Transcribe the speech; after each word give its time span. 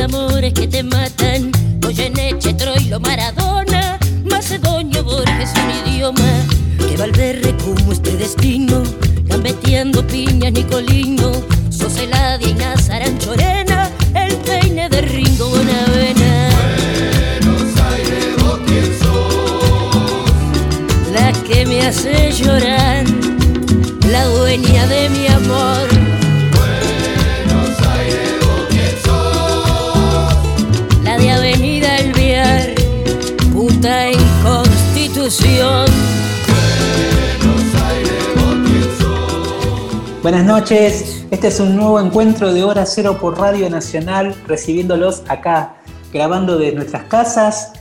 amores 0.00 0.52
que 0.54 0.66
te 0.66 0.82
matan. 0.82 1.50
Goyeneche, 1.80 2.54
Troilo, 2.54 3.00
Maradona, 3.00 3.98
Macedonio, 4.24 5.04
Borges, 5.04 5.50
un 5.62 5.88
idioma 5.88 6.30
que 6.78 6.96
Valverde 6.96 7.54
como 7.64 7.92
este 7.92 8.16
destino, 8.16 8.82
gambeteando 9.24 10.06
piña, 10.06 10.50
Nicolino, 10.50 11.32
Soseladia 11.70 12.48
y 12.48 12.54
Nazaran 12.54 13.18
Chorena, 13.18 13.90
el 14.14 14.34
peine 14.36 14.88
de 14.88 15.00
Ringo 15.02 15.48
Bonavena. 15.48 16.48
Buenos 17.40 17.80
Aires, 17.92 18.36
vos 18.42 18.58
quién 18.66 18.98
sos. 19.00 20.30
La 21.12 21.32
que 21.46 21.66
me 21.66 21.86
hace 21.86 22.32
llorar, 22.32 23.04
la 24.10 24.24
dueña 24.26 24.86
de 24.86 25.08
mi 25.10 25.26
amor. 25.26 25.91
Buenas 40.22 40.44
noches, 40.44 41.26
este 41.32 41.48
es 41.48 41.58
un 41.58 41.74
nuevo 41.74 41.98
encuentro 41.98 42.54
de 42.54 42.62
Hora 42.62 42.86
Cero 42.86 43.18
por 43.20 43.40
Radio 43.40 43.68
Nacional, 43.68 44.36
recibiéndolos 44.46 45.24
acá, 45.26 45.78
grabando 46.12 46.58
desde 46.58 46.76
nuestras 46.76 47.02
casas, 47.06 47.72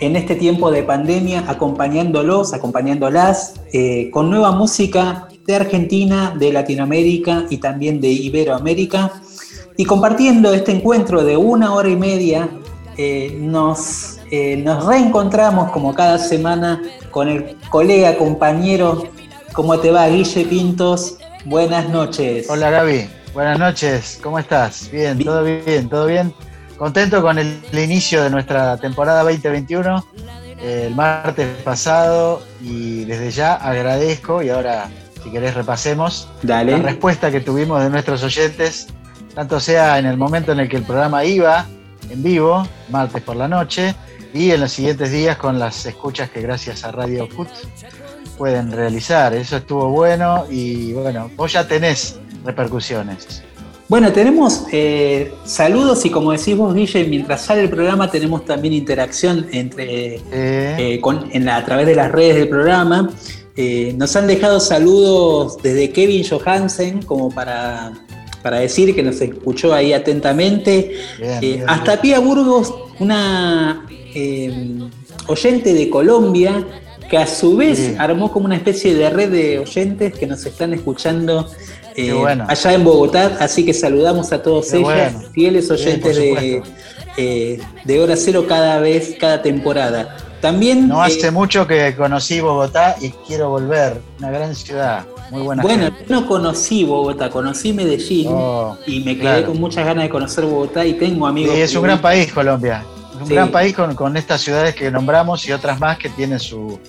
en 0.00 0.16
este 0.16 0.34
tiempo 0.34 0.70
de 0.70 0.82
pandemia, 0.82 1.44
acompañándolos, 1.46 2.54
acompañándolas, 2.54 3.60
eh, 3.74 4.08
con 4.12 4.30
nueva 4.30 4.50
música 4.52 5.28
de 5.46 5.54
Argentina, 5.54 6.34
de 6.38 6.54
Latinoamérica 6.54 7.44
y 7.50 7.58
también 7.58 8.00
de 8.00 8.08
Iberoamérica, 8.08 9.12
y 9.76 9.84
compartiendo 9.84 10.54
este 10.54 10.72
encuentro 10.72 11.22
de 11.22 11.36
una 11.36 11.74
hora 11.74 11.90
y 11.90 11.96
media, 11.96 12.48
eh, 12.96 13.36
nos, 13.38 14.20
eh, 14.30 14.56
nos 14.56 14.86
reencontramos 14.86 15.70
como 15.70 15.92
cada 15.94 16.16
semana 16.16 16.80
con 17.10 17.28
el 17.28 17.58
colega, 17.68 18.16
compañero, 18.16 19.04
¿cómo 19.52 19.78
te 19.78 19.90
va, 19.90 20.08
Guille 20.08 20.46
Pintos? 20.46 21.18
Buenas 21.44 21.88
noches. 21.88 22.48
Hola 22.50 22.70
Gaby, 22.70 23.08
buenas 23.32 23.58
noches, 23.58 24.18
¿cómo 24.22 24.38
estás? 24.38 24.90
Bien, 24.90 25.16
Bien. 25.16 25.26
todo 25.26 25.44
bien, 25.44 25.88
todo 25.88 26.06
bien. 26.06 26.34
Contento 26.76 27.22
con 27.22 27.38
el, 27.38 27.60
el 27.72 27.78
inicio 27.78 28.22
de 28.22 28.30
nuestra 28.30 28.76
temporada 28.76 29.22
2021, 29.22 30.04
eh, 30.60 30.84
el 30.88 30.94
martes 30.94 31.48
pasado, 31.62 32.42
y 32.60 33.04
desde 33.04 33.30
ya 33.30 33.54
agradezco, 33.54 34.42
y 34.42 34.50
ahora 34.50 34.88
si 35.22 35.30
querés 35.30 35.54
repasemos, 35.54 36.28
Dale. 36.42 36.72
la 36.72 36.78
respuesta 36.78 37.30
que 37.30 37.40
tuvimos 37.40 37.82
de 37.82 37.90
nuestros 37.90 38.22
oyentes, 38.22 38.88
tanto 39.34 39.60
sea 39.60 39.98
en 39.98 40.06
el 40.06 40.16
momento 40.16 40.52
en 40.52 40.60
el 40.60 40.68
que 40.68 40.76
el 40.76 40.84
programa 40.84 41.24
iba 41.24 41.66
en 42.10 42.22
vivo, 42.22 42.66
martes 42.90 43.22
por 43.22 43.36
la 43.36 43.48
noche, 43.48 43.94
y 44.32 44.50
en 44.52 44.60
los 44.60 44.72
siguientes 44.72 45.10
días 45.10 45.36
con 45.36 45.58
las 45.58 45.84
escuchas 45.86 46.30
que 46.30 46.40
gracias 46.40 46.84
a 46.84 46.92
Radio 46.92 47.28
Put 47.28 47.48
pueden 48.40 48.72
realizar. 48.72 49.34
Eso 49.34 49.58
estuvo 49.58 49.90
bueno 49.90 50.46
y 50.50 50.94
bueno, 50.94 51.30
vos 51.36 51.52
ya 51.52 51.68
tenés 51.68 52.18
repercusiones. 52.42 53.42
Bueno, 53.86 54.10
tenemos 54.12 54.64
eh, 54.72 55.30
saludos 55.44 56.06
y 56.06 56.10
como 56.10 56.32
decís 56.32 56.56
vos, 56.56 56.74
Guille, 56.74 57.04
mientras 57.04 57.42
sale 57.42 57.60
el 57.60 57.68
programa 57.68 58.10
tenemos 58.10 58.46
también 58.46 58.72
interacción 58.72 59.46
entre, 59.52 60.14
Eh, 60.14 60.20
eh, 60.32 61.00
con- 61.02 61.28
en 61.32 61.44
la- 61.44 61.56
a 61.58 61.64
través 61.66 61.84
de 61.86 61.94
las 61.94 62.10
redes 62.10 62.36
del 62.36 62.48
programa. 62.48 63.10
Eh, 63.56 63.92
nos 63.98 64.16
han 64.16 64.26
dejado 64.26 64.58
saludos 64.58 65.58
desde 65.62 65.90
Kevin 65.90 66.24
Johansen 66.26 67.02
como 67.02 67.28
para, 67.30 67.92
para 68.42 68.60
decir 68.60 68.94
que 68.94 69.02
nos 69.02 69.20
escuchó 69.20 69.74
ahí 69.74 69.92
atentamente. 69.92 70.92
bien, 71.18 71.30
Eh, 71.32 71.38
bien, 71.40 71.64
hasta 71.68 72.00
Pía 72.00 72.20
Burgos, 72.20 72.72
una 73.00 73.84
oyente 75.26 75.74
de 75.74 75.90
Colombia, 75.90 76.64
que 77.10 77.18
a 77.18 77.26
su 77.26 77.56
vez 77.56 77.96
armó 77.98 78.30
como 78.30 78.46
una 78.46 78.54
especie 78.54 78.94
de 78.94 79.10
red 79.10 79.30
de 79.30 79.58
oyentes 79.58 80.14
que 80.16 80.26
nos 80.28 80.46
están 80.46 80.72
escuchando 80.72 81.50
eh, 81.96 82.12
bueno. 82.12 82.44
allá 82.48 82.72
en 82.72 82.84
Bogotá. 82.84 83.36
Así 83.40 83.64
que 83.64 83.74
saludamos 83.74 84.32
a 84.32 84.40
todos 84.40 84.70
Qué 84.70 84.78
ellas, 84.78 85.12
bueno. 85.14 85.28
fieles 85.32 85.68
oyentes 85.72 86.16
de, 86.16 86.62
eh, 87.16 87.60
de 87.84 88.00
Hora 88.00 88.14
Cero 88.16 88.46
cada 88.48 88.78
vez, 88.78 89.16
cada 89.18 89.42
temporada. 89.42 90.16
También. 90.40 90.86
No 90.86 91.04
eh, 91.04 91.08
hace 91.08 91.32
mucho 91.32 91.66
que 91.66 91.96
conocí 91.96 92.40
Bogotá 92.40 92.94
y 93.00 93.10
quiero 93.26 93.50
volver. 93.50 94.00
Una 94.20 94.30
gran 94.30 94.54
ciudad, 94.54 95.04
muy 95.32 95.42
buena 95.42 95.62
bueno, 95.62 95.84
gente. 95.86 96.04
yo 96.08 96.20
no 96.20 96.28
conocí 96.28 96.84
Bogotá, 96.84 97.28
conocí 97.28 97.72
Medellín 97.72 98.28
Oh, 98.30 98.78
y 98.86 99.00
me 99.00 99.14
quedé 99.16 99.20
claro. 99.20 99.46
con 99.46 99.58
muchas 99.60 99.84
ganas 99.84 100.04
de 100.04 100.10
conocer 100.10 100.44
Bogotá 100.44 100.86
y 100.86 100.92
tengo 100.92 101.26
amigos. 101.26 101.56
Sí, 101.56 101.60
es 101.60 101.74
un 101.74 101.82
gran 101.82 102.00
país 102.00 102.32
Colombia. 102.32 102.84
Es 103.20 103.24
un 103.24 103.28
Sí. 103.28 103.34
gran 103.34 103.50
país 103.52 103.76
con, 103.76 103.94
con 103.94 104.16
estas 104.16 104.40
ciudades 104.40 104.74
que 104.74 104.90
nombramos 104.90 105.46
y 105.46 105.52
otras 105.52 105.78
más 105.78 105.98
que 105.98 106.08
tienen 106.08 106.40
su, 106.40 106.80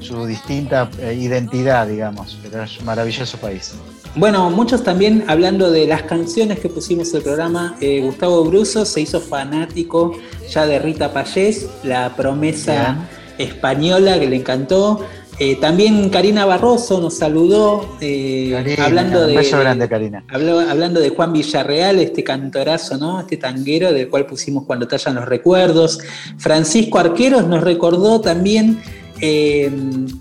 su 0.00 0.26
distinta 0.26 0.90
eh, 1.00 1.14
identidad, 1.14 1.86
digamos. 1.86 2.36
Pero 2.42 2.64
es 2.64 2.76
un 2.80 2.86
maravilloso 2.86 3.38
país. 3.38 3.72
Bueno, 4.16 4.50
muchos 4.50 4.82
también 4.82 5.24
hablando 5.28 5.70
de 5.70 5.86
las 5.86 6.02
canciones 6.02 6.58
que 6.58 6.68
pusimos 6.68 7.10
en 7.10 7.18
el 7.18 7.22
programa. 7.22 7.76
eh, 7.80 8.00
Gustavo 8.02 8.44
Bruso 8.44 8.84
se 8.84 9.00
hizo 9.02 9.20
fanático 9.20 10.12
ya 10.50 10.66
de 10.66 10.80
Rita 10.80 11.12
Payés, 11.12 11.68
la 11.84 12.16
promesa 12.16 12.96
española 13.38 14.18
que 14.18 14.26
le 14.26 14.36
encantó. 14.36 15.06
Eh, 15.38 15.56
también 15.56 16.08
Karina 16.08 16.46
Barroso 16.46 16.98
nos 16.98 17.18
saludó 17.18 17.96
eh, 18.00 18.48
Karina, 18.52 18.84
hablando 18.86 19.26
de 19.26 19.34
grande, 19.34 19.86
Karina. 19.86 20.24
habló- 20.28 20.60
hablando 20.66 20.98
de 20.98 21.10
Juan 21.10 21.34
Villarreal, 21.34 21.98
este 21.98 22.24
cantorazo, 22.24 22.96
¿no? 22.96 23.20
Este 23.20 23.36
tanguero 23.36 23.92
del 23.92 24.08
cual 24.08 24.24
pusimos 24.24 24.64
cuando 24.64 24.88
tallan 24.88 25.16
los 25.16 25.26
recuerdos. 25.26 25.98
Francisco 26.38 26.98
Arqueros 26.98 27.46
nos 27.46 27.62
recordó 27.62 28.18
también, 28.22 28.80
eh, 29.20 29.70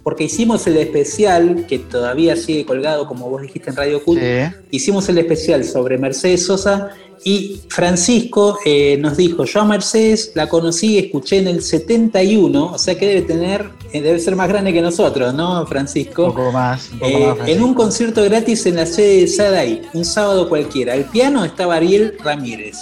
porque 0.04 0.26
hicimos 0.26 0.66
el 0.68 0.78
especial, 0.78 1.66
que 1.68 1.80
todavía 1.80 2.36
sigue 2.36 2.66
colgado, 2.66 3.08
como 3.08 3.30
vos 3.30 3.42
dijiste 3.42 3.70
en 3.70 3.76
Radio 3.76 4.04
Cult, 4.04 4.20
Sí. 4.22 4.56
hicimos 4.72 5.08
el 5.10 5.18
especial 5.18 5.64
sobre 5.64 5.98
Mercedes 5.98 6.46
Sosa 6.46 6.90
y 7.24 7.62
Francisco 7.70 8.60
eh, 8.66 8.98
nos 9.00 9.18
dijo, 9.18 9.46
yo 9.46 9.62
a 9.62 9.66
Mercedes 9.66 10.32
la 10.36 10.48
conocí, 10.48 10.98
escuché 11.00 11.40
en 11.40 11.48
el 11.48 11.62
71, 11.62 12.72
o 12.74 12.78
sea 12.78 12.98
que 12.98 13.08
debe 13.08 13.22
tener, 13.24 13.66
eh, 13.94 14.02
debe 14.02 14.20
ser 14.20 14.36
más 14.36 14.48
grande 14.48 14.72
que 14.74 14.82
nosotros, 14.82 15.34
¿no, 15.34 15.62
Un 15.62 15.68
Francisco? 15.68 16.28
poco 16.28 16.52
más. 16.52 16.90
Un 16.94 17.00
poco 17.00 17.12
Eh, 17.18 17.36
más 17.40 17.50
en 17.50 17.64
un 17.64 17.74
concierto 17.74 18.24
gratis 18.24 18.66
en 18.68 18.76
la 18.76 18.86
sede 18.86 19.22
de 19.22 19.28
Sadai, 19.28 19.82
un 19.94 20.06
sábado 20.06 20.48
cualquiera. 20.50 20.94
Al 20.94 21.06
piano 21.06 21.44
estaba 21.46 21.76
Ariel 21.76 22.16
Ramírez. 22.24 22.78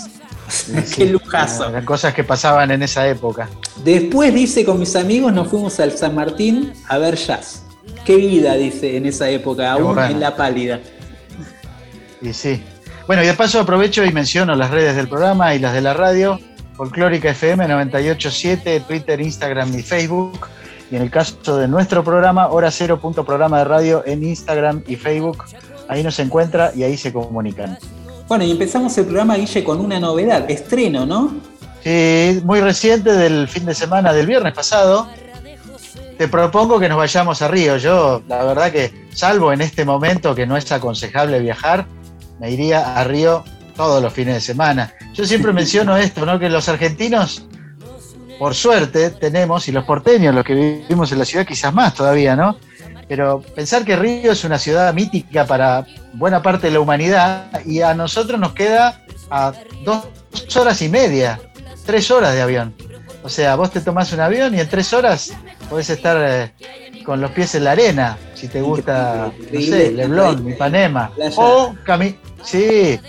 Qué 0.95 1.05
lujazo. 1.05 1.69
Eran 1.69 1.85
cosas 1.85 2.13
que 2.13 2.23
pasaban 2.23 2.71
en 2.71 2.83
esa 2.83 3.07
época. 3.07 3.49
Después 3.83 4.33
dice 4.33 4.65
con 4.65 4.79
mis 4.79 4.95
amigos 4.95 5.33
nos 5.33 5.47
fuimos 5.47 5.79
al 5.79 5.91
San 5.97 6.15
Martín 6.15 6.73
a 6.87 6.97
ver 6.97 7.15
jazz. 7.15 7.63
Qué 8.05 8.15
vida, 8.17 8.55
dice 8.55 8.97
en 8.97 9.05
esa 9.05 9.29
época, 9.29 9.71
aún 9.71 9.95
bueno. 9.95 10.05
en 10.05 10.19
la 10.19 10.35
pálida. 10.35 10.79
Y 12.21 12.33
sí. 12.33 12.61
Bueno, 13.07 13.23
y 13.23 13.27
de 13.27 13.33
paso 13.33 13.59
aprovecho 13.59 14.03
y 14.05 14.11
menciono 14.11 14.55
las 14.55 14.72
redes 14.72 14.95
del 14.95 15.07
programa 15.07 15.55
y 15.55 15.59
las 15.59 15.73
de 15.73 15.81
la 15.81 15.93
radio. 15.93 16.40
Folclórica 16.75 17.29
FM 17.29 17.67
987, 17.67 18.79
Twitter, 18.81 19.22
Instagram 19.22 19.78
y 19.78 19.84
Facebook. 19.84 20.47
Y 20.89 20.96
en 20.96 21.01
el 21.01 21.09
caso 21.09 21.57
de 21.57 21.67
nuestro 21.67 22.03
programa, 22.03 22.47
hora 22.47 22.72
cero 22.72 22.99
punto 22.99 23.25
programa 23.25 23.59
de 23.59 23.66
radio 23.66 24.03
en 24.05 24.23
Instagram 24.23 24.84
y 24.87 24.96
Facebook. 24.96 25.43
Ahí 25.87 26.03
nos 26.03 26.19
encuentra 26.19 26.72
y 26.75 26.84
ahí 26.84 26.97
se 26.97 27.11
comunican. 27.11 27.78
Bueno, 28.34 28.46
y 28.46 28.52
empezamos 28.52 28.97
el 28.97 29.06
programa, 29.06 29.35
Guille, 29.35 29.64
con 29.64 29.80
una 29.80 30.00
novedad, 30.00 30.50
estreno, 30.50 31.06
¿no? 31.06 31.35
Sí, 31.84 32.41
muy 32.44 32.62
reciente 32.62 33.12
del 33.12 33.47
fin 33.47 33.64
de 33.64 33.76
semana 33.76 34.12
del 34.12 34.26
viernes 34.26 34.53
pasado. 34.53 35.08
Te 36.18 36.28
propongo 36.28 36.80
que 36.80 36.90
nos 36.90 36.97
vayamos 36.97 37.44
a 37.44 37.47
Río. 37.47 37.78
Yo, 37.78 38.24
la 38.28 38.44
verdad 38.44 38.72
que, 38.72 39.08
salvo 39.14 39.53
en 39.53 39.62
este 39.62 39.85
momento 39.85 40.34
que 40.34 40.47
no 40.47 40.58
es 40.58 40.72
aconsejable 40.72 41.41
viajar, 41.41 41.85
me 42.40 42.50
iría 42.50 42.97
a 42.97 43.03
Río 43.03 43.44
todos 43.76 44.02
los 44.02 44.12
fines 44.12 44.34
de 44.34 44.41
semana. 44.41 44.96
Yo 45.14 45.26
siempre 45.26 45.53
menciono 45.53 45.96
esto, 45.96 46.26
¿no? 46.26 46.40
Que 46.40 46.50
los 46.50 46.68
argentinos, 46.68 47.46
por 48.40 48.56
suerte, 48.56 49.12
tenemos, 49.12 49.68
y 49.68 49.72
los 49.72 49.85
porteños, 49.85 50.34
los 50.34 50.44
que 50.44 50.56
vivimos 50.56 51.12
en 51.12 51.20
la 51.20 51.26
ciudad, 51.26 51.46
quizás 51.46 51.72
más 51.72 51.94
todavía, 51.94 52.35
¿no? 52.35 52.58
Pero 53.15 53.43
pensar 53.53 53.85
que 53.85 53.95
Río 53.95 54.31
es 54.31 54.43
una 54.43 54.57
ciudad 54.57 54.91
mítica 54.91 55.45
para 55.45 55.85
buena 56.13 56.41
parte 56.41 56.65
de 56.65 56.73
la 56.73 56.79
humanidad 56.79 57.45
y 57.63 57.81
a 57.81 57.93
nosotros 57.93 58.39
nos 58.39 58.53
queda 58.53 59.03
a 59.29 59.53
dos 59.85 60.07
horas 60.55 60.81
y 60.81 60.89
media 60.89 61.39
tres 61.85 62.09
horas 62.09 62.33
de 62.33 62.41
avión. 62.41 62.73
O 63.21 63.29
sea, 63.29 63.55
vos 63.55 63.69
te 63.69 63.81
tomás 63.81 64.11
un 64.13 64.19
avión 64.19 64.55
y 64.55 64.59
en 64.59 64.67
tres 64.67 64.91
horas 64.93 65.31
podés 65.69 65.91
estar 65.91 66.17
eh, 66.27 66.53
con 67.05 67.21
los 67.21 67.29
pies 67.29 67.53
en 67.53 67.65
la 67.65 67.73
arena, 67.73 68.17
si 68.33 68.47
te 68.47 68.63
gusta, 68.63 69.31
no 69.51 69.61
sé, 69.61 69.91
Leblon, 69.91 70.49
Ipanema. 70.49 71.11
O, 71.35 71.75
cami 71.83 72.17
sí, 72.43 72.99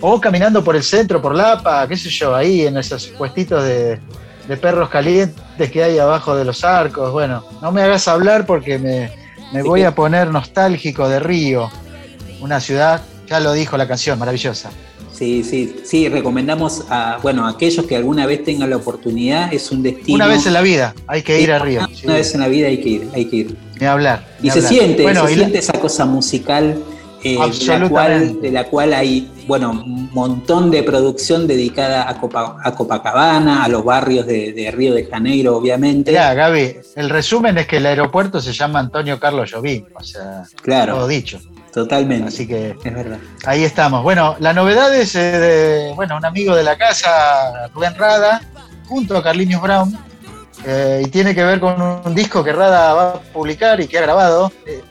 o 0.00 0.18
caminando 0.18 0.64
por 0.64 0.76
el 0.76 0.82
centro, 0.82 1.20
por 1.20 1.34
Lapa, 1.34 1.86
qué 1.86 1.98
sé 1.98 2.08
yo, 2.08 2.34
ahí 2.34 2.66
en 2.66 2.78
esos 2.78 3.08
puestitos 3.08 3.62
de, 3.64 4.00
de 4.48 4.56
perros 4.56 4.88
calientes 4.88 5.70
que 5.70 5.84
hay 5.84 5.98
abajo 5.98 6.34
de 6.34 6.46
los 6.46 6.64
arcos. 6.64 7.12
Bueno, 7.12 7.44
no 7.60 7.70
me 7.70 7.82
hagas 7.82 8.08
hablar 8.08 8.46
porque 8.46 8.78
me, 8.78 9.25
me 9.52 9.62
voy 9.62 9.82
a 9.82 9.94
poner 9.94 10.28
nostálgico 10.28 11.08
de 11.08 11.20
Río, 11.20 11.70
una 12.40 12.60
ciudad, 12.60 13.02
ya 13.26 13.40
lo 13.40 13.52
dijo 13.52 13.76
la 13.76 13.86
canción, 13.88 14.18
maravillosa. 14.18 14.70
Sí, 15.12 15.42
sí, 15.42 15.76
sí, 15.84 16.08
recomendamos 16.10 16.84
a, 16.90 17.18
bueno, 17.22 17.46
a 17.46 17.50
aquellos 17.50 17.86
que 17.86 17.96
alguna 17.96 18.26
vez 18.26 18.44
tengan 18.44 18.68
la 18.68 18.76
oportunidad, 18.76 19.50
es 19.52 19.70
un 19.70 19.82
destino. 19.82 20.14
Una 20.16 20.26
vez 20.26 20.46
en 20.46 20.52
la 20.52 20.60
vida 20.60 20.94
hay 21.06 21.22
que 21.22 21.40
ir 21.40 21.50
a 21.52 21.58
Río. 21.58 21.88
Una 22.04 22.14
vez 22.14 22.34
en 22.34 22.40
la 22.40 22.48
vida 22.48 22.66
hay 22.68 22.80
que 22.82 22.88
ir, 22.90 23.08
hay 23.14 23.24
que 23.24 23.36
ir. 23.36 23.56
Ni 23.80 23.86
hablar. 23.86 24.26
Y 24.42 24.50
se 24.50 24.60
siente, 24.60 25.02
Bueno, 25.02 25.26
se 25.26 25.32
y 25.32 25.36
la- 25.36 25.40
siente 25.44 25.58
esa 25.58 25.72
cosa 25.80 26.04
musical 26.04 26.78
eh, 27.24 27.38
de, 27.38 27.78
la 27.78 27.88
cual, 27.88 28.40
de 28.42 28.50
la 28.52 28.64
cual 28.64 28.92
hay, 28.92 29.30
bueno, 29.46 29.70
un 29.70 30.10
montón 30.12 30.70
de 30.70 30.82
producción 30.82 31.46
dedicada 31.46 32.08
a, 32.08 32.20
Copa- 32.20 32.56
a 32.62 32.74
Copacabana, 32.74 33.64
a 33.64 33.68
los 33.68 33.84
barrios 33.84 34.26
de, 34.26 34.52
de 34.52 34.70
Río 34.70 34.94
de 34.94 35.04
Janeiro, 35.06 35.56
obviamente. 35.56 36.10
Mirá, 36.10 36.34
Gaby, 36.34 36.78
el 36.96 37.10
resumen 37.10 37.58
es 37.58 37.66
que 37.66 37.76
el 37.76 37.86
aeropuerto 37.86 38.40
se 38.40 38.52
llama 38.52 38.80
Antonio 38.80 39.18
Carlos 39.20 39.52
Jobim, 39.52 39.84
o 39.94 40.02
sea, 40.02 40.42
todo 40.44 40.62
Claro, 40.62 41.06
dicho. 41.06 41.38
totalmente. 41.72 42.28
Así 42.28 42.46
que 42.46 42.70
es 42.82 42.94
verdad. 42.94 43.18
ahí 43.44 43.64
estamos. 43.64 44.02
Bueno, 44.02 44.36
la 44.40 44.52
novedad 44.52 44.94
es 44.94 45.14
eh, 45.14 45.20
de, 45.38 45.92
bueno, 45.94 46.16
un 46.16 46.24
amigo 46.24 46.54
de 46.56 46.62
la 46.64 46.76
casa, 46.76 47.68
Rubén 47.74 47.94
Rada, 47.94 48.40
junto 48.88 49.16
a 49.16 49.22
Carliños 49.22 49.60
Brown, 49.62 49.96
eh, 50.64 51.02
y 51.04 51.08
tiene 51.10 51.34
que 51.34 51.44
ver 51.44 51.60
con 51.60 51.80
un 51.80 52.14
disco 52.14 52.42
que 52.42 52.52
Rada 52.52 52.94
va 52.94 53.08
a 53.10 53.20
publicar 53.20 53.80
y 53.80 53.86
que 53.86 53.98
ha 53.98 54.02
grabado. 54.02 54.50
Eh, 54.66 54.82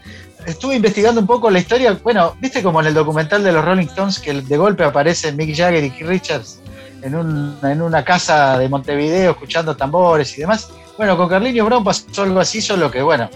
estuve 0.45 0.75
investigando 0.75 1.19
un 1.21 1.27
poco 1.27 1.49
la 1.49 1.59
historia, 1.59 1.97
bueno, 2.03 2.35
viste 2.39 2.61
como 2.63 2.79
en 2.81 2.87
el 2.87 2.93
documental 2.93 3.43
de 3.43 3.51
los 3.51 3.63
Rolling 3.65 3.87
Stones, 3.87 4.19
que 4.19 4.33
de 4.41 4.57
golpe 4.57 4.83
aparece 4.83 5.31
Mick 5.31 5.55
Jagger 5.55 5.83
y 5.83 5.91
Keith 5.91 6.07
Richards 6.07 6.59
en, 7.01 7.15
un- 7.15 7.57
en 7.63 7.81
una 7.81 8.03
casa 8.03 8.57
de 8.57 8.69
Montevideo 8.69 9.31
escuchando 9.31 9.75
tambores 9.75 10.37
y 10.37 10.41
demás. 10.41 10.69
Bueno, 10.97 11.17
con 11.17 11.27
Carliños 11.27 11.65
Brown 11.65 11.83
pasó 11.83 12.23
algo 12.23 12.39
así, 12.39 12.61
solo 12.61 12.89
que, 12.89 13.01
bueno, 13.01 13.29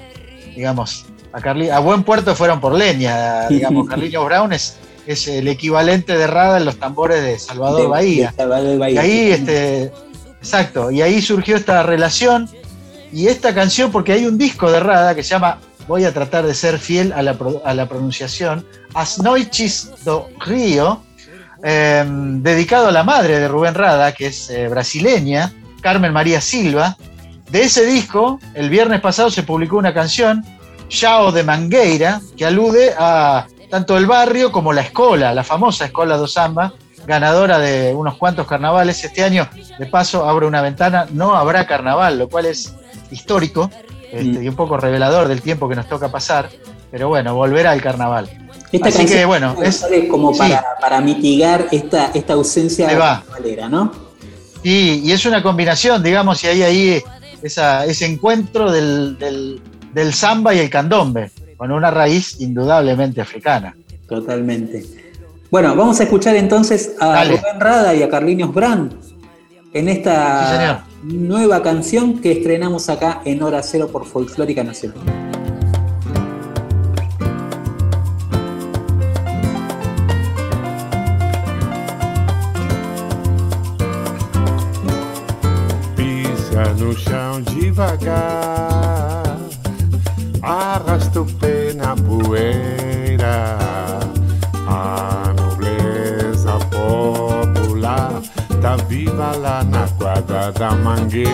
digamos, 0.56 1.06
a, 1.34 1.40
Carli- 1.40 1.70
a 1.72 1.80
buen 1.80 2.04
puerto 2.04 2.36
fueron 2.36 2.60
por 2.62 2.74
leña, 2.74 3.48
digamos, 3.50 3.88
Carliños 3.88 4.26
Brown 4.26 4.54
es, 4.54 4.78
es 5.06 5.28
el 5.28 5.48
equivalente 5.48 6.18
de 6.18 6.28
Rada 6.28 6.58
en 6.58 6.66
los 6.66 6.78
tambores 6.78 7.22
de 7.22 7.38
Salvador 7.40 7.82
De- 7.82 7.88
Bahía. 7.88 8.32
de 8.32 8.36
Salvador 8.38 8.76
Y 8.76 8.78
Bahía. 8.78 9.02
ahí, 9.02 9.32
este, 9.32 9.92
exacto, 10.40 10.90
y 10.92 11.02
ahí 11.02 11.22
surgió 11.22 11.56
esta 11.56 11.84
relación 11.84 12.50
y 13.12 13.28
esta 13.28 13.54
canción, 13.56 13.92
porque 13.92 14.14
hay 14.14 14.26
un 14.26 14.38
disco 14.38 14.72
de 14.72 14.80
Rada 14.80 15.16
que 15.16 15.24
se 15.24 15.30
llama, 15.32 15.60
voy 15.90 16.06
a 16.06 16.14
tratar 16.14 16.46
de 16.46 16.54
ser 16.54 16.78
fiel 16.78 17.12
a 17.14 17.24
la, 17.24 17.36
a 17.66 17.74
la 17.74 17.88
pronunciación, 17.88 18.64
As 18.94 19.18
Noites 19.18 19.90
do 20.06 20.30
Río, 20.40 21.02
eh, 21.64 22.06
dedicado 22.08 22.90
a 22.90 22.92
la 22.92 23.04
madre 23.04 23.40
de 23.40 23.48
Rubén 23.48 23.74
Rada, 23.74 24.14
que 24.14 24.28
es 24.28 24.52
eh, 24.52 24.68
brasileña, 24.68 25.52
Carmen 25.82 26.14
María 26.14 26.42
Silva. 26.42 26.96
De 27.50 27.64
ese 27.64 27.88
disco, 27.88 28.40
el 28.54 28.70
viernes 28.70 29.02
pasado 29.02 29.32
se 29.32 29.42
publicó 29.42 29.78
una 29.78 29.92
canción, 29.92 30.46
Chao 30.90 31.32
de 31.32 31.44
Mangueira, 31.44 32.22
que 32.38 32.46
alude 32.46 32.94
a 32.96 33.48
tanto 33.72 33.98
el 33.98 34.06
barrio 34.06 34.52
como 34.52 34.72
la 34.72 34.82
escola, 34.82 35.34
la 35.34 35.44
famosa 35.44 35.86
Escola 35.86 36.18
do 36.18 36.28
Samba, 36.28 36.72
ganadora 37.08 37.58
de 37.58 37.96
unos 37.96 38.16
cuantos 38.16 38.46
carnavales. 38.46 39.04
Este 39.04 39.24
año, 39.24 39.50
de 39.80 39.86
paso, 39.88 40.30
abro 40.30 40.48
una 40.48 40.62
ventana, 40.62 41.08
no 41.12 41.34
habrá 41.34 41.66
carnaval, 41.66 42.20
lo 42.20 42.30
cual 42.30 42.46
es 42.46 42.76
histórico 43.10 43.72
este, 44.12 44.44
y 44.44 44.48
un 44.48 44.56
poco 44.56 44.78
revelador 44.78 45.28
del 45.28 45.42
tiempo 45.42 45.68
que 45.70 45.76
nos 45.76 45.88
toca 45.88 46.10
pasar. 46.10 46.50
Pero 46.92 47.08
bueno, 47.10 47.36
volverá 47.36 47.74
el 47.74 47.82
carnaval. 47.82 48.30
Esta 48.72 48.90
Así 48.90 49.06
que, 49.06 49.26
bueno, 49.26 49.56
es- 49.64 49.86
como 50.10 50.32
sí. 50.34 50.40
para, 50.40 50.64
para 50.80 51.02
mitigar 51.02 51.68
esta, 51.72 52.12
esta 52.14 52.34
ausencia 52.34 52.88
carnavalera, 52.88 53.68
¿no? 53.70 53.92
Y, 54.64 55.02
y 55.08 55.12
es 55.12 55.26
una 55.26 55.42
combinación, 55.42 56.04
digamos, 56.04 56.44
y 56.44 56.48
hay 56.48 56.62
ahí 56.64 57.04
esa- 57.42 57.86
ese 57.86 58.06
encuentro 58.06 58.72
del, 58.72 59.18
del- 59.18 59.62
del 59.94 60.14
samba 60.14 60.54
y 60.54 60.60
el 60.60 60.70
candombe, 60.70 61.32
con 61.58 61.72
una 61.72 61.90
raíz 61.90 62.40
indudablemente 62.42 63.22
africana. 63.22 63.76
Totalmente. 64.08 64.84
Bueno, 65.50 65.76
vamos 65.76 66.00
a 66.00 66.04
escuchar 66.04 66.36
entonces 66.36 66.94
a 67.00 67.08
Dale. 67.08 67.38
Rubén 67.38 67.60
Rada 67.60 67.96
y 67.96 68.04
a 68.04 68.10
Carliños 68.10 68.54
Brand 68.54 68.94
en 69.74 69.86
Sí, 69.86 69.92
esta 69.92 70.58
señor. 70.58 70.78
Nueva 71.04 71.62
canción 71.62 72.20
que 72.20 72.32
estrenamos 72.32 72.90
acá 72.90 73.22
en 73.26 73.42
Hora 73.42 73.64
Cero 73.64 73.90
por 73.92 74.06
Folclórica 74.06 74.64
Nacional. 74.64 75.00
Pisa 85.96 86.74
no 86.78 86.94
chão 86.96 87.42
devagar, 87.42 89.38
arrasta 90.42 91.22
o 91.22 91.26
pé 91.26 91.74
na 91.74 91.96
poeira. 91.96 93.58
A 94.72 95.34
nobleza 95.36 96.60
popular 96.70 98.22
tá 98.62 98.76
viva 98.88 99.36
lá 99.38 99.64
na 99.64 99.89
da 100.52 100.72
mangueira. 100.72 101.30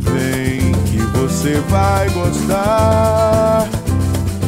Vem 0.00 0.72
que 0.86 0.98
você 1.16 1.60
vai 1.68 2.08
gostar. 2.10 3.68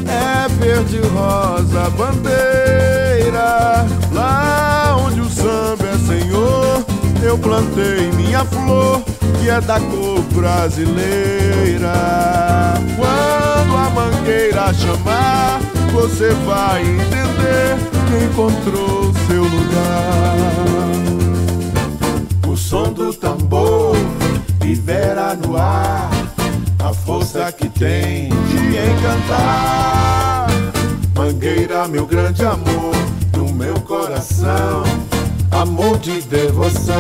É 0.07 0.49
verde 0.49 1.01
rosa 1.09 1.91
bandeira. 1.91 3.87
Lá 4.13 4.97
onde 4.99 5.21
o 5.21 5.29
samba 5.29 5.87
é 5.87 5.99
senhor, 5.99 6.85
eu 7.23 7.37
plantei 7.39 8.11
minha 8.13 8.45
flor, 8.45 9.03
que 9.41 9.51
é 9.51 9.61
da 9.61 9.81
cor 9.81 10.21
brasileira. 10.33 11.93
Quando 12.97 13.77
a 13.77 13.91
mangueira 13.91 14.73
chamar, 14.75 15.61
você 15.93 16.31
vai 16.47 16.83
entender 16.83 17.77
que 18.07 18.25
encontrou 18.25 19.13
seu 19.27 19.43
lugar. 19.43 21.24
Do 23.05 23.13
tambor 23.13 23.95
libera 24.63 25.35
no 25.35 25.59
ar 25.59 26.09
a 26.83 26.95
força 26.95 27.53
que 27.53 27.69
tem 27.69 28.31
de 28.31 28.79
encantar. 28.79 30.47
Mangueira, 31.15 31.87
meu 31.87 32.07
grande 32.07 32.43
amor, 32.47 32.95
do 33.31 33.53
meu 33.53 33.75
coração, 33.83 34.85
amor 35.51 35.99
de 35.99 36.23
devoção. 36.23 36.95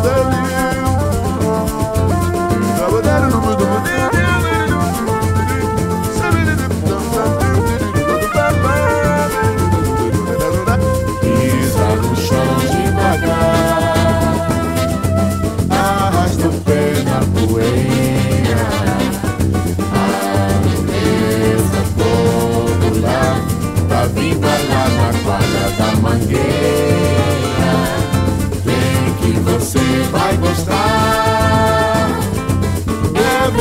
Pisa 0.00 0.29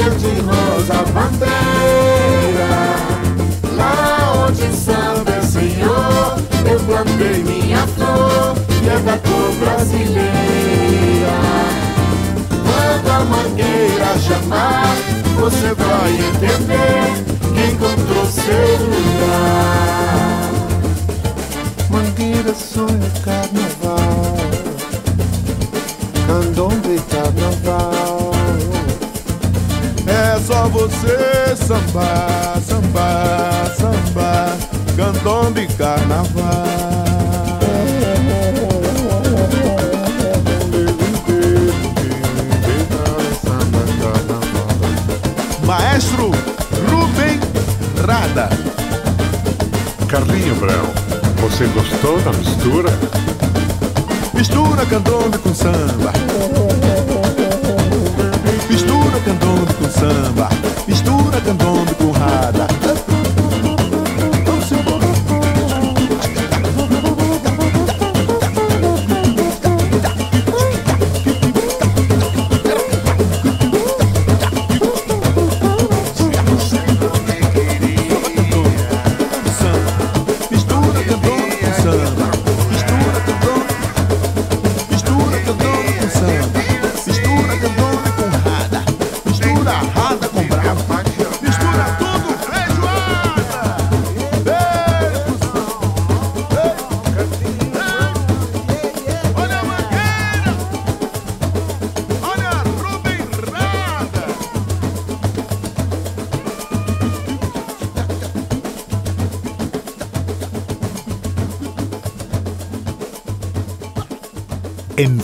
Verde 0.01 0.27
e 0.27 0.39
rosa 0.39 1.03
bandeira. 1.11 2.71
Lá 3.75 4.45
onde 4.47 4.73
samba 4.73 5.41
senhor, 5.41 6.37
eu 6.71 6.79
plantei 6.79 7.43
minha 7.43 7.85
flor 7.85 8.55
e 8.81 8.87
é 8.87 8.99
da 8.99 9.17
cor 9.17 9.51
brasileira. 9.59 11.37
Quando 12.63 13.09
a 13.11 13.19
mangueira 13.25 14.17
chamar, 14.19 14.95
você 15.37 15.73
vai 15.73 16.13
entender 16.13 17.11
que 17.53 17.63
encontrou 17.73 18.25
seu 18.25 18.77
lugar. 18.85 20.49
Mangueira 21.89 22.55
sonha 22.55 23.11
carnaval, 23.21 24.37
candombe 26.25 27.01
carnaval. 27.09 28.08
Só 30.45 30.67
você 30.69 31.55
sambar, 31.55 32.59
sambar, 32.61 33.71
sambar, 33.77 34.57
candombe 34.95 35.67
carnaval. 35.77 36.99
Maestro 45.65 46.31
Rubem 46.89 47.39
Rada. 48.07 48.49
Carlinho 50.07 50.55
Brown, 50.55 50.89
você 51.41 51.65
gostou 51.67 52.19
da 52.21 52.33
mistura? 52.33 52.89
Mistura 54.33 54.85
candombe 54.87 55.37
com 55.37 55.53
samba. 55.53 56.11
Mistura 59.19 59.23
candombe 59.25 59.73
com 59.73 59.89
samba. 59.89 60.49
Mistura 60.87 61.41
candombe 61.41 61.93
com 61.95 62.11
rada. 62.11 63.08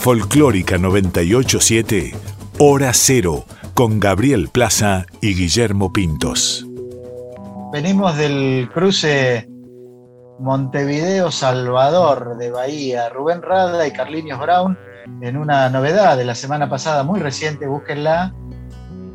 Folclórica 0.05 0.77
987, 0.77 2.13
Hora 2.59 2.91
Cero, 2.93 3.45
con 3.74 4.00
Gabriel 4.00 4.50
Plaza 4.50 5.07
y 5.19 5.33
Guillermo 5.33 5.91
Pintos. 5.91 6.63
Venimos 7.74 8.15
del 8.15 8.69
cruce 8.71 9.50
Montevideo-Salvador 10.38 12.38
de 12.38 12.51
Bahía. 12.51 13.09
Rubén 13.09 13.41
Rada 13.41 13.88
y 13.88 13.91
Carlinios 13.93 14.39
Brown 14.39 14.77
en 15.21 15.38
una 15.38 15.71
novedad 15.71 16.15
de 16.15 16.25
la 16.25 16.35
semana 16.35 16.69
pasada, 16.69 17.01
muy 17.01 17.19
reciente, 17.19 17.65
búsquenla. 17.65 18.31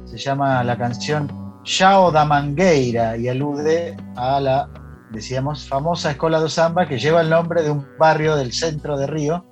Se 0.06 0.18
llama 0.18 0.64
la 0.64 0.76
canción 0.76 1.30
Chao 1.62 2.11
da 2.11 2.25
Mangueira 2.25 3.16
y 3.16 3.28
alude 3.28 3.97
a 4.16 4.40
la, 4.40 4.68
decíamos, 5.12 5.68
famosa 5.68 6.11
Escola 6.11 6.40
do 6.40 6.49
Samba 6.49 6.88
que 6.88 6.99
lleva 6.99 7.20
el 7.20 7.30
nombre 7.30 7.62
de 7.62 7.70
un 7.70 7.87
barrio 7.97 8.35
del 8.35 8.52
centro 8.52 8.99
de 8.99 9.06
Río 9.06 9.50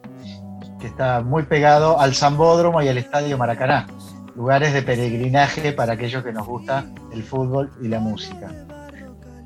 que 0.80 0.86
está 0.86 1.20
muy 1.20 1.42
pegado 1.44 1.98
al 2.00 2.14
Zambódromo 2.14 2.80
y 2.82 2.88
al 2.88 2.98
Estadio 2.98 3.36
Maracaná, 3.38 3.86
lugares 4.36 4.72
de 4.72 4.82
peregrinaje 4.82 5.72
para 5.72 5.94
aquellos 5.94 6.22
que 6.22 6.32
nos 6.32 6.46
gusta 6.46 6.86
el 7.12 7.22
fútbol 7.22 7.70
y 7.82 7.88
la 7.88 7.98
música. 8.00 8.52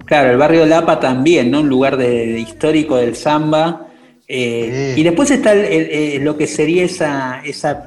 Claro, 0.04 0.30
el 0.30 0.36
barrio 0.36 0.66
Lapa 0.66 1.00
también, 1.00 1.50
¿no? 1.50 1.60
Un 1.60 1.68
lugar 1.68 1.96
de, 1.96 2.08
de 2.08 2.40
histórico 2.40 2.96
del 2.96 3.16
samba. 3.16 3.86
Eh, 4.28 4.92
Sí. 4.94 5.00
Y 5.00 5.04
después 5.04 5.30
está 5.30 5.52
el- 5.52 5.60
el- 5.64 5.88
eh, 5.90 6.18
lo 6.20 6.36
que 6.36 6.46
sería 6.46 6.84
esa, 6.84 7.40
esa 7.44 7.86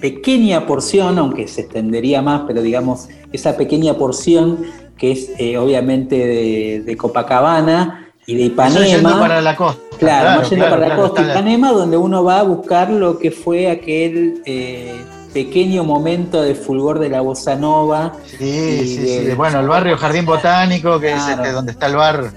pequeña 0.00 0.66
porción, 0.66 1.18
aunque 1.18 1.46
se 1.46 1.62
extendería 1.62 2.22
más, 2.22 2.42
pero 2.46 2.62
digamos, 2.62 3.08
esa 3.32 3.56
pequeña 3.56 3.94
porción 3.94 4.64
que 4.98 5.12
es 5.12 5.30
eh, 5.38 5.56
obviamente 5.58 6.16
de, 6.16 6.82
de 6.84 6.96
Copacabana 6.96 8.08
y 8.26 8.34
de 8.36 8.42
Ipanema. 8.44 9.18
para 9.20 9.40
la 9.40 9.54
costa. 9.56 9.80
Claro, 10.06 10.40
más 10.40 10.50
yendo 10.50 10.64
para 10.66 10.76
la 10.78 10.86
claro, 10.86 11.02
costa 11.02 11.22
Ipanema, 11.22 11.72
donde 11.72 11.96
uno 11.96 12.22
va 12.24 12.40
a 12.40 12.42
buscar 12.42 12.90
lo 12.90 13.18
que 13.18 13.30
fue 13.30 13.70
aquel 13.70 14.42
eh, 14.46 15.02
pequeño 15.32 15.84
momento 15.84 16.42
de 16.42 16.54
fulgor 16.54 16.98
de 16.98 17.08
la 17.08 17.20
bossa 17.20 17.54
nova. 17.56 18.12
Sí, 18.26 18.36
sí, 18.38 18.96
de- 18.98 19.26
sí. 19.30 19.34
Bueno, 19.36 19.60
el 19.60 19.68
barrio 19.68 19.96
Jardín 19.96 20.26
Botánico, 20.26 20.98
que 21.00 21.12
es 21.12 21.22
Claro. 21.22 21.42
este, 21.42 21.52
donde 21.54 21.72
está 21.72 21.86
el 21.86 21.96
bar 21.96 22.30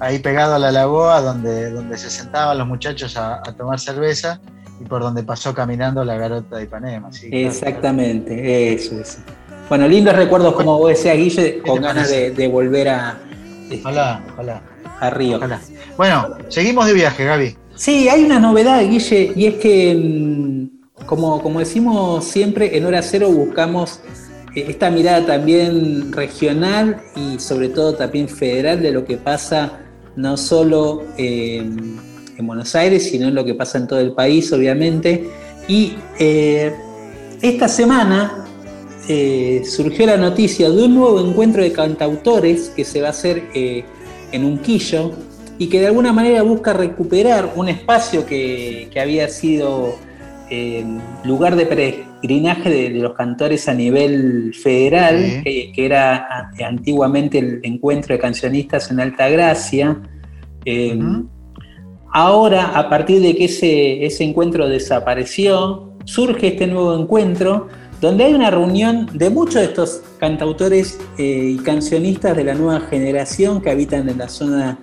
ahí 0.00 0.18
pegado 0.18 0.54
a 0.56 0.58
la 0.58 0.72
lagoa, 0.72 1.20
donde, 1.20 1.70
donde 1.70 1.96
se 1.96 2.10
sentaban 2.10 2.58
los 2.58 2.66
muchachos 2.66 3.16
a, 3.16 3.36
a 3.36 3.52
tomar 3.56 3.78
cerveza 3.80 4.40
y 4.80 4.84
por 4.84 5.00
donde 5.02 5.22
pasó 5.22 5.54
caminando 5.54 6.04
la 6.04 6.16
garota 6.16 6.56
de 6.56 6.64
Ipanema. 6.64 7.12
sí, 7.12 7.30
claro, 7.30 7.46
Exactamente, 7.48 8.74
eso, 8.74 8.98
eso. 9.00 9.18
Bueno, 9.68 9.86
lindos 9.88 10.14
recuerdos, 10.16 10.54
como 10.54 10.76
vos 10.78 10.88
decías, 10.90 11.16
Guille, 11.16 11.62
con 11.62 11.80
ganas 11.80 12.10
de 12.10 12.48
volver 12.52 12.88
a, 12.90 13.16
este, 13.70 13.80
Ojalá, 13.80 14.22
ojalá, 14.34 14.62
a 15.00 15.10
Río. 15.10 15.36
ojalá. 15.36 15.60
Bueno, 15.96 16.36
seguimos 16.48 16.86
de 16.86 16.94
viaje, 16.94 17.24
Gaby. 17.24 17.56
Sí, 17.74 18.08
hay 18.08 18.24
una 18.24 18.38
novedad, 18.38 18.82
Guille, 18.88 19.32
y 19.34 19.46
es 19.46 19.54
que, 19.56 19.94
mm, 19.94 21.04
como, 21.06 21.58
decimos 21.58 22.24
siempre, 22.24 22.76
en 22.76 22.86
Hora 22.86 23.02
Cero 23.02 23.30
buscamos 23.30 24.00
eh, 24.54 24.66
esta 24.68 24.90
mirada 24.90 25.26
también 25.26 26.12
regional 26.12 27.02
y 27.16 27.38
sobre 27.38 27.68
todo 27.68 27.94
también 27.94 28.28
federal 28.28 28.82
de 28.82 28.92
lo 28.92 29.04
que 29.04 29.16
pasa 29.16 29.80
no 30.16 30.36
solo 30.36 31.02
eh, 31.16 31.58
en 31.58 32.46
Buenos 32.46 32.74
Aires, 32.74 33.10
sino 33.10 33.28
en 33.28 33.34
lo 33.34 33.44
que 33.44 33.54
pasa 33.54 33.78
en 33.78 33.86
todo 33.86 34.00
el 34.00 34.12
país, 34.12 34.52
obviamente. 34.52 35.28
Y 35.68 35.94
eh, 36.18 36.74
esta 37.40 37.68
semana 37.68 38.38
surgió 39.64 40.06
la 40.06 40.16
noticia 40.16 40.70
de 40.70 40.84
un 40.84 40.94
nuevo 40.94 41.20
encuentro 41.20 41.62
de 41.62 41.72
cantautores 41.72 42.70
que 42.74 42.84
se 42.84 43.02
va 43.02 43.08
a 43.08 43.10
hacer 43.10 43.42
en 43.52 44.44
Unquillo 44.44 45.10
y 45.62 45.68
que 45.68 45.78
de 45.78 45.86
alguna 45.86 46.12
manera 46.12 46.42
busca 46.42 46.72
recuperar 46.72 47.52
un 47.54 47.68
espacio 47.68 48.26
que, 48.26 48.88
que 48.92 48.98
había 48.98 49.28
sido 49.28 49.94
eh, 50.50 50.84
lugar 51.22 51.54
de 51.54 51.66
peregrinaje 51.66 52.68
de, 52.68 52.90
de 52.90 52.98
los 52.98 53.14
cantores 53.14 53.68
a 53.68 53.74
nivel 53.74 54.54
federal, 54.60 55.40
que, 55.44 55.70
que 55.72 55.86
era 55.86 56.50
antiguamente 56.66 57.38
el 57.38 57.60
encuentro 57.62 58.12
de 58.12 58.18
cancionistas 58.18 58.90
en 58.90 58.98
Alta 58.98 59.28
Gracia. 59.28 60.00
Eh, 60.64 60.96
Ujú. 60.96 61.28
Ahora, 62.12 62.76
a 62.76 62.90
partir 62.90 63.22
de 63.22 63.36
que 63.36 63.44
ese, 63.44 64.04
ese 64.04 64.24
encuentro 64.24 64.68
desapareció, 64.68 65.92
surge 66.06 66.48
este 66.48 66.66
nuevo 66.66 67.00
encuentro 67.00 67.68
donde 68.00 68.24
hay 68.24 68.34
una 68.34 68.50
reunión 68.50 69.08
de 69.12 69.30
muchos 69.30 69.54
de 69.54 69.64
estos 69.66 70.02
cantautores 70.18 70.98
eh, 71.18 71.54
y 71.54 71.58
cancionistas 71.58 72.36
de 72.36 72.42
la 72.42 72.54
nueva 72.54 72.80
generación 72.80 73.60
que 73.60 73.70
habitan 73.70 74.08
en 74.08 74.18
la 74.18 74.28
zona 74.28 74.76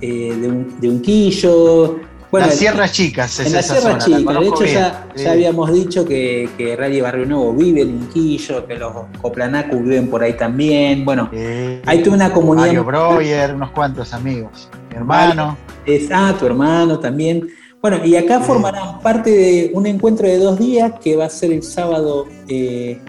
eh, 0.00 0.34
de, 0.40 0.48
Un- 0.48 0.80
de 0.80 0.88
Unquillo. 0.88 1.98
Bueno, 2.30 2.46
las 2.46 2.56
Sierras 2.56 2.92
Chicas, 2.92 3.40
es 3.40 3.46
en 3.46 3.52
la 3.54 3.58
esa 3.60 3.74
Sierra 3.80 4.00
zona, 4.00 4.18
la 4.18 4.20
Chica. 4.20 4.32
De 4.40 4.46
hecho, 4.46 4.60
bien. 4.60 4.74
ya, 4.74 5.08
Sí. 5.16 5.26
habíamos 5.26 5.72
dicho 5.72 6.04
que, 6.04 6.48
que 6.56 6.76
Rally 6.76 7.00
Barrio 7.00 7.26
Nuevo 7.26 7.52
vive 7.54 7.80
en 7.82 7.88
Unquillo, 7.94 8.66
que 8.68 8.76
los 8.76 8.92
Coplanacus 9.20 9.82
viven 9.82 10.08
por 10.08 10.22
ahí 10.22 10.34
también. 10.34 11.04
Bueno, 11.04 11.28
Sí. 11.32 11.80
hay 11.84 12.02
toda 12.04 12.14
una 12.14 12.32
comunidad. 12.32 12.66
Mario 12.66 12.84
Breuer, 12.84 13.54
unos 13.54 13.72
cuantos 13.72 14.12
amigos. 14.14 14.68
Mi 14.90 14.96
hermano. 14.96 15.56
Es, 15.84 16.08
ah, 16.12 16.32
tu 16.38 16.46
hermano 16.46 17.00
también. 17.00 17.48
Bueno, 17.82 18.04
y 18.04 18.14
acá 18.14 18.38
Sí. 18.38 18.44
formarán 18.46 19.00
parte 19.00 19.30
de 19.30 19.70
un 19.74 19.86
encuentro 19.86 20.28
de 20.28 20.38
dos 20.38 20.56
días 20.56 20.92
que 21.02 21.16
va 21.16 21.24
a 21.24 21.30
ser 21.30 21.50
el 21.50 21.64
sábado 21.64 22.26
eh, 22.46 23.00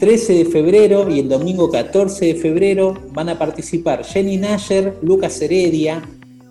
13 0.00 0.32
de 0.32 0.44
febrero 0.46 1.10
y 1.10 1.20
el 1.20 1.28
domingo 1.28 1.70
14 1.70 2.24
de 2.26 2.34
febrero. 2.36 2.94
Van 3.12 3.28
a 3.28 3.38
participar 3.38 4.02
Jenny 4.04 4.38
Nasher, 4.38 4.96
Lucas 5.02 5.40
Heredia, 5.42 6.00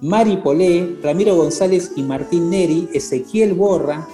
Mari 0.02 0.38
Polé, 0.38 0.98
Ramiro 1.04 1.36
González 1.36 1.92
y 1.96 2.02
Martín 2.02 2.50
Neri, 2.50 2.90
Ezequiel 2.94 3.54
Borra, 3.54 4.08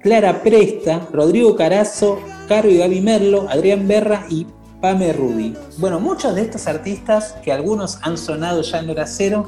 Clara 0.00 0.42
Presta, 0.42 1.08
Rodrigo 1.12 1.56
Carazo, 1.56 2.20
Caro 2.48 2.70
y 2.70 2.78
Gaby 2.78 3.00
Merlo, 3.00 3.46
Adrián 3.48 3.88
Berra 3.88 4.26
y 4.30 4.46
Pame 4.80 5.12
Rudy. 5.12 5.54
Bueno, 5.78 5.98
muchos 5.98 6.36
de 6.36 6.42
estos 6.42 6.68
artistas 6.68 7.34
que 7.42 7.50
algunos 7.50 7.98
han 8.02 8.16
sonado 8.16 8.62
ya 8.62 8.78
en 8.78 8.90
Hora 8.90 9.06
Cero 9.08 9.44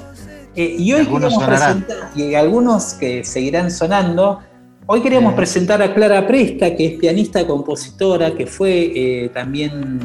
eh, 0.56 0.74
y 0.76 0.92
hoy 0.92 1.02
algunos 1.02 1.34
queremos 1.38 1.60
presentar, 1.60 2.10
y 2.16 2.34
algunos 2.34 2.94
que 2.94 3.24
seguirán 3.24 3.70
sonando. 3.70 4.40
Hoy 4.86 5.02
queríamos 5.02 5.32
Sí. 5.32 5.36
presentar 5.36 5.80
a 5.82 5.94
Clara 5.94 6.26
Presta, 6.26 6.74
que 6.74 6.86
es 6.86 6.92
pianista, 6.98 7.46
compositora, 7.46 8.34
que 8.34 8.46
fue 8.48 8.92
eh, 8.92 9.30
también 9.32 10.00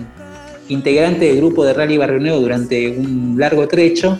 integrante 0.70 1.26
del 1.26 1.38
grupo 1.38 1.66
de 1.66 1.74
Rally 1.74 1.98
Barrio 1.98 2.20
Nuevo 2.20 2.40
durante 2.40 2.92
un 2.92 3.36
largo 3.40 3.68
trecho 3.68 4.20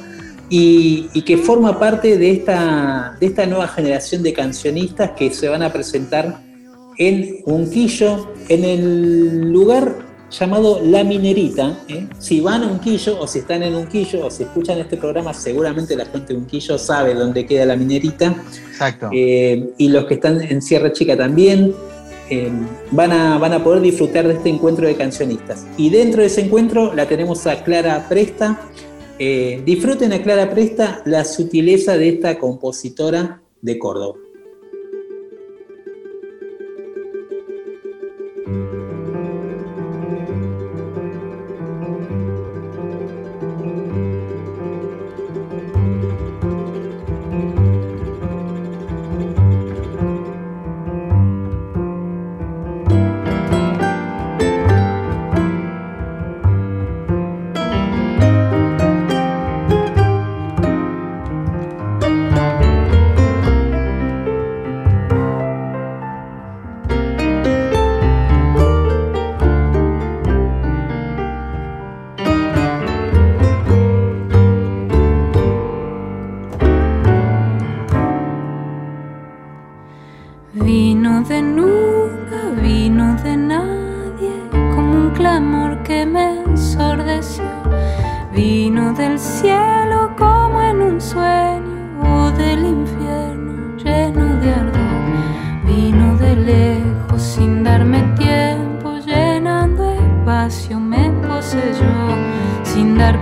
y, 0.50 1.10
y 1.14 1.22
que 1.24 1.38
forma 1.38 1.80
parte 1.80 2.18
de 2.18 2.32
esta, 2.32 3.18
de 3.20 3.26
esta 3.26 3.46
nueva 3.46 3.68
generación 3.68 4.24
de 4.24 4.34
cancionistas 4.34 5.12
que 5.12 5.32
se 5.32 5.50
van 5.50 5.64
a 5.64 5.72
presentar 5.74 6.40
en 6.98 7.38
Unquillo, 7.46 8.30
en 8.48 8.64
el 8.64 9.52
lugar 9.52 10.06
llamado 10.32 10.82
La 10.84 11.04
Minerita. 11.04 11.78
¿eh? 11.88 12.08
Si 12.20 12.42
van 12.42 12.64
a 12.64 12.68
Unquillo 12.68 13.20
o 13.20 13.28
si 13.28 13.40
están 13.40 13.64
en 13.64 13.76
Unquillo 13.76 14.26
o 14.26 14.32
si 14.32 14.44
escuchan 14.44 14.80
este 14.80 14.98
programa, 14.98 15.34
seguramente 15.34 15.96
la 15.96 16.06
gente 16.06 16.34
de 16.34 16.40
Unquillo 16.40 16.78
sabe 16.78 17.14
dónde 17.14 17.46
queda 17.46 17.66
La 17.66 17.76
Minerita. 17.76 18.36
Exacto. 18.70 19.10
Eh, 19.14 19.72
y 19.78 19.90
los 19.90 20.06
que 20.06 20.16
están 20.16 20.42
en 20.42 20.62
Sierra 20.62 20.92
Chica 20.92 21.18
también. 21.18 21.74
eh, 22.30 22.52
van, 22.92 23.12
a, 23.12 23.38
van 23.38 23.54
a 23.54 23.64
poder 23.64 23.82
disfrutar 23.82 24.28
de 24.28 24.34
este 24.36 24.50
encuentro 24.50 24.88
de 24.88 24.96
cancionistas. 24.96 25.66
Y 25.78 25.90
dentro 25.90 26.22
de 26.22 26.28
ese 26.28 26.42
encuentro 26.42 26.94
la 26.94 27.08
tenemos 27.08 27.46
a 27.48 27.64
Clara 27.64 28.06
Presta. 28.10 28.60
Eh, 29.18 29.62
disfruten 29.66 30.12
a 30.12 30.22
Clara 30.22 30.50
Presta 30.50 31.02
la 31.06 31.24
sutileza 31.24 31.98
de 31.98 32.10
esta 32.10 32.38
compositora 32.38 33.42
de 33.62 33.80
Córdoba. 33.80 34.25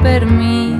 Sin 0.03 0.72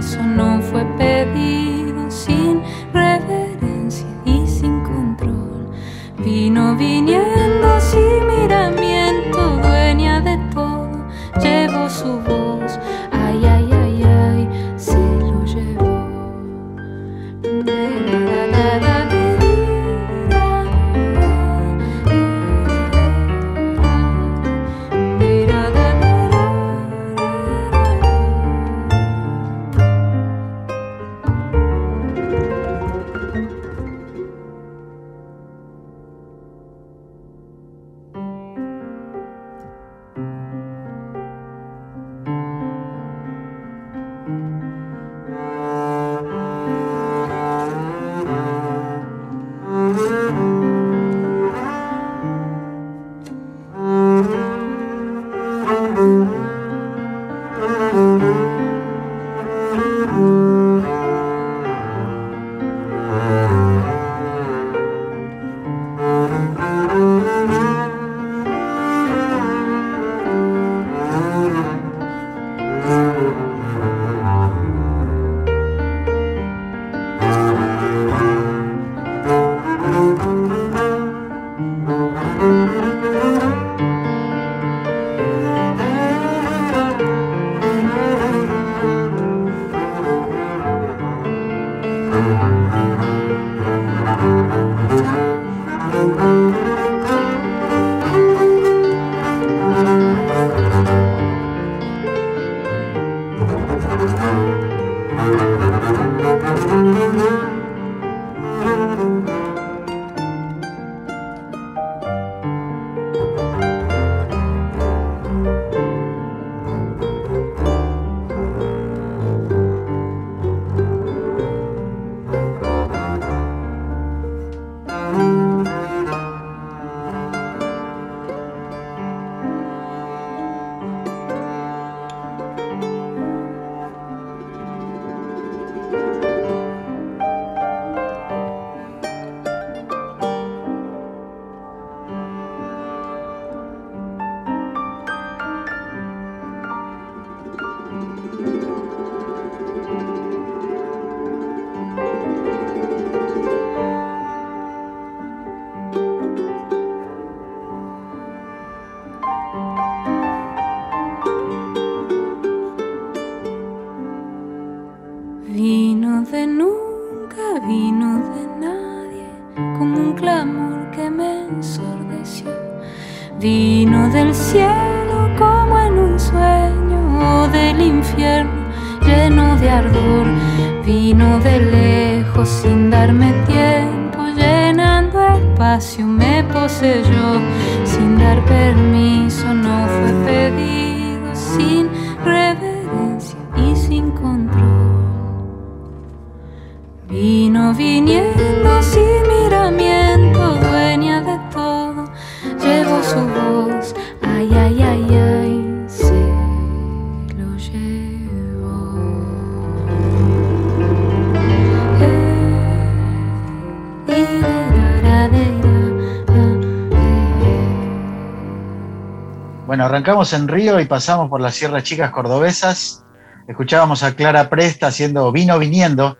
arrancamos 220.03 220.33
en 220.33 220.49
Río 220.49 220.81
y 220.81 220.85
pasamos 220.85 221.29
por 221.29 221.39
las 221.39 221.55
Sierras 221.55 221.81
Chicas 221.83 222.11
Cordobesas. 222.11 223.05
Escuchábamos 223.47 224.03
a 224.03 224.13
Clara 224.13 224.49
Presta 224.49 224.87
haciendo 224.87 225.31
Vino 225.31 225.57
Viniendo, 225.57 226.17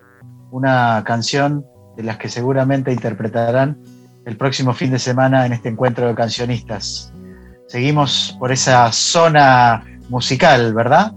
una 0.51 1.03
canción 1.05 1.65
de 1.97 2.03
las 2.03 2.15
que 2.17 2.29
seguramente 2.29 2.93
interpretarán 2.93 3.77
el 4.25 4.37
próximo 4.37 4.73
fin 4.73 4.89
de 4.91 4.99
semana 4.99 5.45
en 5.45 5.51
este 5.51 5.67
encuentro 5.67 6.07
de 6.07 6.15
cancionistas. 6.15 7.11
Seguimos 7.67 8.37
por 8.39 8.53
esa 8.53 8.89
zona 8.93 9.83
musical, 10.07 10.73
¿verdad? 10.73 11.11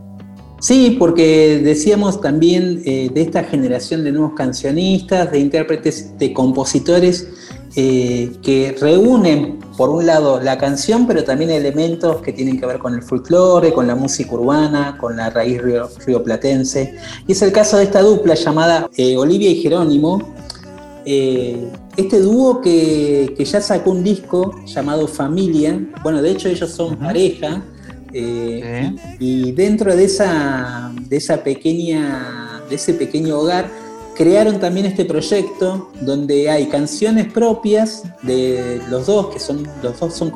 Sí, 0.58 0.96
porque 0.98 1.60
decíamos 1.62 2.20
también 2.20 2.82
eh, 2.84 3.10
de 3.14 3.22
esta 3.22 3.44
generación 3.44 4.02
de 4.02 4.10
nuevos 4.10 4.32
cancionistas, 4.32 5.30
de 5.30 5.38
intérpretes, 5.38 6.18
de 6.18 6.32
compositores 6.32 7.28
eh, 7.76 8.32
que 8.42 8.76
reúnen, 8.80 9.60
por 9.76 9.90
un 9.90 10.06
lado, 10.06 10.40
la 10.40 10.58
canción, 10.58 11.06
pero 11.06 11.22
también 11.22 11.50
elementos 11.50 12.22
que 12.22 12.32
tienen 12.32 12.58
que 12.58 12.66
ver 12.66 12.78
con 12.78 12.94
el 12.94 13.02
folclore, 13.02 13.72
con 13.72 13.86
la 13.86 13.94
música 13.94 14.32
urbana, 14.34 14.96
con 14.98 15.16
la 15.16 15.30
raíz 15.30 15.60
rioplatense. 16.06 16.96
Y 17.26 17.32
es 17.32 17.42
el 17.42 17.52
caso 17.52 17.76
de 17.76 17.84
esta 17.84 18.00
dupla 18.00 18.34
llamada 18.34 18.88
eh, 18.96 19.16
Olivia 19.16 19.50
y 19.50 19.62
Jerónimo. 19.62 20.34
este 21.04 22.20
dúo 22.20 22.60
que, 22.60 23.34
que, 23.36 23.44
ya 23.44 23.60
sacó 23.60 23.92
un 23.92 24.02
disco 24.02 24.54
llamado 24.66 25.06
Familia, 25.06 25.80
bueno, 26.02 26.20
de 26.20 26.32
hecho 26.32 26.48
ellos 26.48 26.70
son 26.70 26.96
pareja, 26.96 27.62
eh, 28.18 28.94
y 29.18 29.52
dentro 29.52 29.94
de 29.94 30.04
esa, 30.04 30.90
de 31.08 31.16
esa 31.18 31.42
pequeña, 31.42 32.62
de 32.68 32.76
ese 32.76 32.94
pequeño 32.94 33.38
hogar, 33.38 33.68
crearon 34.16 34.58
también 34.58 34.86
este 34.86 35.04
proyecto 35.04 35.90
donde 36.00 36.50
hay 36.50 36.66
canciones 36.66 37.30
propias 37.32 38.02
de 38.22 38.80
los 38.90 39.06
dos, 39.06 39.28
que 39.28 39.38
son, 39.38 39.68
los 39.82 40.00
dos 40.00 40.14
son, 40.14 40.32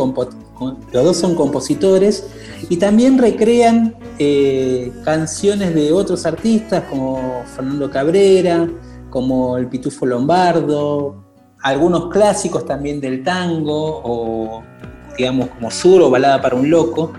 los 0.93 1.05
dos 1.05 1.17
son 1.17 1.35
compositores, 1.35 2.27
y 2.69 2.77
también 2.77 3.19
recrean 3.19 3.95
eh, 4.19 4.93
canciones 5.05 5.75
de 5.75 5.93
otros 5.93 6.27
artistas 6.27 6.85
como 6.91 7.43
Fernando 7.57 7.91
Cabrera, 7.91 8.69
como 9.09 9.57
el 9.57 9.67
Pitufo 9.67 10.07
Lombardo, 10.07 11.25
algunos 11.63 12.11
clásicos 12.11 12.65
también 12.67 13.01
del 13.01 13.25
tango, 13.25 14.03
o 14.05 14.63
digamos 15.17 15.49
como 15.49 15.71
sur 15.71 16.03
o 16.03 16.11
balada 16.11 16.41
para 16.41 16.55
un 16.55 16.71
loco. 16.71 17.13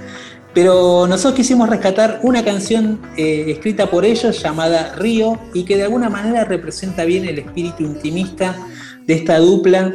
Pero 0.54 1.08
nosotros 1.08 1.36
quisimos 1.36 1.70
rescatar 1.70 2.20
una 2.24 2.44
canción 2.44 3.00
eh, 3.16 3.46
escrita 3.48 3.90
por 3.90 4.04
ellos 4.04 4.42
llamada 4.42 4.96
Río 4.96 5.40
y 5.54 5.64
que 5.64 5.78
de 5.78 5.84
alguna 5.84 6.10
manera 6.10 6.44
representa 6.44 7.06
bien 7.06 7.26
el 7.26 7.40
espíritu 7.40 7.84
intimista 7.84 8.58
de 9.06 9.14
esta 9.14 9.38
dupla 9.40 9.94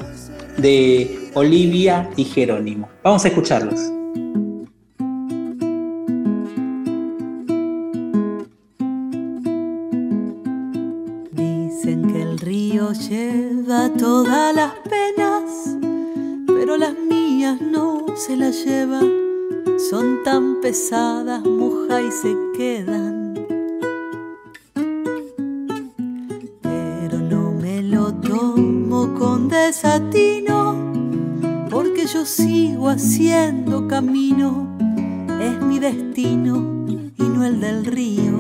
de 0.56 1.30
Olivia 1.34 2.08
y 2.16 2.24
Jerónimo. 2.24 2.88
Vamos 3.02 3.24
a 3.26 3.28
escucharlos. 3.28 3.92
Dicen 11.32 12.10
que 12.10 12.22
el 12.22 12.38
río 12.38 12.92
lleva 12.92 13.90
todas 13.98 14.54
las 14.54 14.72
penas, 14.88 15.76
pero 16.46 16.78
las 16.78 16.94
mías 16.94 17.60
no 17.60 18.06
se 18.16 18.36
las 18.38 18.64
lleva 18.64 19.00
son 19.78 20.22
tan 20.24 20.60
pesadas, 20.62 21.44
moja 21.44 22.00
y 22.00 22.10
se 22.10 22.34
quedan. 22.56 23.34
Pero 26.62 27.18
no 27.18 27.52
me 27.52 27.82
lo 27.82 28.12
tomo 28.14 29.14
con 29.14 29.48
desatino, 29.48 30.92
porque 31.70 32.06
yo 32.06 32.24
sigo 32.24 32.88
haciendo 32.88 33.86
camino, 33.86 34.76
es 35.40 35.60
mi 35.60 35.78
destino 35.78 36.86
y 36.88 37.22
no 37.22 37.44
el 37.44 37.60
del 37.60 37.84
río. 37.84 38.32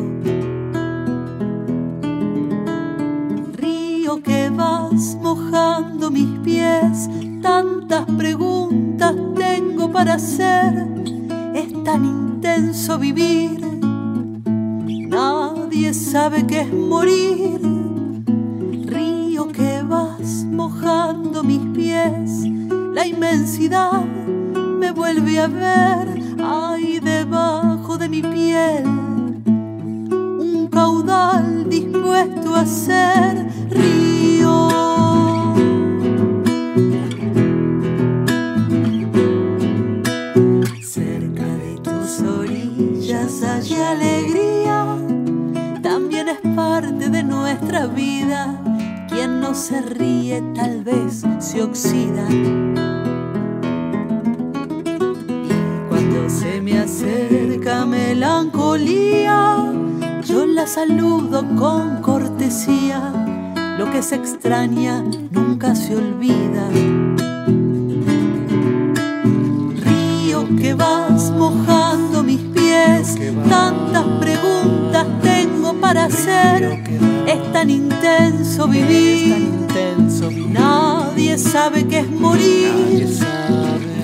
Río 3.52 4.22
que 4.22 4.48
vas 4.48 5.16
mojando 5.20 6.10
mis 6.10 6.38
pies, 6.40 7.10
tantas 7.42 8.06
preguntas 8.16 9.14
tengo 9.36 9.92
para 9.92 10.14
hacer 10.14 10.95
tan 11.86 12.04
intenso 12.04 12.98
vivir. 12.98 13.60
Nadie 15.08 15.94
sabe 15.94 16.44
qué 16.44 16.62
es 16.62 16.72
morir. 16.72 17.60
Río 18.86 19.46
que 19.52 19.82
vas 19.82 20.44
mojando 20.50 21.44
mis 21.44 21.60
pies, 21.76 22.42
la 22.92 23.06
inmensidad 23.06 24.04
me 24.80 24.90
vuelve 24.90 25.38
a 25.38 25.46
ver 25.46 26.08
ahí 26.42 26.98
debajo 26.98 27.96
de 27.96 28.08
mi 28.08 28.20
piel. 28.20 28.84
Un 29.46 30.68
caudal 30.72 31.68
dispuesto 31.70 32.56
a 32.56 32.66
ser 32.66 33.45
alegría 43.92 44.86
también 45.82 46.28
es 46.28 46.38
parte 46.54 47.08
de 47.08 47.22
nuestra 47.22 47.86
vida. 47.86 48.60
Quien 49.08 49.40
no 49.40 49.54
se 49.54 49.80
ríe 49.80 50.42
tal 50.54 50.82
vez 50.82 51.22
se 51.38 51.62
oxida. 51.62 52.26
Cuando 55.88 56.28
se 56.28 56.60
me 56.60 56.78
acerca 56.78 57.86
melancolía, 57.86 59.72
yo 60.24 60.46
la 60.46 60.66
saludo 60.66 61.44
con 61.56 62.02
cortesía. 62.02 63.12
Lo 63.78 63.90
que 63.90 64.02
se 64.02 64.16
extraña 64.16 65.04
nunca 65.30 65.74
se 65.74 65.96
olvida. 65.96 66.68
Río 69.84 70.46
que 70.56 70.74
vas 70.74 71.30
mojando 71.30 72.05
tantas 73.48 74.04
preguntas 74.20 75.06
tengo 75.22 75.74
para 75.74 76.04
hacer. 76.06 76.82
Es 77.26 77.52
tan 77.52 77.70
intenso 77.70 78.68
vivir, 78.68 79.50
nadie 80.50 81.36
sabe 81.38 81.86
qué 81.86 82.00
es 82.00 82.10
morir. 82.10 82.72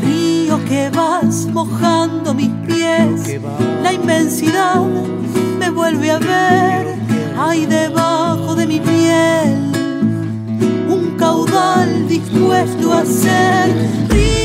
Río 0.05 0.65
que 0.65 0.91
vas 0.91 1.47
mojando 1.47 2.35
mis 2.35 2.51
pies, 2.67 3.41
la 3.83 3.93
inmensidad 3.93 4.83
me 5.59 5.71
vuelve 5.71 6.11
a 6.11 6.19
ver 6.19 6.95
ahí 7.39 7.67
debajo 7.67 8.55
de 8.55 8.67
mi 8.67 8.81
piel. 8.81 9.73
Un 10.89 11.17
caudal 11.17 12.09
dispuesto 12.09 12.93
a 12.93 13.05
ser 13.05 13.71
río 14.09 14.42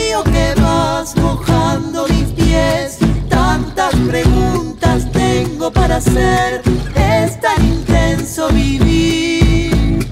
Tantas 3.90 4.10
preguntas 4.10 5.12
tengo 5.14 5.72
para 5.72 5.96
hacer, 5.96 6.62
es 6.94 7.40
tan 7.40 7.66
intenso 7.66 8.50
vivir. 8.50 10.06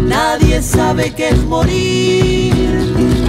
Nadie 0.00 0.60
sabe 0.60 1.14
qué 1.14 1.30
es 1.30 1.42
morir. 1.44 2.52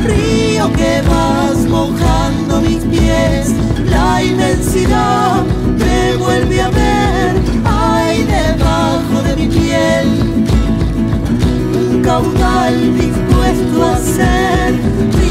Río 0.03 0.69
que 0.73 1.01
vas 1.07 1.59
mojando 1.69 2.59
mis 2.59 2.83
pies, 2.85 3.53
la 3.85 4.21
inmensidad 4.21 5.45
me 5.77 6.17
vuelve 6.17 6.61
a 6.61 6.69
ver. 6.69 7.41
Ay, 7.63 8.25
debajo 8.25 9.21
de 9.23 9.35
mi 9.37 9.47
piel, 9.47 10.07
un 11.73 12.01
caudal 12.01 12.97
dispuesto 12.97 13.85
a 13.85 13.97
ser 13.97 15.28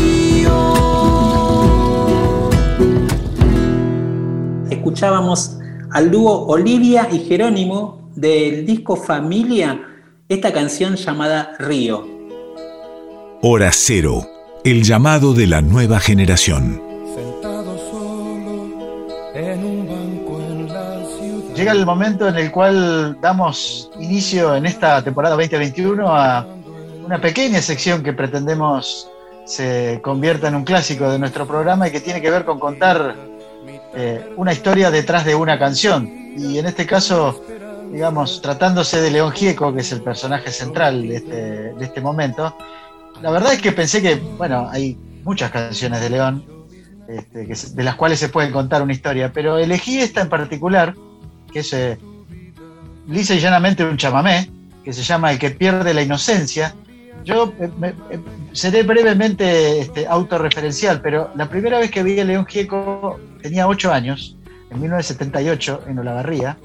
escuchábamos 4.99 5.57
al 5.93 6.11
dúo 6.11 6.47
Olivia 6.49 7.09
y 7.13 7.21
Jerónimo 7.21 8.11
del 8.17 8.67
disco 8.67 8.97
Familia, 8.97 9.81
esta 10.29 10.53
canción 10.53 10.97
llamada 10.97 11.53
Río. 11.61 12.05
Hora 13.41 13.71
Cero, 13.73 14.27
el 14.65 14.83
llamado 14.83 15.35
de 15.35 15.47
la 15.47 15.61
nueva 15.61 16.01
generación. 16.01 16.83
Llega 21.55 21.71
el 21.71 21.87
momento 21.87 22.27
en 22.27 22.37
el 22.37 22.51
cual 22.51 23.19
damos 23.21 23.93
inicio 24.01 24.57
en 24.57 24.67
esta 24.67 25.01
temporada 25.05 25.37
2021 25.37 26.09
a 26.09 26.45
una 27.07 27.21
pequeña 27.21 27.63
sección 27.63 28.03
que 28.03 28.13
pretendemos 28.13 29.09
se 29.45 30.01
convierta 30.03 30.49
en 30.49 30.57
un 30.57 30.65
clásico 30.65 31.09
de 31.09 31.21
nuestro 31.21 31.47
programa 31.47 31.87
y 31.87 31.93
que 31.93 32.01
tiene 32.01 32.21
que 32.21 32.33
ver 32.33 32.45
con 32.45 32.59
contar 32.59 33.38
eh, 33.95 34.33
una 34.37 34.53
historia 34.53 34.91
detrás 34.91 35.25
de 35.25 35.35
una 35.35 35.59
canción. 35.59 36.09
Y 36.37 36.59
en 36.59 36.67
este 36.67 36.87
caso, 36.87 37.43
digamos, 37.93 38.41
tratándose 38.43 39.01
de 39.01 39.11
León 39.11 39.33
Gieco, 39.33 39.75
que 39.75 39.81
es 39.81 39.93
el 39.93 40.03
personaje 40.03 40.51
central 40.51 41.09
de 41.09 41.17
este, 41.17 41.75
este 41.81 42.01
momento, 42.01 42.57
la 43.23 43.31
verdad 43.31 43.53
es 43.53 43.61
que 43.63 43.73
pensé 43.73 44.01
que, 44.01 44.15
bueno, 44.15 44.69
hay 44.71 44.97
muchas 45.25 45.51
canciones 45.51 46.01
de 46.01 46.11
León, 46.11 46.45
este, 47.09 47.47
de 47.47 47.85
las 47.85 47.95
cuales 47.97 48.19
se 48.19 48.29
puede 48.29 48.51
contar 48.51 48.83
una 48.83 48.93
historia, 48.93 49.33
pero 49.33 49.59
elegí 49.59 49.99
esta 49.99 50.21
en 50.21 50.29
particular, 50.29 50.95
que 51.53 51.61
es 51.61 51.73
eh, 51.73 51.99
lisa 53.09 53.35
y 53.35 53.41
llanamente 53.41 53.85
un 53.85 53.97
chamamé, 53.97 54.51
que 54.85 54.93
se 54.93 55.03
llama 55.03 55.33
El 55.33 55.39
que 55.39 55.51
pierde 55.51 55.95
la 55.95 56.03
inocencia. 56.03 56.75
Yo 57.29 57.53
eh, 57.61 57.71
eh, 58.11 58.21
seré 58.53 58.85
brevemente 58.85 59.81
este, 59.81 60.07
autorreferencial, 60.07 61.03
pero 61.03 61.31
la 61.37 61.47
primera 61.47 61.79
vez 61.79 61.91
que 61.91 62.03
vi 62.03 62.19
a 62.19 62.25
León 62.25 62.47
Gieco 62.47 63.21
tenía 63.43 63.69
ocho 63.69 63.93
años, 63.93 64.39
en 64.71 64.81
1978, 64.81 65.83
en 65.89 65.99
Olavarría, 65.99 66.57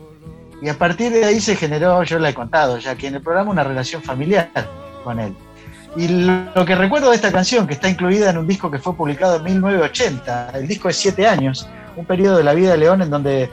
y 0.62 0.70
a 0.70 0.78
partir 0.78 1.12
de 1.12 1.26
ahí 1.26 1.42
se 1.42 1.58
generó, 1.58 2.02
yo 2.04 2.18
la 2.18 2.30
he 2.30 2.34
contado 2.34 2.78
ya, 2.78 2.96
que 2.96 3.08
en 3.08 3.16
el 3.16 3.22
programa 3.22 3.52
una 3.52 3.66
relación 3.66 4.02
familiar 4.02 4.50
con 5.04 5.20
él. 5.20 5.36
Y 5.98 6.08
lo 6.08 6.66
que 6.66 6.76
recuerdo 6.76 7.10
de 7.10 7.18
esta 7.18 7.34
canción, 7.34 7.68
que 7.68 7.74
está 7.74 7.90
incluida 7.90 8.30
en 8.30 8.38
un 8.38 8.48
disco 8.48 8.72
que 8.72 8.80
fue 8.80 8.96
publicado 8.96 9.36
en 9.36 9.44
1980, 9.44 10.52
el 10.54 10.66
disco 10.66 10.88
es 10.88 10.96
Siete 10.96 11.28
años, 11.28 11.68
un 11.98 12.06
periodo 12.06 12.38
de 12.38 12.46
la 12.46 12.54
vida 12.54 12.72
de 12.72 12.78
León 12.78 13.02
en 13.02 13.10
donde, 13.10 13.50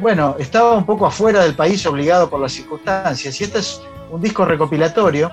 bueno, 0.00 0.34
estaba 0.38 0.78
un 0.78 0.86
poco 0.86 1.04
afuera 1.04 1.42
del 1.42 1.52
país 1.52 1.84
obligado 1.84 2.30
por 2.30 2.40
las 2.40 2.52
circunstancias. 2.52 3.38
Y 3.38 3.44
este 3.44 3.58
es 3.58 3.82
un 4.10 4.22
disco 4.22 4.46
recopilatorio 4.46 5.30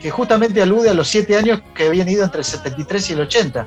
que 0.00 0.10
justamente 0.10 0.62
alude 0.62 0.90
a 0.90 0.94
los 0.94 1.08
siete 1.08 1.36
años 1.36 1.60
que 1.74 1.86
habían 1.86 2.08
ido 2.08 2.24
entre 2.24 2.40
el 2.40 2.44
73 2.44 3.10
y 3.10 3.12
el 3.12 3.20
80. 3.20 3.66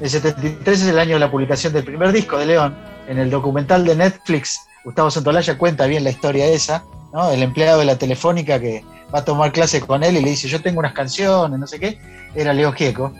El 0.00 0.10
73 0.10 0.82
es 0.82 0.88
el 0.88 0.98
año 0.98 1.14
de 1.14 1.20
la 1.20 1.30
publicación 1.30 1.72
del 1.72 1.84
primer 1.84 2.12
disco 2.12 2.38
de 2.38 2.46
León. 2.46 2.76
En 3.08 3.18
el 3.18 3.30
documental 3.30 3.84
de 3.84 3.96
Netflix, 3.96 4.60
Gustavo 4.84 5.10
Santolaya 5.10 5.56
cuenta 5.56 5.86
bien 5.86 6.04
la 6.04 6.10
historia 6.10 6.46
esa, 6.46 6.84
¿no? 7.12 7.30
El 7.30 7.42
empleado 7.42 7.80
de 7.80 7.86
la 7.86 7.96
telefónica 7.96 8.60
que 8.60 8.84
va 9.14 9.20
a 9.20 9.24
tomar 9.24 9.52
clase 9.52 9.80
con 9.80 10.04
él 10.04 10.16
y 10.16 10.22
le 10.22 10.30
dice, 10.30 10.48
yo 10.48 10.60
tengo 10.60 10.80
unas 10.80 10.92
canciones, 10.92 11.58
no 11.58 11.66
sé 11.66 11.80
qué, 11.80 11.98
era 12.34 12.52
Leo 12.52 12.72
Gieco, 12.72 13.12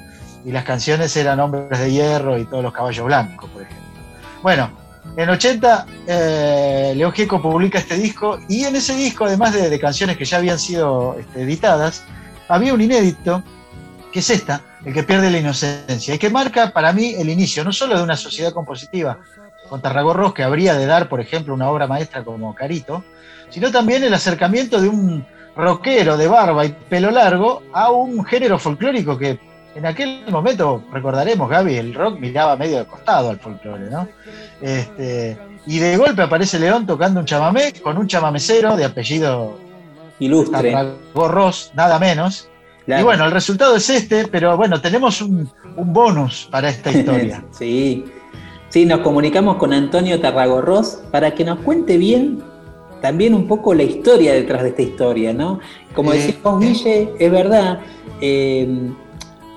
y 0.45 0.53
las 0.53 0.65
canciones 0.65 1.17
eran 1.17 1.41
Hombres 1.41 1.79
de 1.79 1.91
Hierro 1.91 2.39
y 2.39 2.45
todos 2.45 2.63
los 2.63 2.73
caballos 2.73 3.07
blancos, 3.07 3.49
por 3.51 3.63
ejemplo. 3.63 3.85
Bueno, 4.43 4.71
en 5.17 5.29
80 5.29 5.87
eh, 6.07 6.93
Leo 6.97 7.11
Gieco 7.13 7.41
publica 7.41 7.79
este 7.79 7.97
disco 7.97 8.39
y 8.49 8.65
en 8.65 8.77
ese 8.77 8.95
disco, 8.95 9.25
además 9.25 9.55
de, 9.55 9.81
canciones 9.81 10.17
que 10.17 10.25
ya 10.25 10.37
habían 10.37 10.59
sido 10.59 11.17
este, 11.19 11.43
editadas, 11.43 12.05
había 12.49 12.75
un 12.75 12.81
inédito, 12.81 13.43
que 14.13 14.21
es 14.21 14.31
esta, 14.31 14.63
El 14.85 14.95
que 14.95 15.03
pierde 15.03 15.31
la 15.31 15.39
inocencia, 15.39 16.15
y 16.15 16.19
que 16.19 16.31
marca 16.31 16.71
para 16.71 16.93
mí 16.93 17.15
el 17.15 17.29
inicio 17.29 17.65
no 17.65 17.73
solo 17.73 17.97
de 17.97 18.03
una 18.03 18.17
sociedad 18.17 18.53
compositiva 18.53 19.19
con 19.69 19.83
Tarragorros, 19.83 20.33
que 20.33 20.43
habría 20.43 20.75
de 20.75 20.87
dar, 20.87 21.09
por 21.09 21.21
ejemplo, 21.21 21.53
una 21.53 21.69
obra 21.69 21.87
maestra 21.87 22.25
como 22.25 22.55
Carito, 22.55 23.05
sino 23.51 23.71
también 23.71 24.03
el 24.03 24.15
acercamiento 24.15 24.81
de 24.81 24.89
un 24.89 25.27
rockero 25.57 26.17
de 26.17 26.29
barba 26.29 26.65
y 26.65 26.69
pelo 26.89 27.11
largo 27.11 27.63
a 27.73 27.91
un 27.91 28.25
género 28.25 28.59
folclórico 28.59 29.19
que 29.19 29.39
en 29.75 29.87
aquel 29.87 30.25
momento, 30.31 30.83
recordaremos, 30.93 31.49
Gaby, 31.49 31.77
el 31.77 31.95
rock 31.95 32.19
miraba 32.19 32.57
medio 32.57 32.79
de 32.79 32.87
costado 32.87 33.31
al 33.31 33.39
folclore, 33.39 33.91
¿no? 33.91 34.09
Este, 34.61 35.39
y 35.67 35.79
de 35.79 35.97
golpe 35.97 36.23
aparece 36.23 36.59
León 36.59 36.87
tocando 36.87 37.21
un 37.21 37.27
chamamé 37.27 37.73
con 37.75 37.99
un 37.99 38.07
chamamecero 38.07 38.77
de 38.77 38.85
apellido 38.85 39.59
ilustre. 40.19 40.75
Ross, 41.15 41.73
nada 41.75 41.99
menos. 41.99 42.49
Y 42.87 43.03
bueno, 43.03 43.27
el 43.27 43.33
resultado 43.33 43.77
es 43.77 43.91
este, 43.91 44.29
pero 44.29 44.57
bueno, 44.57 44.81
tenemos 44.81 45.21
un, 45.21 45.51
bonus 45.77 46.49
para 46.51 46.71
esta 46.71 46.91
historia. 46.99 47.45
sí, 47.51 48.05
sí, 48.71 48.87
nos 48.87 49.01
comunicamos 49.01 49.57
con 49.57 49.75
Antonio 49.75 50.19
Tarragorros 50.21 51.01
para 51.11 51.35
que 51.35 51.45
nos 51.45 51.59
cuente 51.61 51.99
bien 51.99 52.43
también 53.03 53.35
un 53.35 53.47
poco 53.47 53.75
la 53.75 53.83
historia 53.83 54.33
detrás 54.33 54.63
de 54.63 54.71
esta 54.71 54.83
historia, 54.83 55.33
¿no? 55.33 55.61
Como 55.95 56.13
decimos, 56.13 56.61
Guille, 56.61 57.11
es 57.19 57.31
verdad, 57.31 57.81
eh, 58.21 58.91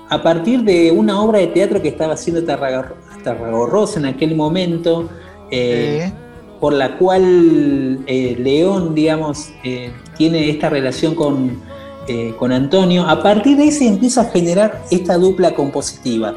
a 0.08 0.22
partir 0.22 0.62
de 0.62 0.92
una 0.92 1.20
obra 1.20 1.38
de 1.38 1.48
teatro 1.48 1.80
que 1.80 1.88
estaba 1.88 2.14
haciendo 2.14 2.44
Tarragorros 2.44 3.96
en 3.96 4.06
aquel 4.06 4.36
momento, 4.36 5.08
eh, 5.50 6.12
por 6.60 6.74
la 6.74 6.98
cual 6.98 8.00
eh, 8.06 8.36
León, 8.38 8.94
digamos, 8.94 9.52
tiene 10.16 10.50
esta 10.50 10.68
relación 10.68 11.14
con, 11.14 11.60
con 12.38 12.52
Antonio, 12.52 13.02
a 13.08 13.22
partir 13.22 13.56
de 13.56 13.64
ahí 13.64 13.72
se 13.72 13.86
empieza 13.86 14.22
a 14.22 14.24
generar 14.24 14.82
esta 14.90 15.16
dupla 15.16 15.54
compositiva. 15.54 16.34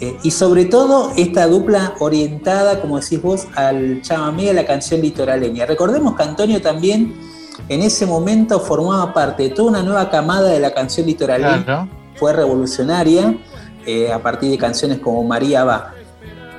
Eh, 0.00 0.16
y 0.24 0.32
sobre 0.32 0.64
todo 0.64 1.12
esta 1.16 1.46
dupla 1.46 1.94
orientada, 2.00 2.80
como 2.80 2.98
decís 2.98 3.22
vos, 3.22 3.46
al 3.54 4.02
chamamé, 4.02 4.50
a 4.50 4.52
la 4.52 4.66
canción 4.66 5.00
litoraleña. 5.00 5.66
Recordemos 5.66 6.16
que 6.16 6.22
Antonio 6.24 6.60
también 6.60 7.14
en 7.68 7.80
ese 7.80 8.04
momento 8.04 8.58
formaba 8.58 9.14
parte 9.14 9.44
de 9.44 9.50
toda 9.50 9.68
una 9.70 9.82
nueva 9.82 10.10
camada 10.10 10.50
de 10.50 10.58
la 10.58 10.74
canción 10.74 11.06
litoraleña. 11.06 11.88
Fue 12.16 12.32
revolucionaria 12.32 13.36
eh, 13.86 14.12
a 14.12 14.20
partir 14.20 14.50
de 14.50 14.58
canciones 14.58 14.98
como 14.98 15.22
María 15.22 15.64
va. 15.64 15.92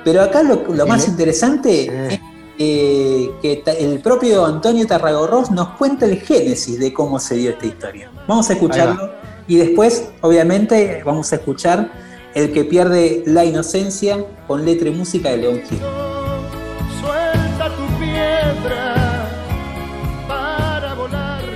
Pero 0.02 0.22
acá 0.22 0.42
lo, 0.42 0.86
más 0.86 1.06
interesante 1.06 2.14
es 2.14 2.20
eh, 2.58 3.30
que 3.42 3.62
el 3.78 4.00
propio 4.00 4.44
Antonio 4.44 4.86
Tarragorros 4.86 5.50
nos 5.50 5.70
cuenta 5.70 6.06
el 6.06 6.20
génesis 6.20 6.78
de 6.78 6.92
cómo 6.92 7.18
se 7.18 7.36
dio 7.36 7.50
esta 7.50 7.66
historia. 7.66 8.10
Vamos 8.26 8.48
a 8.50 8.54
escucharlo 8.54 9.12
y 9.46 9.56
después, 9.56 10.08
obviamente, 10.20 11.02
vamos 11.04 11.32
a 11.32 11.36
escuchar 11.36 11.90
el 12.34 12.52
que 12.52 12.64
pierde 12.64 13.22
la 13.26 13.44
inocencia 13.44 14.24
con 14.46 14.64
letra 14.64 14.88
y 14.88 14.92
música 14.92 15.30
de 15.30 15.36
León 15.38 15.62
Gil. 15.68 15.80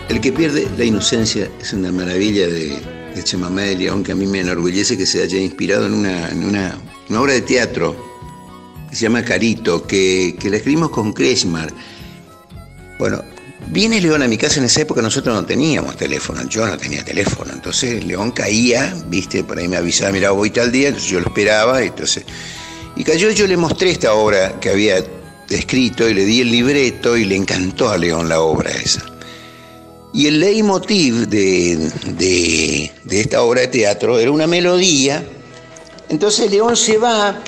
El 0.09 0.21
que 0.21 0.33
pierde 0.33 0.69
la 0.77 0.85
inocencia 0.85 1.49
es 1.61 1.73
una 1.73 1.93
maravilla 1.93 2.47
de, 2.47 2.81
de 3.15 3.25
Chamamé 3.25 3.63
de 3.67 3.77
León 3.77 4.03
que 4.03 4.13
a 4.13 4.15
mí 4.15 4.27
me 4.27 4.41
enorgullece 4.41 4.97
que 4.97 5.07
se 5.07 5.23
haya 5.23 5.39
inspirado 5.39 5.87
en 5.87 5.95
una, 5.95 6.79
obra 7.19 7.33
de 7.33 7.43
teatro 7.43 8.10
se 8.91 9.03
llama 9.03 9.25
Carito, 9.25 9.87
que, 9.87 10.37
que 10.39 10.51
la 10.51 10.57
escribimos 10.57 10.91
con 10.91 11.13
Kresmar. 11.13 11.73
Bueno, 12.99 13.23
Viene 13.67 14.01
León 14.01 14.23
a 14.23 14.27
mi 14.27 14.37
casa 14.37 14.59
en 14.59 14.67
esa 14.67 14.81
época, 14.81 15.01
nosotros 15.01 15.33
no 15.35 15.45
teníamos 15.47 15.97
teléfono, 15.97 16.43
yo 16.49 16.67
no 16.67 16.77
tenía 16.77 17.05
teléfono, 17.05 17.53
entonces 17.53 18.05
León 18.05 18.33
caía, 18.33 18.93
viste, 19.07 19.45
por 19.45 19.59
ahí 19.59 19.69
me 19.69 19.77
avisaba, 19.77 20.11
mira, 20.11 20.33
voy 20.33 20.51
tal 20.51 20.73
día, 20.73 20.89
entonces 20.89 21.11
yo 21.11 21.21
lo 21.21 21.27
esperaba, 21.27 21.81
entonces... 21.83 22.25
Y 22.97 23.05
cayó, 23.05 23.31
yo 23.31 23.47
le 23.47 23.57
mostré 23.57 23.91
esta 23.93 24.15
obra 24.15 24.59
que 24.59 24.71
había 24.71 25.05
escrito 25.49 26.09
y 26.09 26.15
le 26.15 26.25
di 26.25 26.41
el 26.41 26.51
libreto 26.51 27.17
y 27.17 27.25
le 27.25 27.37
encantó 27.37 27.91
a 27.91 27.97
León 27.97 28.29
la 28.29 28.41
obra 28.41 28.71
esa. 28.71 29.05
Y 30.13 30.27
el 30.27 30.41
leitmotiv 30.41 31.29
de, 31.29 31.77
de, 32.07 32.91
de 33.05 33.21
esta 33.21 33.43
obra 33.43 33.61
de 33.61 33.69
teatro 33.69 34.19
era 34.19 34.33
una 34.33 34.49
melodía, 34.49 35.25
entonces 36.09 36.51
León 36.51 36.77
se 36.77 36.99
va 36.99 37.41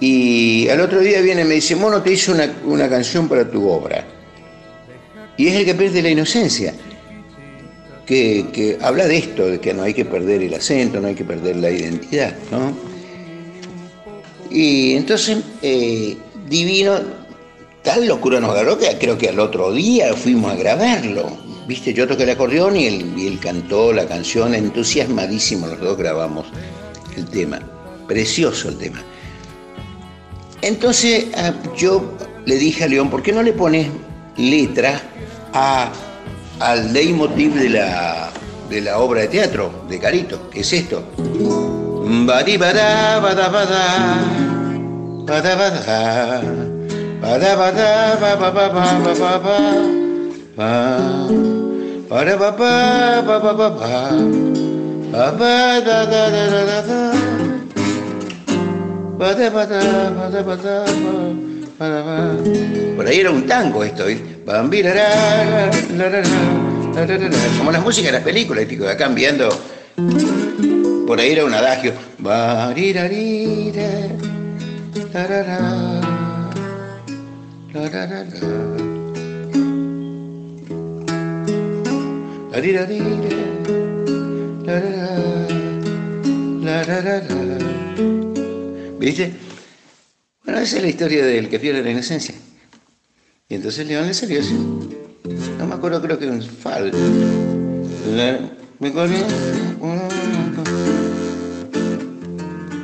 y 0.00 0.66
al 0.68 0.80
otro 0.80 1.00
día 1.00 1.20
viene 1.20 1.42
y 1.42 1.44
me 1.44 1.54
dice, 1.54 1.76
Mono, 1.76 2.02
te 2.02 2.12
hice 2.12 2.32
una, 2.32 2.88
canción 2.88 3.28
para 3.28 3.48
tu 3.48 3.68
obra. 3.68 4.06
Y 5.36 5.48
es 5.48 5.56
el 5.56 5.66
que 5.66 5.74
pierde 5.74 6.02
la 6.02 6.08
inocencia, 6.08 6.74
que, 8.06 8.78
habla 8.80 9.06
de 9.06 9.18
esto, 9.18 9.46
de 9.46 9.60
que 9.60 9.74
no 9.74 9.82
hay 9.82 9.92
que 9.92 10.06
perder 10.06 10.42
el 10.42 10.54
acento, 10.54 11.00
no 11.00 11.08
hay 11.08 11.14
que 11.14 11.24
perder 11.24 11.56
la 11.56 11.70
identidad, 11.70 12.34
¿no? 12.50 12.74
Y 14.50 14.94
entonces, 14.94 15.38
eh, 15.62 16.16
Divino, 16.48 16.98
tal 17.82 18.06
locura 18.06 18.40
nos 18.40 18.50
agarró 18.50 18.78
que 18.78 18.88
creo 18.98 19.16
que 19.16 19.28
al 19.28 19.38
otro 19.38 19.72
día 19.72 20.12
fuimos 20.14 20.50
a 20.50 20.56
grabarlo. 20.56 21.38
Viste, 21.68 21.94
yo 21.94 22.08
toqué 22.08 22.24
el 22.24 22.30
acordeón 22.30 22.76
y 22.76 22.86
él, 22.86 23.14
y 23.16 23.26
él 23.28 23.38
cantó 23.38 23.92
la 23.92 24.06
canción, 24.06 24.54
entusiasmadísimo, 24.54 25.68
los 25.68 25.78
dos 25.78 25.96
grabamos 25.96 26.46
el 27.16 27.26
tema. 27.26 27.60
Precioso 28.08 28.70
el 28.70 28.78
tema. 28.78 29.04
Entonces 30.62 31.26
ah, 31.36 31.52
yo 31.76 32.16
le 32.46 32.56
dije 32.56 32.84
a 32.84 32.88
León, 32.88 33.10
¿por 33.10 33.22
qué 33.22 33.32
no 33.32 33.42
le 33.42 33.52
pones 33.52 33.88
letra 34.36 35.00
a, 35.52 35.90
al 36.58 36.92
leitmotiv 36.92 37.54
de 37.54 37.68
la, 37.70 38.30
de 38.68 38.80
la 38.80 38.98
obra 38.98 39.22
de 39.22 39.28
teatro 39.28 39.84
de 39.88 39.98
Carito, 39.98 40.48
que 40.50 40.60
es 40.60 40.72
esto. 40.72 41.02
Por 62.96 63.06
ahí 63.06 63.20
era 63.20 63.30
un 63.30 63.46
tango 63.46 63.84
esto, 63.84 64.04
Como 67.58 67.70
las 67.70 67.82
músicas 67.82 68.06
de 68.06 68.12
las 68.12 68.22
películas, 68.22 68.66
tío, 68.66 68.86
va 68.86 68.96
cambiando. 68.96 69.50
Por 71.06 71.20
ahí 71.20 71.32
era 71.32 71.44
un 71.44 71.52
adagio. 71.52 71.92
¿Viste? 89.00 89.32
Bueno, 90.44 90.60
esa 90.60 90.76
es 90.76 90.82
la 90.82 90.88
historia 90.88 91.24
del 91.24 91.48
que 91.48 91.58
pierde 91.58 91.82
la 91.82 91.90
inocencia. 91.90 92.34
Y 93.48 93.54
entonces 93.54 93.86
León 93.86 94.06
le 94.06 94.12
salió 94.12 94.40
así. 94.40 94.52
No 95.58 95.66
me 95.66 95.74
acuerdo, 95.74 96.02
creo 96.02 96.18
que 96.18 96.26
un 96.26 96.42
fal. 96.42 96.92
Me 98.78 98.92
corrió. 98.92 99.24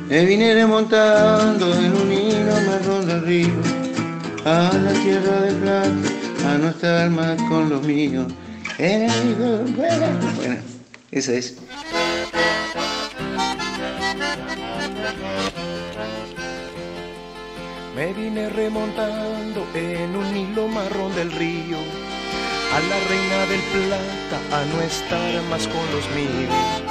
Me 0.09 0.25
vine 0.25 0.55
remontando 0.55 1.71
en 1.75 1.93
un 1.93 2.11
hilo 2.11 2.61
marrón 2.65 3.05
del 3.05 3.21
río 3.21 3.53
a 4.43 4.71
la 4.73 4.93
tierra 5.03 5.41
de 5.41 5.53
plata 5.53 5.91
a 6.47 6.57
no 6.57 6.69
estar 6.69 7.11
más 7.11 7.39
con 7.43 7.69
los 7.69 7.85
míos. 7.85 8.25
Bueno, 8.79 10.57
eso 11.11 11.31
es. 11.31 11.57
Me 17.97 18.13
vine 18.13 18.47
remontando 18.49 19.65
en 19.73 20.15
un 20.15 20.37
hilo 20.37 20.67
marrón 20.67 21.15
del 21.15 21.31
río 21.31 21.79
a 21.79 22.79
la 22.79 22.99
reina 23.09 23.45
del 23.47 23.59
plata 23.73 24.55
a 24.55 24.65
no 24.65 24.81
estar 24.83 25.41
más 25.49 25.67
con 25.67 25.83
los 25.91 26.07
míos. 26.11 26.83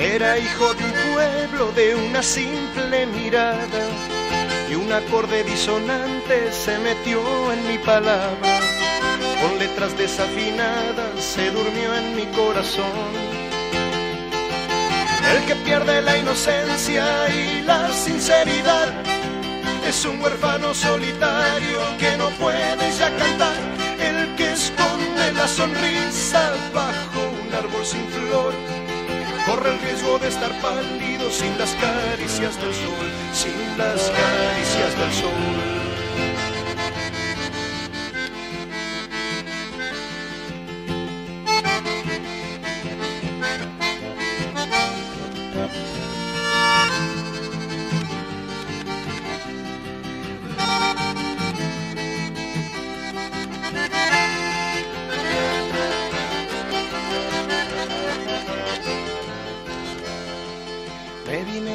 Era 0.00 0.36
hijo 0.36 0.74
de 0.74 0.82
un 0.82 1.14
pueblo 1.14 1.70
de 1.76 1.94
una 1.94 2.24
simple 2.24 3.06
mirada 3.06 3.84
y 4.68 4.74
un 4.74 4.92
acorde 4.92 5.44
disonante 5.44 6.50
se 6.50 6.76
metió 6.80 7.20
en 7.52 7.68
mi 7.68 7.78
palabra. 7.78 8.58
Con 9.40 9.60
letras 9.60 9.96
desafinadas 9.96 11.22
se 11.22 11.52
durmió 11.52 11.94
en 11.94 12.16
mi 12.16 12.26
corazón. 12.34 13.39
El 15.30 15.44
que 15.46 15.54
pierde 15.64 16.02
la 16.02 16.16
inocencia 16.16 17.28
y 17.28 17.62
la 17.62 17.92
sinceridad 17.92 18.88
es 19.86 20.04
un 20.04 20.20
huérfano 20.20 20.74
solitario 20.74 21.78
que 21.98 22.16
no 22.16 22.30
puede 22.30 22.90
ya 22.98 23.14
cantar. 23.16 23.54
El 24.00 24.34
que 24.34 24.52
esconde 24.52 25.32
la 25.32 25.46
sonrisa 25.46 26.52
bajo 26.74 27.20
un 27.42 27.54
árbol 27.54 27.84
sin 27.86 28.06
flor 28.08 28.52
corre 29.46 29.70
el 29.72 29.78
riesgo 29.80 30.18
de 30.18 30.28
estar 30.28 30.52
pálido 30.60 31.30
sin 31.30 31.56
las 31.58 31.74
caricias 31.76 32.56
del 32.60 32.74
sol, 32.74 33.08
sin 33.32 33.78
las 33.78 34.10
caricias 34.10 34.98
del 34.98 35.12
sol. 35.12 35.89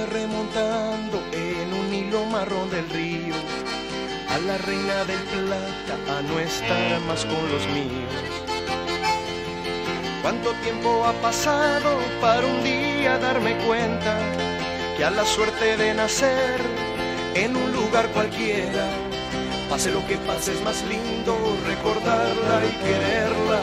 Remontando 0.06 1.22
en 1.32 1.74
un 1.74 1.94
hilo 1.94 2.26
marrón 2.26 2.70
del 2.70 2.89
río 2.89 3.36
a 4.30 4.38
la 4.39 4.58
reina 4.58 5.06
del 5.06 5.22
plata 5.22 6.18
a 6.18 6.22
no 6.22 6.39
estar 6.39 7.00
más 7.02 7.26
con 7.26 7.52
los 7.52 7.65
míos. 7.68 8.46
¿Cuánto 10.22 10.52
tiempo 10.63 11.06
ha 11.06 11.13
pasado 11.22 12.00
para 12.20 12.46
un 12.46 12.63
día 12.63 13.18
darme 13.20 13.56
cuenta 13.65 14.18
que 14.98 15.06
a 15.06 15.12
la 15.12 15.26
suerte 15.26 15.78
de 15.78 15.94
nacer 15.94 16.62
en 17.36 17.56
un 17.56 17.72
lugar 17.72 18.08
cualquiera, 18.10 18.88
pase 19.70 19.91
lo 19.91 20.06
que 20.08 20.18
pase 20.18 20.54
es 20.54 20.62
más 20.63 20.84
lindo 20.84 21.38
recordarla 21.65 22.62
y 22.65 22.72
quererla? 22.84 23.62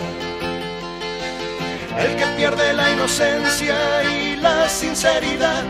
El 1.98 2.16
que 2.16 2.26
pierde 2.36 2.72
la 2.72 2.90
inocencia 2.92 3.76
y 4.04 4.31
la 4.42 4.68
sinceridad. 4.68 5.64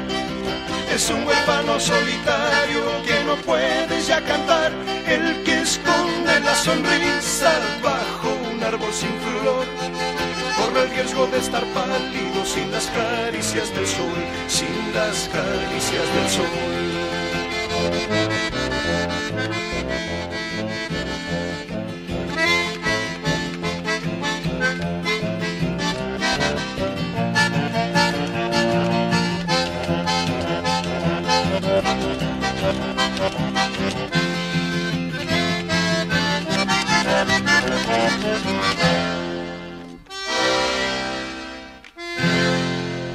Es 0.92 1.08
un 1.10 1.24
huérfano 1.26 1.78
solitario 1.78 2.82
que 3.06 3.24
no 3.24 3.36
puede 3.36 4.02
ya 4.02 4.20
cantar. 4.22 4.72
El 5.06 5.42
que 5.44 5.60
esconde 5.60 6.40
la 6.40 6.54
sonrisa 6.54 7.52
bajo 7.82 8.28
un 8.50 8.62
árbol 8.62 8.92
sin 8.92 9.14
flor. 9.20 9.66
Corre 10.56 10.82
el 10.84 10.90
riesgo 10.90 11.26
de 11.26 11.38
estar 11.38 11.64
pálido 11.74 12.44
sin 12.44 12.70
las 12.70 12.86
caricias 12.86 13.74
del 13.74 13.86
sol, 13.86 14.20
sin 14.48 14.94
las 14.94 15.28
caricias 15.28 16.06
del 16.14 16.28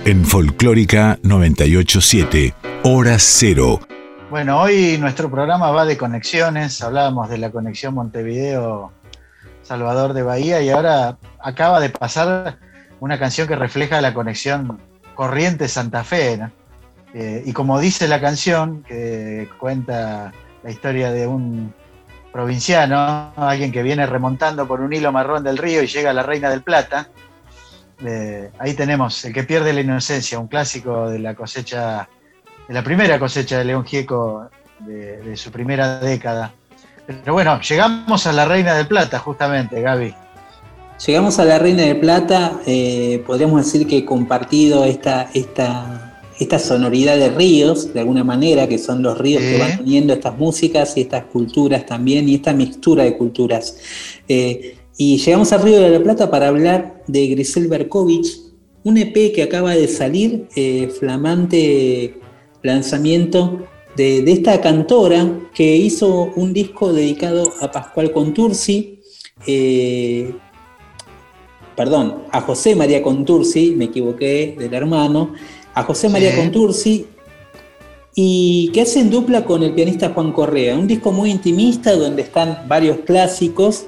En 0.08 0.24
Folclórica 0.24 1.20
987, 1.24 2.54
Hora 2.86 3.18
Cero. 3.20 3.82
Bueno, 4.30 4.62
hoy 4.62 4.98
nuestro 4.98 5.30
programa 5.30 5.72
va 5.72 5.84
de 5.84 5.98
conexiones. 5.98 6.82
Hablábamos 6.82 7.30
de 7.30 7.38
la 7.38 7.52
conexión 7.52 7.94
Montevideo-Salvador 7.94 10.14
de 10.14 10.24
Bahía 10.24 10.62
y 10.62 10.70
ahora 10.70 11.18
acaba 11.42 11.82
de 11.82 11.90
pasar 11.90 12.58
una 13.02 13.20
canción 13.20 13.50
que 13.50 13.58
refleja 13.58 14.00
la 14.00 14.14
conexión 14.14 14.80
Corrientes-Santa 15.14 16.06
Fe. 16.06 16.38
¿no? 16.38 16.52
Eh, 17.14 17.44
y 17.46 17.52
como 17.52 17.78
dice 17.78 18.08
la 18.08 18.22
canción, 18.22 18.84
que 18.84 19.50
cuenta 19.60 20.32
la 20.64 20.72
historia 20.72 21.12
de 21.12 21.28
un 21.28 21.74
provinciano, 22.32 23.34
alguien 23.36 23.74
que 23.74 23.84
viene 23.84 24.06
remontando 24.06 24.70
por 24.70 24.80
un 24.80 24.94
hilo 24.94 25.12
marrón 25.12 25.44
del 25.44 25.58
río 25.58 25.84
y 25.84 25.88
llega 25.88 26.12
a 26.12 26.14
la 26.14 26.24
Reina 26.24 26.50
del 26.50 26.62
Plata, 26.62 27.10
eh, 28.06 28.52
ahí 28.60 28.74
tenemos 28.74 29.24
El 29.26 29.34
que 29.34 29.44
pierde 29.44 29.74
la 29.74 29.82
inocencia, 29.82 30.40
un 30.40 30.48
clásico 30.48 31.10
de 31.10 31.20
la 31.20 31.36
cosecha, 31.36 32.08
de 32.68 32.74
la 32.74 32.84
primera 32.84 33.18
cosecha 33.20 33.58
de 33.58 33.66
León 33.66 33.86
Gieco 33.86 34.50
de, 34.80 35.18
de 35.18 35.38
su 35.38 35.52
primera 35.52 36.00
década. 36.00 36.54
Pero 37.06 37.34
bueno, 37.34 37.60
llegamos 37.62 38.28
a 38.28 38.34
la 38.34 38.46
Reina 38.46 38.76
del 38.76 38.88
Plata, 38.88 39.20
justamente, 39.20 39.82
Gaby. 39.82 40.14
Llegamos 41.06 41.40
a 41.40 41.46
la 41.46 41.60
Reina 41.60 41.84
de 41.84 41.96
Plata, 41.96 42.60
eh, 42.66 43.24
podríamos 43.26 43.64
decir 43.64 43.88
que 43.88 44.00
he 44.00 44.06
compartido 44.06 44.84
esta, 44.84 45.30
esta, 45.34 46.22
esta 46.40 46.60
sonoridad 46.60 47.16
de 47.18 47.30
ríos, 47.30 47.94
de 47.94 48.00
alguna 48.00 48.24
manera, 48.24 48.68
que 48.68 48.78
son 48.78 49.04
los 49.04 49.18
ríos 49.18 49.42
que 49.42 49.60
van 49.60 49.80
uniendo 49.80 50.14
estas 50.14 50.38
músicas 50.38 50.98
y 50.98 51.02
estas 51.02 51.26
culturas 51.26 51.86
también, 51.86 52.28
y 52.28 52.36
esta 52.36 52.52
mixtura 52.52 53.04
de 53.04 53.16
culturas. 53.16 53.78
Eh, 54.28 54.76
y 54.98 55.18
llegamos 55.18 55.54
al 55.54 55.62
Río 55.62 55.80
de 55.80 55.92
la 55.92 56.02
Plata 56.02 56.30
para 56.32 56.48
hablar 56.48 57.04
de 57.06 57.28
Grisel 57.28 57.68
Berkovich, 57.68 58.40
un 58.84 58.98
EP 58.98 59.32
que 59.34 59.44
acaba 59.44 59.76
de 59.76 59.88
salir, 59.88 60.48
eh, 60.56 60.90
flamante 61.00 62.20
lanzamiento 62.64 63.68
de, 63.96 64.24
de, 64.24 64.32
esta 64.32 64.60
cantora 64.60 65.30
que 65.54 65.76
hizo 65.76 66.32
un 66.36 66.52
disco 66.52 66.94
dedicado 66.94 67.54
a 67.62 67.72
Pascual 67.72 68.12
Contursi, 68.12 69.00
eh, 69.46 70.34
perdón, 71.76 72.24
a 72.32 72.42
José 72.42 72.76
María 72.76 73.04
Contursi, 73.04 73.76
me 73.76 73.86
equivoqué 73.86 74.56
del 74.58 74.74
hermano, 74.74 75.34
a 75.76 75.84
José 75.84 76.10
María 76.10 76.32
sí. 76.32 76.38
Contursi, 76.38 77.06
y 78.16 78.72
que 78.74 78.82
hace 78.82 79.02
en 79.02 79.12
dupla 79.12 79.46
con 79.46 79.62
el 79.62 79.74
pianista 79.74 80.10
Juan 80.10 80.32
Correa, 80.32 80.76
un 80.76 80.88
disco 80.88 81.12
muy 81.12 81.30
intimista 81.30 81.96
donde 81.96 82.24
están 82.24 82.68
varios 82.68 82.98
clásicos, 83.02 83.86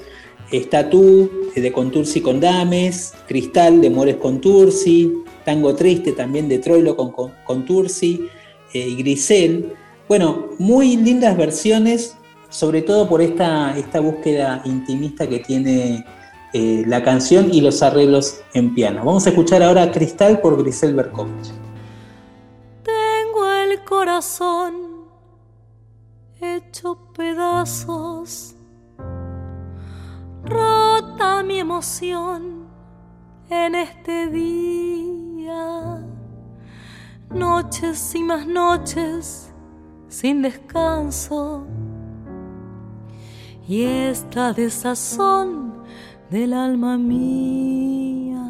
Está 0.52 0.90
tú, 0.90 1.30
de 1.56 1.72
Contursi 1.72 2.22
con 2.22 2.40
Dames, 2.40 3.14
Cristal 3.28 3.82
de 3.82 3.90
Mores 3.90 4.16
Contursi, 4.16 5.14
Tango 5.46 5.76
Triste 5.76 6.14
también 6.14 6.48
de 6.48 6.60
Troilo 6.60 6.96
con 6.96 7.12
Contursi, 7.46 8.28
eh, 8.74 8.88
y 8.88 8.96
Grisel. 8.96 9.74
Bueno, 10.08 10.50
muy 10.58 10.98
lindas 10.98 11.38
versiones, 11.38 12.16
sobre 12.50 12.82
todo 12.82 13.08
por 13.08 13.22
esta, 13.22 13.78
esta 13.78 14.00
búsqueda 14.00 14.62
intimista 14.66 15.28
que 15.28 15.40
tiene 15.40 16.06
eh, 16.54 16.84
la 16.88 17.04
canción 17.04 17.54
y 17.54 17.62
los 17.62 17.84
arreglos 17.84 18.42
en 18.54 18.74
piano. 18.74 19.06
Vamos 19.06 19.28
a 19.28 19.30
escuchar 19.30 19.62
ahora 19.62 19.92
Cristal 19.92 20.42
por 20.42 20.62
Grisel 20.62 20.96
Berkovich. 20.96 21.52
Tengo 22.84 23.48
el 23.48 23.84
corazón 23.84 24.74
hecho 26.42 26.98
pedazos 27.16 28.56
rota 30.50 31.44
mi 31.44 31.60
emoción 31.60 32.68
en 33.50 33.76
este 33.76 34.28
día. 34.28 36.04
Noches 37.30 38.16
y 38.16 38.24
más 38.24 38.48
noches 38.48 39.54
sin 40.08 40.42
descanso. 40.42 41.66
Y 43.68 43.84
esta 43.84 44.52
desazón 44.52 45.84
del 46.32 46.54
alma 46.54 46.98
mía. 46.98 48.48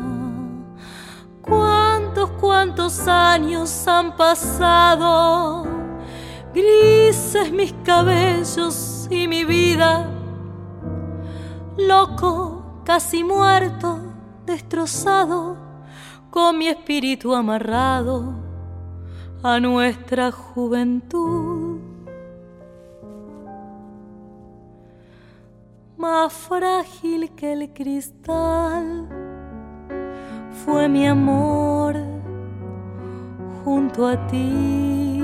¿Cuántos, 1.41 2.31
cuántos 2.39 3.07
años 3.07 3.87
han 3.87 4.15
pasado? 4.15 5.67
Grises 6.53 7.51
mis 7.51 7.73
cabellos 7.83 9.07
y 9.11 9.27
mi 9.27 9.43
vida. 9.43 10.18
Loco, 11.89 12.83
casi 12.85 13.23
muerto, 13.23 13.97
destrozado, 14.45 15.57
con 16.29 16.55
mi 16.55 16.67
espíritu 16.67 17.33
amarrado 17.33 18.35
a 19.41 19.59
nuestra 19.59 20.31
juventud. 20.31 21.79
Más 25.97 26.31
frágil 26.31 27.31
que 27.31 27.53
el 27.53 27.73
cristal 27.73 29.09
fue 30.63 30.87
mi 30.87 31.07
amor 31.07 31.95
junto 33.63 34.05
a 34.05 34.27
ti. 34.27 35.23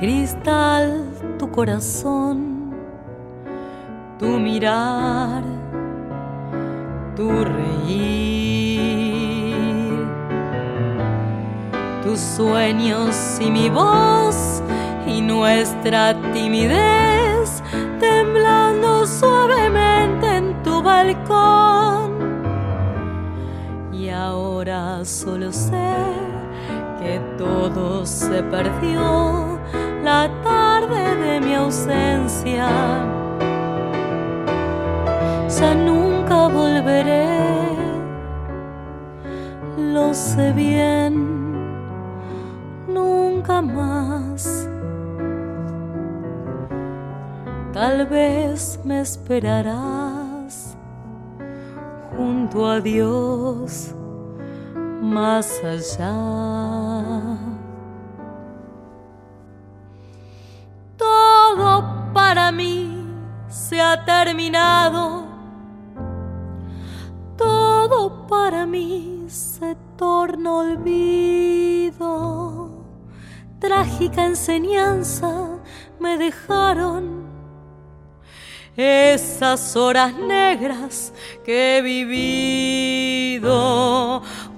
Cristal, 0.00 1.04
tu 1.38 1.50
corazón, 1.50 2.55
tu 4.18 4.38
mirar, 4.38 5.42
tu 7.14 7.30
reír, 7.44 8.76
tus 12.02 12.18
sueños 12.18 13.38
y 13.40 13.50
mi 13.50 13.68
voz 13.68 14.62
y 15.06 15.20
nuestra 15.20 16.14
timidez 16.32 17.62
temblando 18.00 19.06
suavemente 19.06 20.36
en 20.36 20.62
tu 20.62 20.82
balcón. 20.82 22.16
Y 23.92 24.08
ahora 24.08 25.04
solo 25.04 25.52
sé 25.52 25.94
que 27.00 27.20
todo 27.36 28.06
se 28.06 28.42
perdió 28.44 29.58
la 30.02 30.30
tarde 30.42 31.16
de 31.16 31.40
mi 31.40 31.54
ausencia. 31.54 33.15
Volveré, 36.48 37.76
lo 39.76 40.12
sé 40.14 40.52
bien, 40.52 41.14
nunca 42.88 43.62
más. 43.62 44.68
Tal 47.72 48.06
vez 48.06 48.80
me 48.84 49.00
esperarás 49.00 50.76
junto 52.16 52.66
a 52.66 52.80
Dios 52.80 53.94
más 55.02 55.62
allá. 55.62 57.36
Todo 60.96 61.84
para 62.14 62.50
mí 62.50 63.06
se 63.48 63.80
ha 63.80 64.04
terminado. 64.04 65.25
Todo 67.88 68.26
para 68.26 68.66
mí 68.66 69.26
se 69.28 69.76
torna 69.96 70.54
olvido. 70.54 71.94
Trágica 73.60 74.24
enseñanza 74.24 75.60
me 76.00 76.18
dejaron 76.18 77.26
esas 78.76 79.76
horas 79.76 80.12
negras 80.18 81.12
que 81.44 81.78
he 81.78 81.82
vivido. 81.82 83.44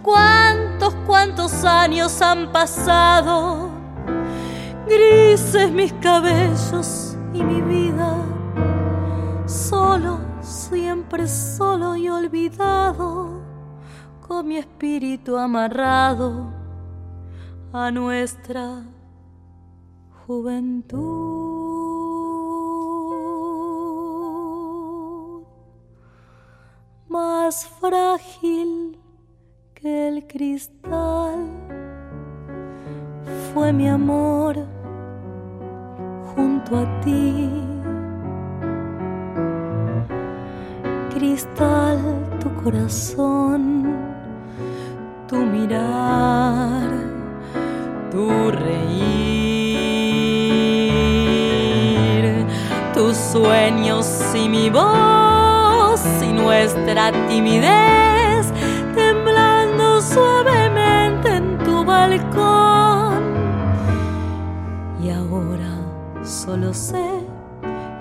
¿Cuántos, 0.03 0.95
cuántos 1.07 1.67
años 1.67 2.23
han 2.23 2.51
pasado? 2.51 3.69
Grises 4.87 5.71
mis 5.71 5.93
cabellos 6.01 7.15
y 7.35 7.43
mi 7.43 7.61
vida. 7.61 8.25
Solo, 9.45 10.19
siempre 10.71 11.27
solo 11.27 11.97
y 11.97 12.09
olvidado, 12.11 13.41
con 14.27 14.47
mi 14.49 14.59
espíritu 14.59 15.39
amarrado 15.39 16.53
a 17.73 17.91
nuestra 17.91 18.85
juventud 20.27 21.39
más 27.09 27.67
frágil 27.67 28.99
que 29.75 30.09
el 30.09 30.27
cristal 30.27 31.47
fue 33.55 33.73
mi 33.73 33.89
amor 33.89 34.67
junto 36.35 36.77
a 36.77 37.01
ti. 37.01 37.78
Cristal, 41.19 41.99
tu 42.39 42.49
corazón, 42.63 43.93
tu 45.27 45.35
mirar, 45.35 46.89
tu 48.09 48.53
reír, 48.53 49.27
tus 52.95 53.17
sueños 53.17 54.07
y 54.33 54.49
mi 54.49 54.71
voz 54.71 56.01
y 56.23 56.29
nuestra 56.33 57.11
timidez 57.27 58.53
temblando 58.95 60.01
suavemente 60.01 61.35
en 61.35 61.59
tu 61.65 61.85
balcón. 61.85 63.25
Y 65.03 65.11
ahora 65.11 65.81
solo 66.23 66.73
sé 66.73 67.27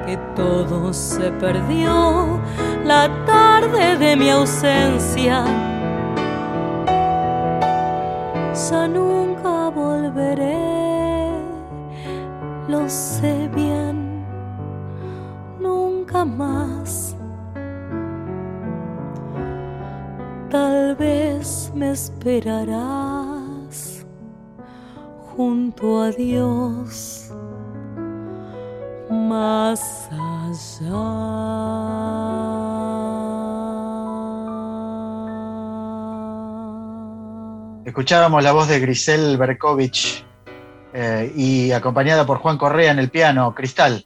que 0.06 0.18
todo 0.36 0.94
se 0.94 1.32
perdió 1.32 2.40
la 2.88 3.10
tarde 3.26 3.98
de 3.98 4.16
mi 4.16 4.30
ausencia. 4.30 5.44
Ya 8.70 8.88
nunca 8.88 9.70
volveré, 9.70 11.32
lo 12.70 12.88
sé 12.88 13.50
bien, 13.54 14.26
nunca 15.60 16.24
más. 16.24 17.16
Tal 20.50 20.96
vez 20.96 21.70
me 21.76 21.92
esperarás 21.92 22.48
junto 25.36 26.02
a 26.04 26.10
Dios 26.12 27.34
más 29.10 30.10
allá. 30.80 31.08
Escuchábamos 37.98 38.44
la 38.44 38.52
voz 38.52 38.68
de 38.68 38.80
Grisel 38.80 39.38
Berkovich 39.38 40.24
eh, 40.94 41.34
y 41.36 41.72
acompañada 41.72 42.28
por 42.28 42.38
Juan 42.38 42.56
Correa 42.56 42.92
en 42.92 43.00
el 43.00 43.10
piano, 43.10 43.56
Cristal, 43.56 44.06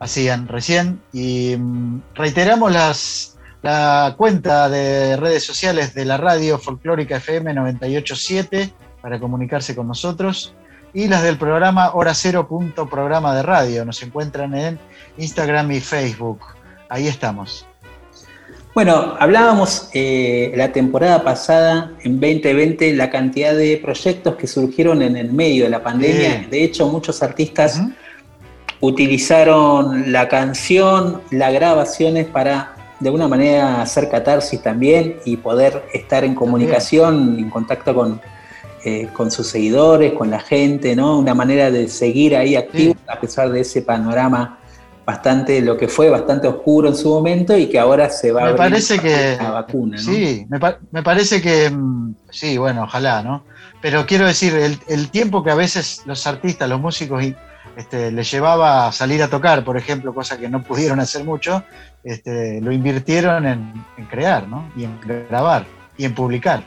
hacían 0.00 0.48
recién. 0.48 1.02
Y 1.12 1.54
mm, 1.54 2.00
reiteramos 2.14 2.72
las, 2.72 3.36
la 3.60 4.14
cuenta 4.16 4.70
de 4.70 5.18
redes 5.18 5.44
sociales 5.44 5.92
de 5.92 6.06
la 6.06 6.16
radio 6.16 6.58
Folclórica 6.58 7.18
FM 7.18 7.52
987 7.52 8.72
para 9.02 9.20
comunicarse 9.20 9.76
con 9.76 9.86
nosotros. 9.86 10.54
Y 10.94 11.08
las 11.08 11.22
del 11.22 11.36
programa 11.36 11.90
Hora 11.92 12.14
Cero 12.14 12.48
punto 12.48 12.88
programa 12.88 13.34
de 13.34 13.42
radio. 13.42 13.84
Nos 13.84 14.02
encuentran 14.02 14.54
en 14.54 14.78
Instagram 15.18 15.72
y 15.72 15.80
Facebook. 15.80 16.40
Ahí 16.88 17.06
estamos. 17.06 17.66
Bueno, 18.76 19.16
hablábamos 19.18 19.88
eh, 19.94 20.52
la 20.54 20.70
temporada 20.70 21.24
pasada, 21.24 21.92
en 22.04 22.20
2020, 22.20 22.92
la 22.92 23.08
cantidad 23.08 23.54
de 23.54 23.78
proyectos 23.78 24.36
que 24.36 24.46
surgieron 24.46 25.00
en 25.00 25.16
el 25.16 25.32
medio 25.32 25.64
de 25.64 25.70
la 25.70 25.82
pandemia. 25.82 26.46
De 26.50 26.62
hecho, 26.62 26.86
muchos 26.86 27.22
artistas 27.22 27.80
utilizaron 28.80 30.12
la 30.12 30.28
canción, 30.28 31.22
las 31.30 31.54
grabaciones 31.54 32.26
para 32.26 32.76
de 33.00 33.08
alguna 33.08 33.28
manera 33.28 33.80
hacer 33.80 34.10
catarsis 34.10 34.60
también 34.60 35.20
y 35.24 35.38
poder 35.38 35.82
estar 35.94 36.22
en 36.22 36.34
comunicación, 36.34 37.38
en 37.38 37.48
contacto 37.48 37.94
con, 37.94 38.20
eh, 38.84 39.08
con 39.14 39.30
sus 39.30 39.46
seguidores, 39.46 40.12
con 40.12 40.30
la 40.30 40.40
gente, 40.40 40.94
¿no? 40.94 41.18
Una 41.18 41.32
manera 41.32 41.70
de 41.70 41.88
seguir 41.88 42.36
ahí 42.36 42.56
activo 42.56 42.94
a 43.06 43.18
pesar 43.18 43.50
de 43.50 43.60
ese 43.60 43.80
panorama 43.80 44.58
bastante, 45.06 45.60
lo 45.62 45.76
que 45.76 45.86
fue 45.88 46.10
bastante 46.10 46.48
oscuro 46.48 46.88
en 46.88 46.96
su 46.96 47.08
momento 47.08 47.56
y 47.56 47.68
que 47.68 47.78
ahora 47.78 48.10
se 48.10 48.32
va 48.32 48.42
me 48.42 48.50
a 48.50 48.56
parece 48.56 48.98
que 48.98 49.36
la 49.40 49.50
vacuna. 49.52 49.96
¿no? 49.96 50.02
Sí, 50.02 50.44
me, 50.50 50.58
pa- 50.58 50.78
me 50.90 51.02
parece 51.02 51.40
que 51.40 51.70
mm, 51.70 52.14
sí, 52.30 52.58
bueno, 52.58 52.82
ojalá, 52.82 53.22
¿no? 53.22 53.44
Pero 53.80 54.04
quiero 54.04 54.26
decir, 54.26 54.52
el, 54.54 54.78
el 54.88 55.10
tiempo 55.10 55.44
que 55.44 55.52
a 55.52 55.54
veces 55.54 56.02
los 56.06 56.26
artistas, 56.26 56.68
los 56.68 56.80
músicos, 56.80 57.22
este, 57.76 58.10
les 58.10 58.28
llevaba 58.30 58.88
a 58.88 58.92
salir 58.92 59.22
a 59.22 59.28
tocar, 59.28 59.62
por 59.62 59.76
ejemplo, 59.76 60.12
cosa 60.12 60.38
que 60.38 60.48
no 60.48 60.62
pudieron 60.64 60.98
hacer 60.98 61.22
mucho, 61.24 61.62
este, 62.02 62.60
lo 62.60 62.72
invirtieron 62.72 63.46
en, 63.46 63.72
en 63.96 64.04
crear, 64.06 64.48
¿no? 64.48 64.68
Y 64.76 64.84
en 64.84 64.98
grabar 65.28 65.66
y 65.96 66.04
en 66.04 66.14
publicar. 66.14 66.64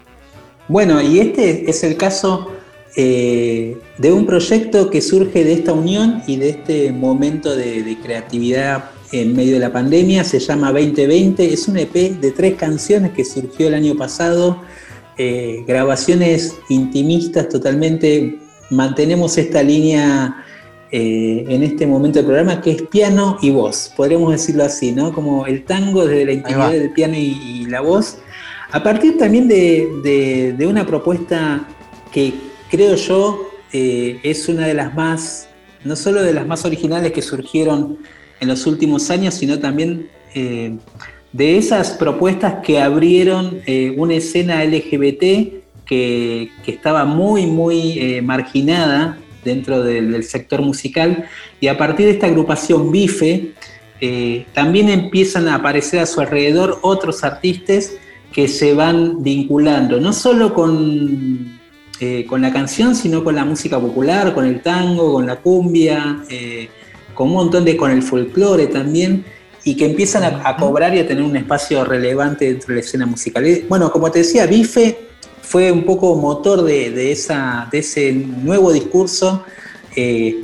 Bueno, 0.68 1.02
y 1.02 1.20
este 1.20 1.70
es 1.70 1.84
el 1.84 1.98
caso 1.98 2.54
eh, 2.96 3.78
de 3.98 4.12
un 4.12 4.26
proyecto 4.26 4.90
que 4.90 5.02
surge 5.02 5.44
de 5.44 5.54
esta 5.54 5.74
unión 5.74 6.22
y 6.28 6.38
de 6.38 6.50
este 6.50 6.92
momento 6.92 7.56
de, 7.56 7.84
de 7.84 7.98
creatividad 8.00 8.92
en 9.12 9.36
medio 9.36 9.54
de 9.54 9.60
la 9.60 9.72
pandemia. 9.72 10.24
Se 10.24 10.40
llama 10.40 10.72
2020, 10.72 11.54
es 11.54 11.68
un 11.68 11.78
EP 11.78 11.94
de 11.94 12.32
tres 12.32 12.56
canciones 12.56 13.12
que 13.12 13.24
surgió 13.26 13.68
el 13.68 13.74
año 13.76 13.96
pasado, 13.96 14.62
eh, 15.18 15.64
grabaciones 15.68 16.56
intimistas 16.70 17.50
totalmente. 17.50 18.40
Mantenemos 18.72 19.38
esta 19.38 19.64
línea 19.64 20.44
eh, 20.92 21.46
en 21.48 21.64
este 21.64 21.86
momento 21.86 22.20
del 22.20 22.26
programa 22.26 22.62
que 22.62 22.72
es 22.72 22.82
piano 22.84 23.38
y 23.42 23.52
voz, 23.52 23.92
podríamos 23.96 24.32
decirlo 24.32 24.64
así, 24.64 24.92
¿no? 24.92 25.14
Como 25.14 25.46
el 25.46 25.64
tango 25.64 26.06
desde 26.06 26.26
la 26.26 26.32
intimidad 26.34 26.72
del 26.72 26.92
piano 26.92 27.16
y, 27.16 27.38
y 27.62 27.66
la 27.66 27.82
voz. 27.82 28.18
A 28.72 28.82
partir 28.84 29.18
también 29.18 29.48
de, 29.48 29.88
de- 30.04 30.54
de 30.58 30.68
una 30.68 30.86
propuesta 30.86 31.68
que 32.12 32.34
creo 32.70 32.96
yo 32.96 33.50
eh, 33.72 34.20
es 34.24 34.48
una 34.48 34.68
de 34.68 34.74
las 34.74 34.94
más, 34.96 35.50
no 35.84 35.96
solo 35.96 36.22
de 36.22 36.34
las 36.34 36.48
más 36.48 36.66
originales 36.66 37.12
que 37.12 37.22
surgieron 37.22 37.98
en 38.40 38.48
los 38.48 38.66
últimos 38.66 39.10
años, 39.10 39.36
sino 39.36 39.60
también 39.60 40.10
eh, 40.34 40.78
de 41.34 41.58
esas 41.58 41.92
propuestas 41.92 42.56
que 42.64 42.80
abrieron 42.80 43.62
eh, 43.66 43.94
una 43.98 44.16
escena 44.16 44.64
LGBT 44.64 45.60
que, 45.86 46.50
estaba 46.66 47.04
muy, 47.04 47.48
muy 47.48 48.22
marginada 48.22 49.18
dentro 49.44 49.84
del, 49.84 50.12
del 50.12 50.24
sector 50.24 50.62
musical. 50.62 51.26
Y 51.60 51.68
a 51.68 51.78
partir 51.78 52.06
de 52.06 52.12
esta 52.12 52.28
agrupación 52.28 52.92
BIFE 52.92 53.54
también 54.54 54.90
empiezan 54.90 55.48
a 55.48 55.56
aparecer 55.56 56.00
a 56.00 56.06
su 56.06 56.22
alrededor 56.22 56.78
otros 56.84 57.24
artistas 57.24 57.94
que 58.32 58.48
se 58.48 58.76
van 58.76 59.24
vinculando, 59.24 60.00
no 60.00 60.14
solo 60.14 60.54
con, 60.54 61.59
eh, 62.00 62.26
con 62.26 62.42
la 62.42 62.52
canción, 62.52 62.96
sino 62.96 63.24
con 63.24 63.36
la 63.36 63.46
música 63.46 63.80
popular, 63.80 64.34
con 64.34 64.46
el 64.46 64.62
tango, 64.62 65.14
con 65.14 65.26
la 65.26 65.38
cumbia, 65.38 66.24
eh, 66.30 66.70
con 67.14 67.28
un 67.28 67.34
montón 67.34 67.66
de, 67.66 67.76
con 67.76 67.92
el 67.92 68.02
folclore 68.02 68.68
también, 68.68 69.26
y 69.64 69.76
que 69.76 69.86
empiezan 69.86 70.24
a, 70.24 70.50
a 70.50 70.56
cobrar 70.56 70.96
y 70.96 71.00
a 71.00 71.08
tener 71.08 71.24
un 71.24 71.36
espacio 71.36 71.84
relevante 71.84 72.46
dentro 72.46 72.70
de 72.70 72.76
la 72.76 72.80
escena 72.80 73.06
musical. 73.06 73.46
Eh, 73.46 73.66
Bueno, 73.68 73.92
como 73.92 74.10
te 74.10 74.20
decía, 74.20 74.46
Bife 74.46 74.98
fue 75.42 75.72
un 75.72 75.84
poco 75.84 76.16
motor 76.16 76.64
de, 76.64 76.92
de 76.92 77.12
esa, 77.12 77.68
de 77.72 77.80
ese 77.80 78.14
nuevo 78.14 78.72
discurso. 78.72 79.44
eh, 79.96 80.42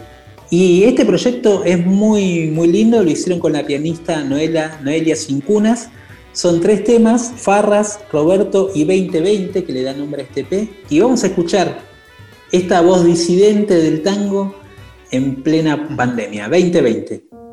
y 0.52 0.84
este 0.84 1.06
proyecto 1.06 1.64
es 1.64 1.84
muy, 1.86 2.52
muy 2.52 2.68
lindo, 2.68 3.02
lo 3.04 3.10
hicieron 3.10 3.40
con 3.40 3.54
la 3.54 3.66
pianista 3.66 4.24
Noela, 4.24 4.80
Noelia 4.84 5.16
Cincunas. 5.16 5.90
Son 6.36 6.60
tres 6.60 6.84
temas, 6.84 7.32
Farras, 7.38 8.02
Roberto 8.12 8.70
y 8.76 8.84
2020, 8.84 9.64
que 9.64 9.72
le 9.72 9.84
da 9.84 9.94
nombre 9.94 10.22
a 10.22 10.26
este 10.26 10.42
EP. 10.42 10.70
Y 10.90 11.00
vamos 11.00 11.24
a 11.24 11.28
escuchar 11.28 11.80
esta 12.52 12.82
voz 12.82 13.06
disidente 13.06 13.74
del 13.76 14.04
tango 14.04 14.54
en 15.12 15.42
plena 15.44 15.96
pandemia, 15.96 16.50
2020. 16.50 17.45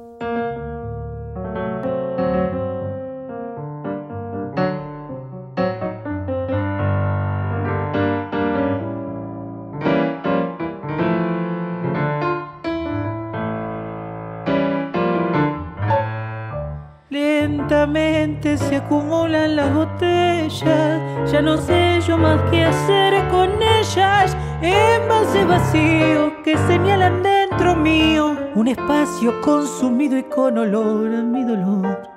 Ya 21.30 21.40
no 21.42 21.56
sé 21.56 22.00
yo 22.06 22.16
más 22.18 22.40
qué 22.50 22.64
hacer 22.64 23.28
con 23.28 23.50
ellas. 23.62 24.36
Envases 24.60 25.46
vacíos 25.46 26.32
que 26.44 26.56
señalan 26.68 27.22
dentro 27.22 27.74
mío 27.74 28.36
un 28.54 28.68
espacio 28.68 29.40
consumido 29.40 30.16
y 30.16 30.22
con 30.24 30.58
olor 30.58 31.14
a 31.14 31.22
mi 31.22 31.44
dolor. 31.44 32.10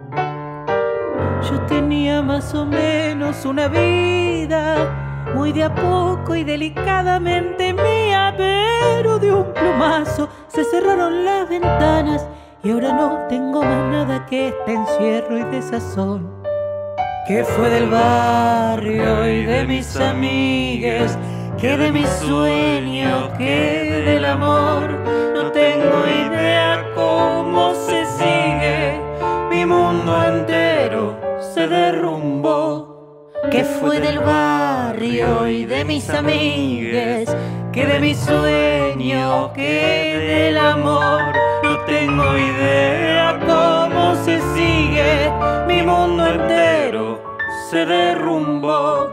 Yo 1.50 1.60
tenía 1.68 2.22
más 2.22 2.54
o 2.54 2.66
menos 2.66 3.46
una 3.46 3.68
vida 3.68 5.24
muy 5.34 5.52
de 5.52 5.64
a 5.64 5.74
poco 5.74 6.36
y 6.36 6.44
delicadamente 6.44 7.74
mía, 7.74 8.34
pero 8.38 9.18
de 9.18 9.34
un 9.34 9.54
plumazo 9.54 10.30
se 10.48 10.64
cerraron 10.64 11.26
las 11.26 11.50
ventanas 11.50 12.28
y 12.64 12.72
ahora 12.72 12.94
no 12.94 13.26
tengo 13.28 13.62
más 13.62 13.92
nada 13.92 14.26
que 14.26 14.50
este 14.50 14.74
encierro 14.74 15.38
y 15.38 15.44
desazón. 15.44 16.35
Que 17.28 17.44
fue 17.44 17.72
del 17.72 17.90
barrio 17.90 19.28
y 19.28 19.46
de 19.46 19.66
mis 19.66 19.96
amigues, 19.98 21.18
que 21.60 21.76
de 21.76 21.92
mi 21.92 22.06
sueño, 22.06 23.34
que 23.36 24.04
del 24.06 24.26
amor. 24.26 24.92
No 25.34 25.52
tengo 25.52 26.06
idea 26.06 26.86
cómo 26.94 27.74
se 27.74 28.06
sigue, 28.06 29.02
mi 29.50 29.66
mundo 29.66 30.24
entero 30.24 31.20
se 31.40 31.68
derrumbó. 31.68 33.32
Que 33.50 33.64
fue 33.64 34.00
del 34.00 34.20
barrio 34.20 35.48
y 35.48 35.66
de 35.66 35.84
mis 35.84 36.08
amigues, 36.12 37.36
que 37.72 37.88
de 37.88 38.00
mi 38.02 38.14
sueño, 38.14 39.52
que 39.52 40.46
del 40.46 40.58
amor. 40.60 41.34
No 41.64 41.80
tengo 41.88 42.38
idea 42.38 43.40
cómo 43.40 44.14
se 44.24 44.40
sigue, 44.54 45.32
mi 45.68 45.82
mundo 45.82 46.28
entero 46.28 46.75
se 47.70 47.84
derrumbó. 47.86 49.10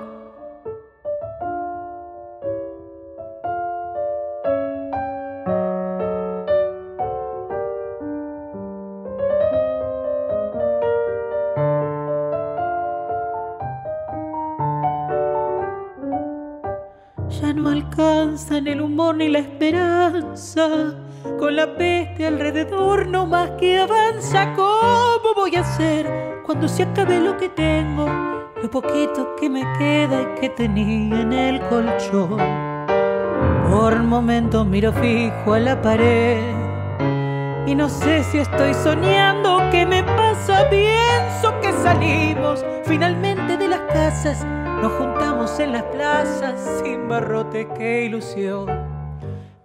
Ya 17.30 17.54
no 17.54 17.70
alcanzan 17.70 18.66
el 18.66 18.82
humor 18.82 19.16
ni 19.16 19.28
la 19.28 19.38
esperanza. 19.38 20.68
Con 21.38 21.56
la 21.56 21.74
peste 21.76 22.26
alrededor 22.26 23.06
no 23.06 23.26
más 23.26 23.52
que 23.52 23.78
avanza. 23.78 24.52
¿Cómo 24.54 25.34
voy 25.34 25.56
a 25.56 25.60
hacer 25.60 26.42
cuando 26.44 26.68
se 26.68 26.82
acabe 26.82 27.18
lo 27.18 27.36
que 27.38 27.48
tengo? 27.48 28.31
Lo 28.62 28.70
poquito 28.70 29.34
que 29.34 29.50
me 29.50 29.62
queda 29.76 30.22
y 30.22 30.40
que 30.40 30.48
tenía 30.48 31.22
en 31.22 31.32
el 31.32 31.60
colchón. 31.62 32.38
Por 33.68 34.00
momentos 34.04 34.64
miro 34.64 34.92
fijo 34.92 35.54
a 35.54 35.58
la 35.58 35.82
pared. 35.82 36.38
Y 37.66 37.74
no 37.74 37.88
sé 37.88 38.22
si 38.22 38.38
estoy 38.38 38.72
soñando 38.74 39.56
o 39.56 39.70
qué 39.70 39.84
me 39.84 40.04
pasa. 40.04 40.68
Pienso 40.70 41.60
que 41.60 41.72
salimos 41.82 42.64
finalmente 42.84 43.56
de 43.56 43.66
las 43.66 43.80
casas. 43.92 44.44
Nos 44.80 44.92
juntamos 44.92 45.58
en 45.58 45.72
las 45.72 45.82
plazas 45.82 46.82
sin 46.84 47.08
barrote, 47.08 47.66
qué 47.76 48.04
ilusión. 48.04 48.68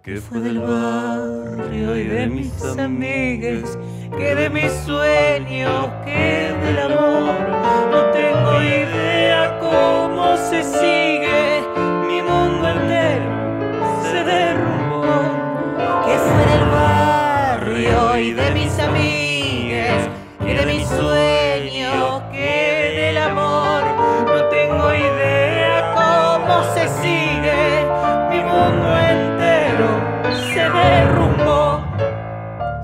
Que 0.02 0.16
fue 0.16 0.40
del 0.40 0.58
barrio 0.58 1.96
y 1.96 2.04
de 2.04 2.26
mis 2.26 2.64
amigues, 2.76 3.78
que 4.16 4.34
de 4.34 4.50
mis 4.50 4.72
sueños, 4.86 5.88
que 6.04 6.54
del 6.62 6.78
amor. 6.78 7.34
No 7.90 8.04
tengo 8.10 8.62
idea 8.62 9.58
cómo 9.60 10.36
se 10.36 10.62
sigue, 10.62 11.62
mi 12.06 12.22
mundo 12.22 12.68
entero 12.68 13.30
se 14.10 14.24
derrumbó. 14.24 15.02
Que 16.06 16.16
fue 16.16 16.46
del 16.52 16.77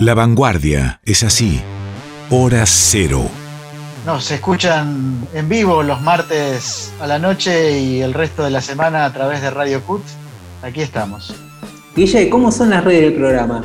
La 0.04 0.12
vanguardia 0.12 1.00
es 1.06 1.22
así. 1.22 1.62
Hora 2.28 2.66
cero. 2.66 3.22
Nos 4.04 4.30
escuchan 4.30 5.26
en 5.32 5.48
vivo 5.48 5.82
los 5.82 6.02
martes 6.02 6.92
a 7.00 7.06
la 7.06 7.18
noche 7.18 7.78
y 7.80 8.02
el 8.02 8.12
resto 8.12 8.44
de 8.44 8.50
la 8.50 8.60
semana 8.60 9.06
a 9.06 9.12
través 9.14 9.40
de 9.40 9.48
Radio 9.48 9.80
Cut. 9.80 10.02
Aquí 10.60 10.82
estamos. 10.82 11.34
Guille, 11.96 12.28
¿cómo 12.28 12.52
son 12.52 12.68
las 12.68 12.84
redes 12.84 13.00
del 13.00 13.14
programa? 13.14 13.64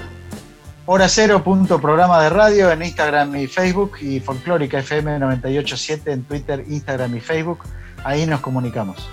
Hora 0.86 1.10
cero 1.10 1.44
punto 1.44 1.82
programa 1.82 2.24
de 2.24 2.30
radio 2.30 2.72
en 2.72 2.84
Instagram 2.84 3.36
y 3.36 3.48
Facebook 3.48 3.98
y 4.00 4.22
Folclórica 4.22 4.80
FM 4.80 5.20
987 5.20 6.10
en 6.10 6.24
Twitter, 6.24 6.64
Instagram 6.70 7.18
y 7.18 7.20
Facebook. 7.20 7.60
Ahí 8.06 8.26
nos 8.26 8.40
comunicamos. 8.40 9.10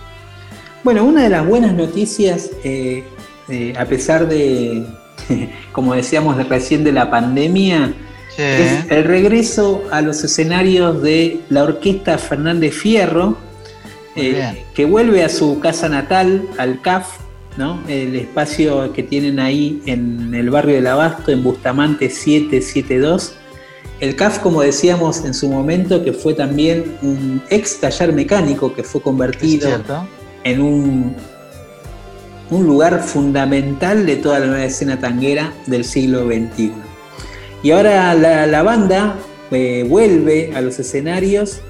Bueno, 0.84 1.02
una 1.02 1.24
de 1.24 1.30
las 1.30 1.44
buenas 1.44 1.72
noticias, 1.72 2.52
eh, 2.62 3.02
eh, 3.48 3.74
a 3.76 3.84
pesar 3.84 4.28
de, 4.28 4.86
como 5.72 5.94
decíamos 5.94 6.36
recién, 6.48 6.84
de 6.84 6.92
la 6.92 7.10
pandemia, 7.10 7.94
es 8.38 8.90
el 8.90 9.04
regreso 9.04 9.82
a 9.90 10.02
los 10.02 10.22
escenarios 10.22 11.02
de 11.02 11.40
la 11.48 11.64
orquesta 11.64 12.18
Fernández 12.18 12.74
Fierro, 12.74 13.38
eh, 14.14 14.64
que 14.74 14.84
vuelve 14.84 15.24
a 15.24 15.28
su 15.28 15.58
casa 15.60 15.88
natal, 15.88 16.42
al 16.58 16.80
CAF, 16.82 17.18
el 17.88 18.16
espacio 18.16 18.92
que 18.92 19.02
tienen 19.02 19.40
ahí 19.40 19.80
en 19.86 20.34
el 20.34 20.50
barrio 20.50 20.74
del 20.74 20.86
Abasto, 20.86 21.32
en 21.32 21.42
Bustamante 21.42 22.10
772. 22.10 23.34
El 24.00 24.14
CAF, 24.14 24.40
como 24.40 24.60
decíamos 24.60 25.24
en 25.24 25.32
su 25.32 25.48
momento, 25.48 26.04
que 26.04 26.12
fue 26.12 26.34
también 26.34 26.98
un 27.00 27.42
ex 27.48 27.80
taller 27.80 28.12
mecánico 28.12 28.74
que 28.74 28.82
fue 28.82 29.00
convertido 29.00 29.70
en 30.44 30.60
un, 30.60 31.16
un 32.50 32.66
lugar 32.66 33.02
fundamental 33.02 34.06
de 34.06 34.16
toda 34.16 34.38
la 34.38 34.46
nueva 34.46 34.64
escena 34.64 34.98
tanguera 34.98 35.52
del 35.66 35.84
siglo 35.84 36.26
XXI. 36.26 36.72
Y 37.62 37.70
ahora 37.70 38.14
la, 38.14 38.62
banda 38.62 39.16
eh, 39.50 39.84
vuelve 39.88 40.52
a 40.54 40.60
los 40.60 40.78
escenarios 40.78 41.60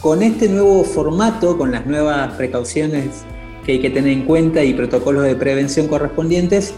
con 0.00 0.22
este 0.22 0.48
nuevo 0.48 0.84
formato, 0.84 1.58
con 1.58 1.72
las 1.72 1.86
nuevas 1.86 2.32
precauciones 2.34 3.24
que 3.64 3.72
hay 3.72 3.80
que 3.80 3.90
tener 3.90 4.12
en 4.12 4.24
cuenta 4.24 4.62
y 4.62 4.74
protocolos 4.74 5.24
de 5.24 5.34
prevención 5.34 5.88
correspondientes. 5.88 6.74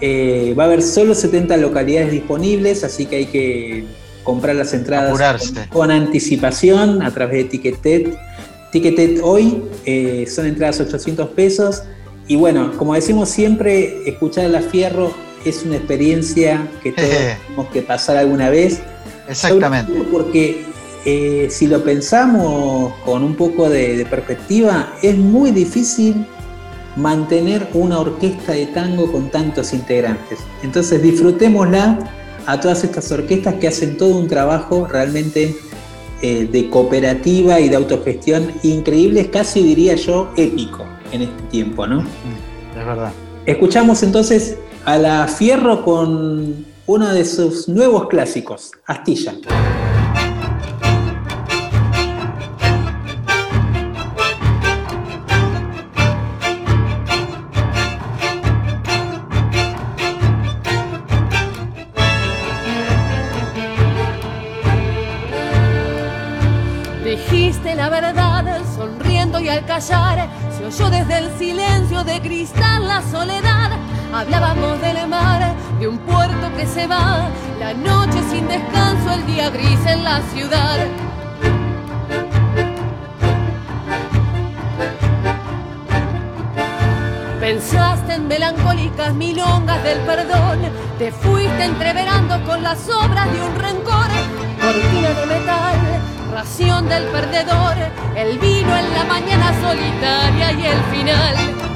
Eh, 0.00 0.54
va 0.58 0.64
a 0.64 0.66
haber 0.66 0.82
solo 0.82 1.14
70 1.14 1.56
localidades 1.58 2.10
disponibles, 2.10 2.84
así 2.84 3.06
que 3.06 3.16
hay 3.16 3.26
que 3.26 3.84
comprar 4.24 4.56
las 4.56 4.72
entradas 4.72 5.52
con, 5.70 5.90
anticipación 5.90 7.02
a 7.02 7.10
través 7.12 7.44
de 7.44 7.44
Ticketet. 7.44 8.18
Ticketet 8.72 9.20
hoy 9.22 9.62
eh, 9.84 10.26
son 10.26 10.46
entradas 10.46 10.80
800 10.80 11.28
pesos. 11.30 11.82
Y 12.30 12.36
bueno, 12.36 12.70
como 12.78 12.94
decimos 12.94 13.28
siempre, 13.28 14.08
escuchar 14.08 14.44
a 14.44 14.48
la 14.48 14.60
Fierro 14.60 15.12
es 15.44 15.64
una 15.64 15.74
experiencia 15.74 16.68
que 16.80 16.92
todos 16.96 17.08
tenemos 17.08 17.66
que 17.72 17.82
pasar 17.82 18.18
alguna 18.18 18.50
vez. 18.50 18.80
Exactamente. 19.28 19.92
Porque 20.12 20.64
eh, 21.04 21.48
si 21.50 21.66
lo 21.66 21.82
pensamos 21.82 22.94
con 23.04 23.24
un 23.24 23.34
poco 23.34 23.68
de, 23.68 24.06
perspectiva, 24.08 24.92
es 25.02 25.16
muy 25.16 25.50
difícil 25.50 26.24
mantener 26.94 27.68
una 27.74 27.98
orquesta 27.98 28.52
de 28.52 28.66
tango 28.66 29.10
con 29.10 29.28
tantos 29.32 29.72
integrantes. 29.72 30.38
Entonces 30.62 31.02
disfrutémosla 31.02 31.98
a 32.46 32.60
todas 32.60 32.84
estas 32.84 33.10
orquestas 33.10 33.54
que 33.54 33.66
hacen 33.66 33.96
todo 33.96 34.16
un 34.16 34.28
trabajo 34.28 34.86
realmente 34.86 35.56
eh, 36.22 36.48
de 36.50 36.68
cooperativa 36.68 37.60
y 37.60 37.68
de 37.68 37.76
autogestión 37.76 38.52
increíble, 38.62 39.30
casi 39.30 39.62
diría 39.62 39.94
yo 39.94 40.30
épico 40.36 40.84
en 41.12 41.22
este 41.22 41.42
tiempo, 41.44 41.86
¿no? 41.86 42.00
Es 42.00 42.86
verdad. 42.86 43.12
Escuchamos 43.46 44.02
entonces 44.02 44.58
a 44.84 44.98
la 44.98 45.26
Fierro 45.28 45.84
con 45.84 46.66
uno 46.86 47.14
de 47.14 47.24
sus 47.24 47.68
nuevos 47.68 48.08
clásicos, 48.08 48.72
Astilla. 48.86 49.34
De 72.04 72.20
cristal 72.20 72.88
la 72.88 73.02
soledad. 73.02 73.70
Hablábamos 74.12 74.80
del 74.80 75.06
mar, 75.08 75.54
de 75.78 75.88
un 75.88 75.98
puerto 75.98 76.54
que 76.56 76.66
se 76.66 76.86
va, 76.86 77.28
la 77.58 77.74
noche 77.74 78.18
sin 78.30 78.48
descanso, 78.48 79.12
el 79.12 79.26
día 79.26 79.50
gris 79.50 79.78
en 79.86 80.04
la 80.04 80.20
ciudad. 80.32 80.78
Pensaste 87.40 88.14
en 88.14 88.28
melancólicas 88.28 89.14
milongas 89.14 89.82
del 89.82 89.98
perdón, 90.00 90.58
te 90.98 91.12
fuiste 91.12 91.64
entreverando 91.64 92.42
con 92.44 92.62
las 92.62 92.88
obras 92.88 93.32
de 93.32 93.42
un 93.42 93.54
rencor, 93.56 94.08
cortina 94.60 95.08
de 95.08 95.26
metal 95.26 96.00
ración 96.30 96.88
del 96.88 97.04
perdedor, 97.08 97.74
el 98.14 98.38
vino 98.38 98.76
en 98.76 98.94
la 98.94 99.04
mañana 99.04 99.52
solitaria 99.60 100.52
y 100.52 100.66
el 100.66 100.82
final. 100.84 101.69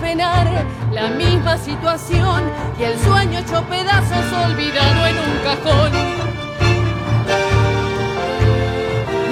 Penar 0.00 0.46
la 0.92 1.08
misma 1.08 1.56
situación 1.56 2.42
y 2.78 2.84
el 2.84 2.98
sueño 2.98 3.38
hecho 3.38 3.62
pedazos 3.64 4.32
olvidado 4.46 5.06
en 5.06 5.16
un 5.16 5.38
cajón. 5.44 5.92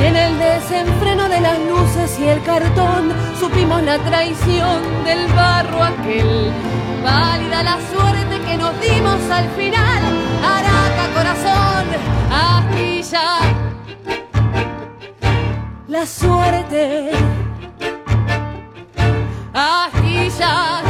Y 0.01 0.05
en 0.05 0.17
el 0.17 0.39
desenfreno 0.39 1.29
de 1.29 1.41
las 1.41 1.59
luces 1.59 2.19
y 2.19 2.29
el 2.29 2.43
cartón 2.43 3.13
supimos 3.39 3.83
la 3.83 3.99
traición 3.99 5.05
del 5.05 5.27
barro 5.33 5.83
aquel. 5.83 6.53
Válida 7.05 7.63
la 7.63 7.79
suerte 7.93 8.41
que 8.47 8.57
nos 8.57 8.81
dimos 8.81 9.21
al 9.31 9.49
final. 9.51 10.03
Araca, 10.45 11.09
corazón, 11.15 11.87
astilla. 12.31 13.41
La 15.89 16.07
suerte. 16.07 17.40
Astilla. 19.63 20.81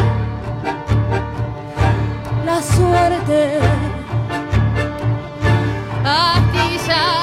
La 2.44 2.62
suerte. 2.62 3.58
Astilla. 6.04 7.20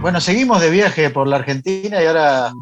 Bueno, 0.00 0.20
seguimos 0.20 0.60
de 0.60 0.70
viaje 0.70 1.10
por 1.10 1.28
la 1.28 1.36
Argentina 1.36 2.02
y 2.02 2.06
ahora 2.06 2.52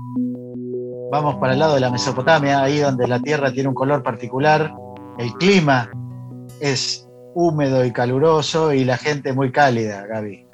vamos 1.10 1.36
para 1.36 1.54
el 1.54 1.58
lado 1.58 1.74
de 1.74 1.80
la 1.80 1.90
Mesopotamia, 1.90 2.62
ahí 2.62 2.80
donde 2.80 3.08
la 3.08 3.20
tierra 3.20 3.50
tiene 3.50 3.70
un 3.70 3.74
color 3.74 4.02
particular, 4.02 4.74
el 5.18 5.32
clima 5.34 5.90
es 6.60 7.08
húmedo 7.34 7.82
y 7.84 7.92
caluroso 7.92 8.74
y 8.74 8.84
la 8.84 8.98
gente 8.98 9.32
muy 9.32 9.52
cálida, 9.52 10.06
Gaby. 10.06 10.53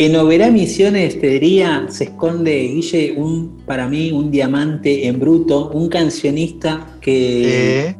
En 0.00 0.16
Oberá 0.16 0.50
Misiones, 0.50 1.20
te 1.20 1.26
diría, 1.26 1.86
se 1.90 2.04
esconde, 2.04 2.58
Guille, 2.58 3.12
un, 3.18 3.58
para 3.66 3.86
mí, 3.86 4.10
un 4.12 4.30
diamante 4.30 5.06
en 5.06 5.20
bruto, 5.20 5.68
un 5.74 5.90
cancionista 5.90 6.96
que, 7.02 7.94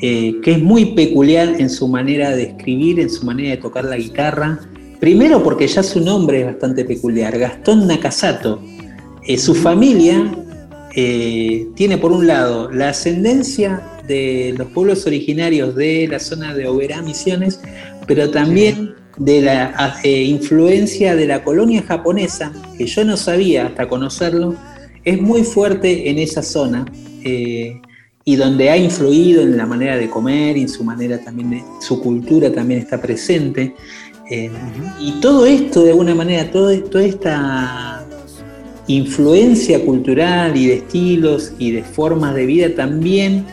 eh, 0.00 0.36
que 0.44 0.52
es 0.52 0.62
muy 0.62 0.94
peculiar 0.94 1.56
en 1.58 1.70
su 1.70 1.88
manera 1.88 2.30
de 2.36 2.44
escribir, 2.44 3.00
en 3.00 3.10
su 3.10 3.26
manera 3.26 3.50
de 3.50 3.56
tocar 3.56 3.84
la 3.84 3.96
guitarra. 3.96 4.60
Primero 5.00 5.42
porque 5.42 5.66
ya 5.66 5.82
su 5.82 6.00
nombre 6.00 6.38
es 6.38 6.46
bastante 6.46 6.84
peculiar, 6.84 7.36
Gastón 7.36 7.88
Nakasato. 7.88 8.62
Eh, 9.26 9.36
su 9.36 9.56
familia 9.56 10.32
eh, 10.94 11.66
tiene 11.74 11.98
por 11.98 12.12
un 12.12 12.28
lado 12.28 12.70
la 12.70 12.90
ascendencia 12.90 13.82
de 14.06 14.54
los 14.56 14.68
pueblos 14.68 15.04
originarios 15.04 15.74
de 15.74 16.06
la 16.06 16.20
zona 16.20 16.54
de 16.54 16.68
Oberá 16.68 17.02
Misiones, 17.02 17.60
pero 18.06 18.30
también 18.30 18.94
de 19.16 19.42
la 19.42 19.96
eh, 20.02 20.22
influencia 20.22 21.14
de 21.14 21.26
la 21.26 21.44
colonia 21.44 21.82
japonesa, 21.82 22.52
que 22.76 22.86
yo 22.86 23.04
no 23.04 23.16
sabía 23.16 23.66
hasta 23.66 23.88
conocerlo, 23.88 24.54
es 25.04 25.20
muy 25.20 25.42
fuerte 25.42 26.10
en 26.10 26.18
esa 26.18 26.42
zona 26.42 26.86
y 28.24 28.36
donde 28.36 28.70
ha 28.70 28.76
influido 28.76 29.42
en 29.42 29.56
la 29.56 29.66
manera 29.66 29.96
de 29.96 30.08
comer 30.08 30.56
y 30.56 30.62
en 30.62 30.68
su 30.68 30.82
manera 30.82 31.18
también 31.18 31.50
de, 31.50 31.62
su 31.80 32.00
cultura 32.00 32.50
también 32.50 32.80
está 32.80 33.00
presente. 33.00 33.74
Eh, 34.30 34.50
y 34.98 35.20
todo 35.20 35.44
esto, 35.44 35.82
de 35.82 35.90
alguna 35.90 36.14
manera, 36.14 36.50
todo, 36.50 36.74
toda 36.84 37.04
esta 37.04 38.06
influencia 38.86 39.84
cultural 39.84 40.56
y 40.56 40.66
de 40.68 40.74
estilos 40.76 41.52
y 41.58 41.72
de 41.72 41.82
formas 41.82 42.34
de 42.34 42.46
vida 42.46 42.74
también 42.74 43.44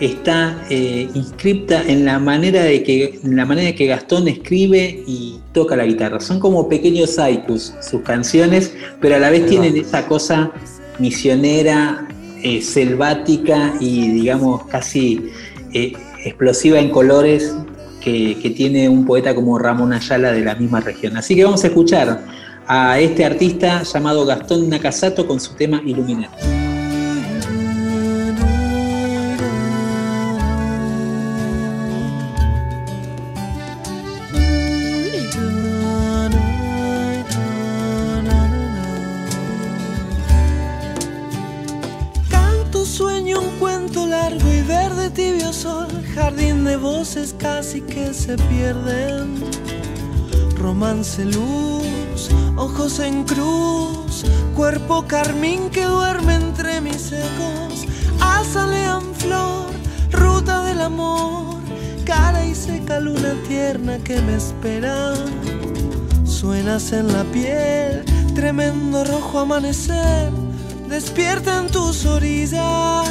está 0.00 0.58
eh, 0.70 1.08
inscripta 1.14 1.82
en 1.82 2.04
la 2.04 2.18
manera 2.18 2.62
de 2.62 2.82
que 2.82 3.20
en 3.22 3.36
la 3.36 3.44
manera 3.44 3.68
de 3.68 3.74
que 3.74 3.86
Gastón 3.86 4.28
escribe 4.28 5.02
y 5.06 5.38
toca 5.52 5.76
la 5.76 5.84
guitarra. 5.84 6.20
Son 6.20 6.40
como 6.40 6.68
pequeños 6.68 7.18
haikus 7.18 7.74
sus 7.80 8.02
canciones, 8.02 8.74
pero 9.00 9.16
a 9.16 9.18
la 9.18 9.30
vez 9.30 9.46
tienen 9.46 9.76
esa 9.76 10.06
cosa 10.06 10.50
misionera 10.98 12.08
eh, 12.42 12.60
selvática 12.60 13.74
y 13.80 14.08
digamos 14.10 14.66
casi 14.66 15.30
eh, 15.72 15.92
explosiva 16.24 16.78
en 16.78 16.90
colores 16.90 17.54
que, 18.00 18.36
que 18.42 18.50
tiene 18.50 18.88
un 18.88 19.06
poeta 19.06 19.34
como 19.34 19.58
Ramón 19.58 19.92
Ayala 19.92 20.32
de 20.32 20.44
la 20.44 20.54
misma 20.54 20.80
región. 20.80 21.16
Así 21.16 21.34
que 21.34 21.44
vamos 21.44 21.64
a 21.64 21.68
escuchar 21.68 22.24
a 22.66 22.98
este 22.98 23.24
artista 23.24 23.82
llamado 23.82 24.26
Gastón 24.26 24.68
Nakasato 24.68 25.26
con 25.26 25.40
su 25.40 25.54
tema 25.54 25.82
Iluminar. 25.84 26.30
Luz, 51.22 52.28
ojos 52.56 52.98
en 52.98 53.22
cruz, 53.22 54.24
cuerpo 54.56 55.04
carmín 55.06 55.70
que 55.70 55.84
duerme 55.84 56.34
entre 56.34 56.80
mis 56.80 57.00
secos, 57.00 57.86
azalea 58.20 58.98
en 59.00 59.14
flor, 59.14 59.66
ruta 60.10 60.64
del 60.64 60.80
amor, 60.80 61.60
cara 62.04 62.44
y 62.44 62.52
seca 62.52 62.98
luna 62.98 63.36
tierna 63.46 63.98
que 63.98 64.20
me 64.22 64.34
espera. 64.34 65.14
Suenas 66.24 66.92
en 66.92 67.12
la 67.12 67.22
piel, 67.24 68.04
tremendo 68.34 69.04
rojo 69.04 69.38
amanecer, 69.38 70.32
despierta 70.88 71.60
en 71.60 71.68
tus 71.68 72.06
orillas. 72.06 73.08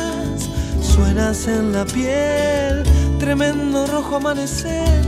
Suenas 0.82 1.48
en 1.48 1.72
la 1.72 1.86
piel, 1.86 2.84
tremendo 3.18 3.88
rojo 3.88 4.18
amanecer, 4.18 5.02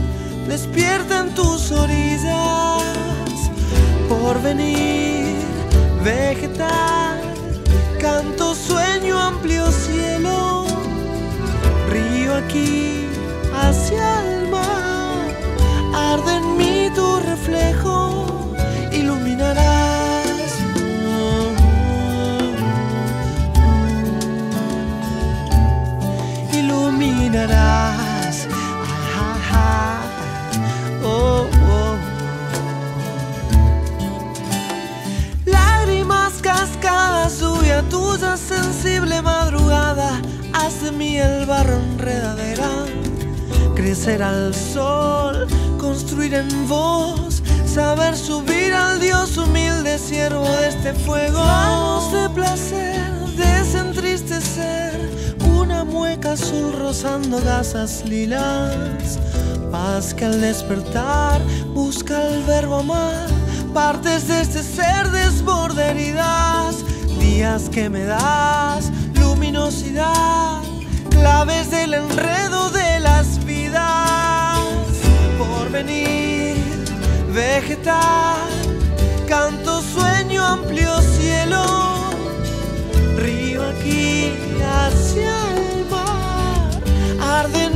despierta 0.48 1.20
en 1.20 1.34
tus 1.34 1.70
orillas. 1.72 2.82
Por 4.08 4.40
venir, 4.42 5.36
vegetal, 6.04 7.20
canto, 8.00 8.54
sueño, 8.54 9.18
amplio 9.18 9.70
cielo, 9.70 10.66
río 11.90 12.34
aquí 12.34 13.08
hacia 13.54 14.22
el 14.22 14.48
mar, 14.48 15.26
arde 15.94 16.36
en 16.36 16.56
mí 16.56 16.90
tu 16.94 17.18
reflejo, 17.20 18.54
iluminarás. 18.92 19.86
Iluminarás. 26.52 28.05
Tuya, 37.82 38.36
sensible 38.36 39.22
madrugada, 39.22 40.20
haz 40.52 40.82
de 40.82 40.92
mí 40.92 41.18
el 41.18 41.46
barro 41.46 41.76
enredadera 41.76 42.68
crecer 43.76 44.22
al 44.22 44.54
sol, 44.54 45.46
construir 45.78 46.34
en 46.34 46.66
vos, 46.66 47.42
saber 47.66 48.16
subir 48.16 48.72
al 48.72 48.98
Dios 48.98 49.36
humilde 49.36 49.98
siervo 49.98 50.42
de 50.42 50.68
este 50.68 50.92
fuego. 50.94 51.38
Manos 51.38 52.10
de 52.10 52.28
placer, 52.30 52.98
desentristecer, 53.36 54.98
una 55.56 55.84
mueca 55.84 56.32
azul 56.32 56.72
rozando 56.72 57.38
gasas 57.44 58.02
lilas. 58.06 59.20
Paz 59.70 60.14
que 60.14 60.24
al 60.24 60.40
despertar 60.40 61.40
busca 61.74 62.26
el 62.28 62.42
verbo 62.44 62.76
amar, 62.76 63.28
partes 63.74 64.26
de 64.26 64.40
este 64.40 64.62
ser 64.62 65.10
desborda 65.10 65.90
heridas, 65.90 66.76
días 67.26 67.68
que 67.68 67.88
me 67.88 68.04
das, 68.04 68.90
luminosidad, 69.20 70.62
claves 71.10 71.70
del 71.70 71.94
enredo 71.94 72.70
de 72.70 73.00
las 73.00 73.44
vidas. 73.44 74.60
Por 75.40 75.70
venir, 75.70 76.56
vegetal, 77.34 78.48
canto, 79.28 79.82
sueño, 79.82 80.40
amplio 80.44 80.92
cielo, 81.18 81.62
río 83.16 83.60
aquí 83.72 84.32
hacia 84.84 85.36
el 85.56 85.84
mar, 85.90 86.70
arde 87.38 87.75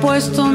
Te 0.00 0.47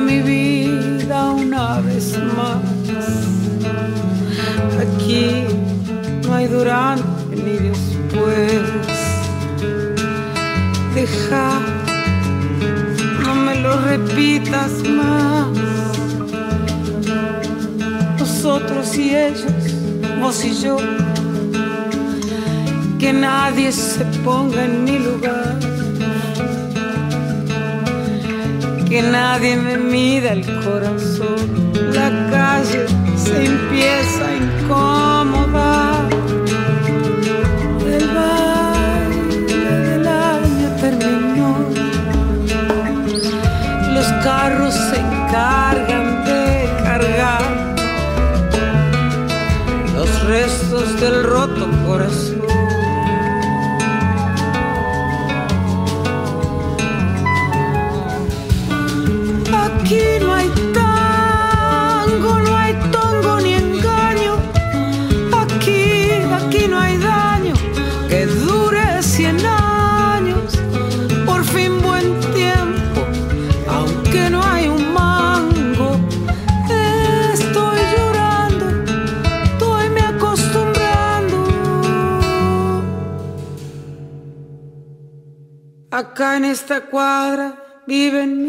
Acá 86.13 86.37
en 86.37 86.45
esta 86.45 86.79
cuadra 86.79 87.55
viven 87.87 88.47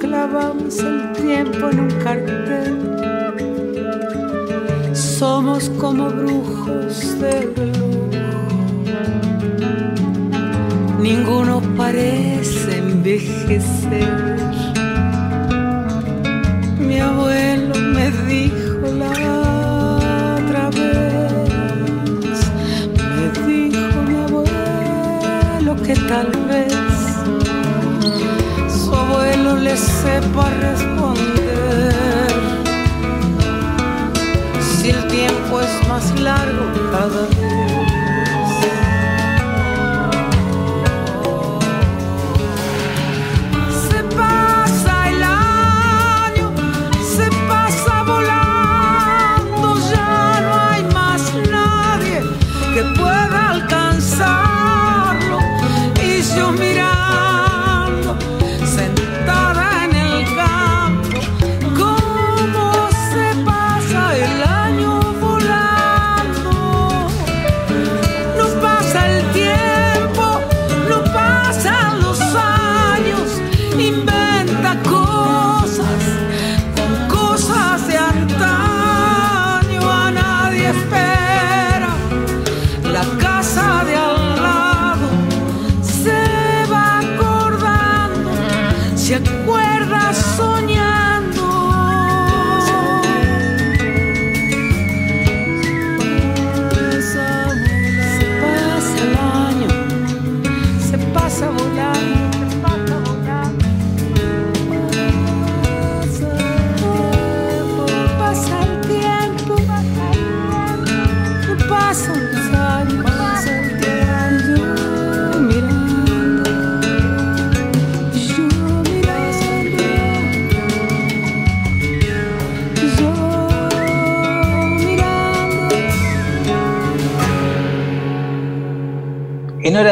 clavamos 0.00 0.78
el 0.78 1.12
tiempo 1.12 1.68
en 1.68 1.80
un 1.80 1.90
cartel. 2.02 2.74
Somos 4.94 5.68
como 5.78 6.08
brujos 6.08 7.20
de 7.20 7.40
reloj. 7.54 8.48
Ninguno 11.02 11.60
parece 11.76 12.78
envejecer. 12.78 14.43
Tal 26.08 26.30
vez 26.48 26.72
su 28.68 28.94
abuelo 28.94 29.56
le 29.56 29.76
sepa 29.76 30.50
responder. 30.50 32.32
Si 34.60 34.90
el 34.90 35.06
tiempo 35.08 35.60
es 35.60 35.88
más 35.88 36.20
largo 36.20 36.64
cada 36.92 37.22
vez. 37.22 37.33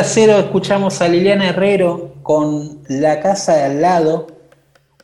Hora 0.03 0.11
cero 0.11 0.39
escuchamos 0.41 1.01
a 1.01 1.07
Liliana 1.07 1.51
Herrero 1.51 2.15
con 2.25 2.81
La 2.89 3.21
Casa 3.21 3.55
de 3.55 3.63
al 3.63 3.81
lado, 3.81 4.27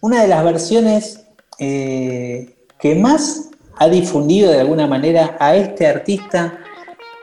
una 0.01 0.23
de 0.23 0.27
las 0.27 0.43
versiones 0.43 1.25
eh, 1.61 2.57
que 2.81 2.97
más 2.97 3.51
ha 3.77 3.87
difundido 3.87 4.51
de 4.51 4.59
alguna 4.59 4.89
manera 4.89 5.37
a 5.39 5.55
este 5.55 5.87
artista 5.87 6.59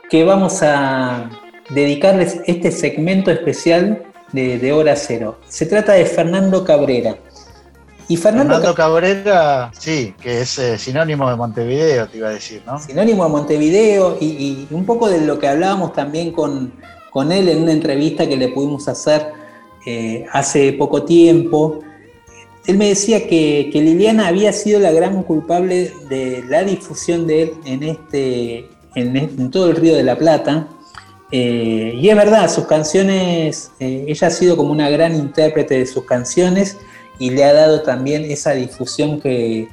que 0.08 0.24
vamos 0.24 0.62
a 0.62 1.28
dedicarles 1.68 2.40
este 2.46 2.72
segmento 2.72 3.30
especial 3.30 4.06
de, 4.32 4.58
de 4.58 4.72
Hora 4.72 4.96
Cero. 4.96 5.38
Se 5.46 5.66
trata 5.66 5.92
de 5.92 6.06
Fernando 6.06 6.64
Cabrera. 6.64 7.18
Y 8.08 8.16
Fernando, 8.16 8.54
Fernando 8.54 8.74
Cabrera, 8.74 9.70
sí, 9.78 10.14
que 10.18 10.40
es 10.40 10.58
eh, 10.58 10.78
sinónimo 10.78 11.28
de 11.28 11.36
Montevideo, 11.36 12.08
te 12.08 12.16
iba 12.16 12.28
a 12.28 12.32
decir, 12.32 12.62
¿no? 12.64 12.80
sinónimo 12.80 13.24
de 13.24 13.30
Montevideo 13.30 14.16
y, 14.18 14.26
y 14.26 14.68
un 14.70 14.86
poco 14.86 15.10
de 15.10 15.20
lo 15.20 15.38
que 15.38 15.48
hablábamos 15.48 15.92
también 15.92 16.32
con, 16.32 16.72
con 17.16 17.32
él 17.32 17.48
en 17.48 17.62
una 17.62 17.72
entrevista 17.72 18.28
que 18.28 18.36
le 18.36 18.48
pudimos 18.48 18.88
hacer 18.88 19.28
eh, 19.86 20.26
hace 20.32 20.74
poco 20.74 21.04
tiempo. 21.04 21.80
Él 22.66 22.76
me 22.76 22.88
decía 22.88 23.26
que, 23.26 23.70
Liliana 23.72 24.28
había 24.28 24.52
sido 24.52 24.80
la 24.80 24.92
gran 24.92 25.22
culpable 25.22 25.92
de 26.10 26.44
la 26.46 26.62
difusión 26.62 27.26
de 27.26 27.44
él 27.44 27.52
en, 27.64 27.82
en, 27.84 27.88
este- 27.88 28.66
en 28.96 29.50
todo 29.50 29.70
el 29.70 29.76
Río 29.76 29.94
de 29.96 30.02
la 30.02 30.18
Plata. 30.18 30.68
Eh, 31.32 31.94
y 31.98 32.06
es 32.06 32.14
verdad, 32.16 32.50
sus 32.50 32.66
canciones, 32.66 33.70
eh, 33.80 34.04
ella 34.08 34.26
ha 34.26 34.30
sido 34.30 34.54
como 34.58 34.70
una 34.70 34.90
gran 34.90 35.14
intérprete 35.16 35.78
de 35.78 35.86
sus 35.86 36.04
canciones 36.04 36.76
y 37.18 37.30
le 37.30 37.44
ha 37.44 37.54
dado 37.54 37.80
también 37.80 38.30
esa 38.30 38.52
difusión 38.52 39.22
que, 39.22 39.68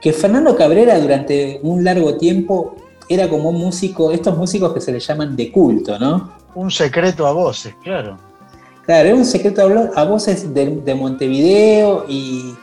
que 0.00 0.12
Fernando 0.12 0.54
Cabrera 0.54 0.96
durante 1.00 1.58
un 1.64 1.82
largo 1.82 2.18
tiempo 2.18 2.76
era 3.08 3.28
como 3.28 3.50
un 3.50 3.58
músico, 3.58 4.10
estos 4.12 4.36
músicos 4.36 4.72
que 4.72 4.80
se 4.80 4.92
le 4.92 5.00
llaman 5.00 5.36
de 5.36 5.50
culto, 5.52 5.98
¿no? 5.98 6.32
Un 6.54 6.70
secreto 6.70 7.26
a 7.26 7.32
voces, 7.32 7.74
claro. 7.82 8.16
Claro, 8.86 9.08
era 9.08 9.16
un 9.16 9.24
secreto 9.24 9.62
a 9.62 9.66
vo- 9.66 9.90
a 9.94 10.04
voces 10.04 10.52
de, 10.52 10.66
de 10.66 10.94
Montevideo 10.94 12.04
y, 12.08 12.54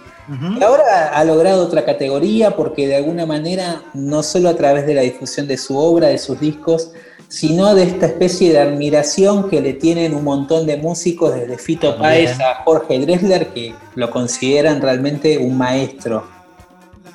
y 0.59 0.63
ahora 0.63 1.09
ha 1.13 1.23
logrado 1.23 1.63
otra 1.65 1.83
categoría 1.83 2.55
porque 2.55 2.87
de 2.87 2.95
alguna 2.95 3.25
manera, 3.25 3.81
no 3.93 4.21
solo 4.23 4.49
a 4.49 4.55
través 4.55 4.85
de 4.85 4.93
la 4.93 5.01
difusión 5.01 5.47
de 5.47 5.57
su 5.57 5.75
obra, 5.77 6.07
de 6.07 6.17
sus 6.19 6.39
discos, 6.39 6.91
sino 7.27 7.73
de 7.73 7.83
esta 7.83 8.05
especie 8.05 8.51
de 8.51 8.59
admiración 8.59 9.49
que 9.49 9.61
le 9.61 9.73
tienen 9.73 10.13
un 10.13 10.23
montón 10.23 10.65
de 10.67 10.77
músicos, 10.77 11.33
desde 11.33 11.57
Fito. 11.57 11.97
Páez 11.97 12.39
a 12.39 12.63
Jorge 12.65 12.99
Dressler, 12.99 13.47
que 13.47 13.73
lo 13.95 14.11
consideran 14.11 14.81
realmente 14.81 15.37
un 15.37 15.57
maestro. 15.57 16.23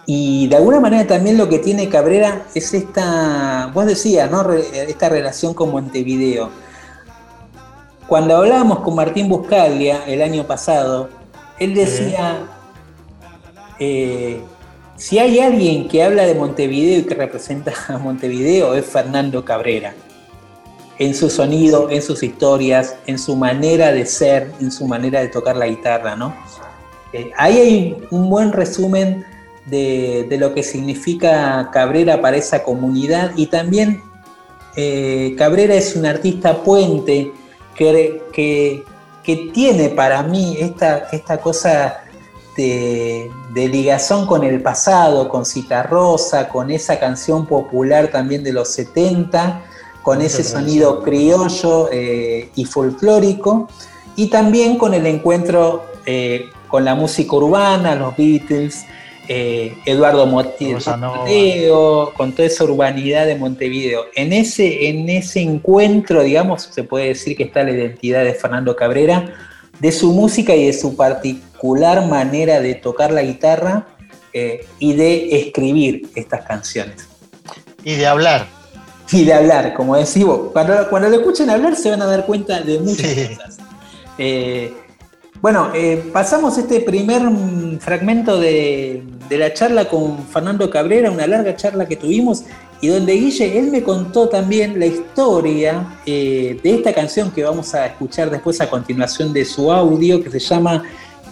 Y 0.07 0.47
de 0.47 0.57
alguna 0.57 0.79
manera 0.79 1.05
también 1.07 1.37
lo 1.37 1.49
que 1.49 1.59
tiene 1.59 1.89
Cabrera 1.89 2.47
es 2.55 2.73
esta, 2.73 3.71
vos 3.75 3.87
decías, 3.87 4.31
¿no? 4.31 4.53
Esta 4.53 5.09
relación 5.09 5.53
con 5.53 5.73
Montevideo. 5.73 6.49
Cuando 8.07 8.37
hablábamos 8.37 8.81
con 8.81 8.95
Martín 8.95 9.29
Buscaglia 9.29 10.05
el 10.07 10.23
año 10.23 10.47
pasado, 10.47 11.09
él 11.59 11.75
decía, 11.75 12.47
eh, 13.81 14.41
si 14.95 15.19
hay 15.19 15.41
alguien 15.41 15.89
que 15.89 16.05
habla 16.05 16.25
de 16.25 16.37
Montevideo 16.37 17.01
y 17.01 17.03
que 17.03 17.17
representa 17.17 17.73
a 17.89 17.99
Montevideo 17.99 18.75
es 18.75 18.87
Fernando 18.87 19.45
Cabrera. 19.45 19.93
En 20.99 21.15
su 21.15 21.29
sonido, 21.29 21.91
en 21.91 22.01
sus 22.01 22.23
historias, 22.23 22.97
en 23.07 23.19
su 23.19 23.35
manera 23.35 23.93
de 23.93 24.07
ser, 24.07 24.53
en 24.61 24.71
su 24.71 24.87
manera 24.87 25.21
de 25.21 25.29
tocar 25.29 25.57
la 25.57 25.67
guitarra, 25.67 26.15
¿no? 26.15 26.33
Eh, 27.13 27.33
ahí 27.37 27.59
hay 27.59 27.97
un 28.11 28.31
buen 28.31 28.53
resumen 28.53 29.27
de, 29.67 30.27
de 30.29 30.39
lo 30.39 30.55
que 30.55 30.63
significa 30.63 31.71
Cabrera 31.73 32.21
para 32.21 32.37
esa 32.37 32.63
comunidad. 32.63 33.33
Y 33.37 33.47
también 33.47 34.03
eh, 34.77 35.35
Cabrera 35.37 35.75
es 35.75 35.97
un 35.97 36.07
artista 36.07 36.63
puente 36.63 37.33
que, 37.75 38.23
que, 38.33 38.85
que 39.23 39.51
tiene 39.53 39.91
para 39.91 40.23
mí 40.23 40.57
esta, 40.59 41.09
esta 41.13 41.39
cosa 41.39 41.99
de, 42.57 43.31
de 43.53 43.69
ligazón 43.69 44.27
con 44.27 44.45
el 44.45 44.63
pasado, 44.63 45.29
con 45.29 45.45
Citarrosa, 45.45 46.49
con 46.49 46.71
esa 46.71 46.99
canción 46.99 47.47
popular 47.47 48.09
también 48.09 48.43
de 48.43 48.53
los 48.53 48.69
70, 48.69 49.63
con 50.03 50.23
ese 50.23 50.45
sonido 50.45 51.03
criollo 51.03 51.89
eh, 51.91 52.51
y 52.55 52.65
folclórico, 52.65 53.69
y 54.15 54.29
también 54.29 54.79
con 54.79 54.95
el 54.95 55.05
encuentro 55.05 55.85
eh, 56.07 56.51
con 56.69 56.85
la 56.85 56.95
música 56.95 57.35
urbana, 57.35 57.95
los 57.95 58.17
Beatles, 58.17 58.85
eh, 59.29 59.77
Eduardo 59.85 60.27
Montevideo, 60.27 62.13
con 62.15 62.33
toda 62.33 62.47
esa 62.47 62.65
urbanidad 62.65 63.27
de 63.27 63.37
Montevideo. 63.37 64.07
En 64.15 64.33
ese, 64.33 64.89
en 64.89 65.09
ese 65.09 65.41
encuentro, 65.41 66.23
digamos, 66.23 66.69
se 66.73 66.85
puede 66.85 67.09
decir 67.09 67.37
que 67.37 67.45
está 67.45 67.63
la 67.63 67.73
identidad 67.73 68.25
de 68.25 68.35
Fernando 68.35 68.77
Cabrera, 68.77 69.35
de 69.81 69.93
su 69.93 70.13
música 70.13 70.55
y 70.55 70.67
de 70.67 70.73
su 70.73 70.97
particular 70.97 72.07
manera 72.07 72.61
de 72.61 72.75
tocar 72.75 73.13
la 73.13 73.23
guitarra 73.23 73.87
eh, 74.33 74.67
y 74.79 74.95
de 74.95 75.41
escribir 75.41 76.09
estas 76.15 76.43
canciones. 76.47 77.09
Y 77.85 77.95
de 77.95 78.07
hablar. 78.07 78.47
Y 79.13 79.25
de 79.25 79.33
hablar, 79.35 79.75
como 79.75 79.97
decimos. 79.97 80.51
Cuando, 80.53 80.89
cuando 80.89 81.09
lo 81.09 81.17
escuchen 81.17 81.51
hablar 81.51 81.77
se 81.77 81.91
van 81.91 82.03
a 82.03 82.07
dar 82.07 82.27
cuenta 82.27 82.61
de 82.61 82.79
muchas 82.79 83.29
cosas. 83.29 83.59
Eh, 84.19 84.73
bueno, 85.47 85.71
eh, 85.77 86.11
pasamos 86.13 86.59
este 86.59 86.81
primer 86.81 87.23
mm, 87.23 87.79
fragmento 87.79 88.41
de, 88.41 89.05
la 89.31 89.55
charla 89.55 89.85
con 89.85 90.27
Fernando 90.27 90.69
Cabrera, 90.69 91.09
una 91.09 91.25
larga 91.25 91.55
charla 91.55 91.87
que 91.87 91.95
tuvimos, 91.95 92.43
y 92.81 92.89
donde 92.89 93.13
Guille, 93.13 93.57
él 93.57 93.71
me 93.71 93.85
contó 93.85 94.29
también 94.29 94.77
la 94.81 94.87
historia 94.87 96.01
eh, 96.05 96.59
de 96.61 96.75
esta 96.75 96.93
canción 96.93 97.31
que 97.31 97.45
vamos 97.45 97.77
a 97.77 97.87
escuchar 97.87 98.29
después 98.29 98.61
a 98.61 98.69
continuación 98.69 99.33
de 99.33 99.45
su 99.45 99.71
audio, 99.71 100.21
que 100.21 100.31
se 100.31 100.41
llama 100.41 100.83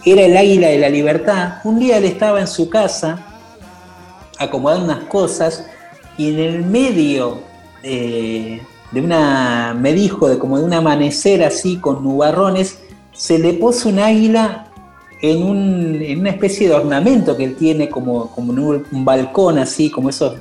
Era 0.05 0.23
el 0.23 0.37
Águila 0.37 0.69
de 0.69 0.79
la 0.79 0.91
Libertad. 0.91 1.55
Un 1.65 1.81
día 1.81 1.99
él 1.99 2.05
estaba 2.05 2.39
en 2.41 2.47
su 2.47 2.71
casa 2.71 3.19
acomodando 4.39 4.85
unas 4.85 5.09
cosas 5.09 5.67
y 6.17 6.33
en 6.33 6.39
el 6.39 6.65
medio 6.65 7.41
eh, 7.83 8.63
de 8.93 9.01
una, 9.01 9.75
me 9.77 9.93
dijo, 9.93 10.29
de 10.29 10.39
como 10.39 10.59
de 10.59 10.63
un 10.63 10.73
amanecer 10.73 11.43
así 11.43 11.79
con 11.79 12.05
nubarrones, 12.05 12.79
se 13.15 13.39
le 13.39 13.55
puso 13.55 13.89
un 13.89 13.99
águila 13.99 14.67
en, 15.23 15.43
un- 15.43 16.03
en 16.03 16.21
una 16.21 16.31
especie 16.31 16.69
de 16.69 16.75
ornamento 16.75 17.37
que 17.37 17.45
él 17.45 17.57
tiene 17.57 17.89
como, 17.89 18.31
como 18.31 18.53
un, 18.53 18.85
un 18.91 19.05
balcón 19.05 19.59
así, 19.59 19.91
como 19.91 20.11
esos... 20.11 20.35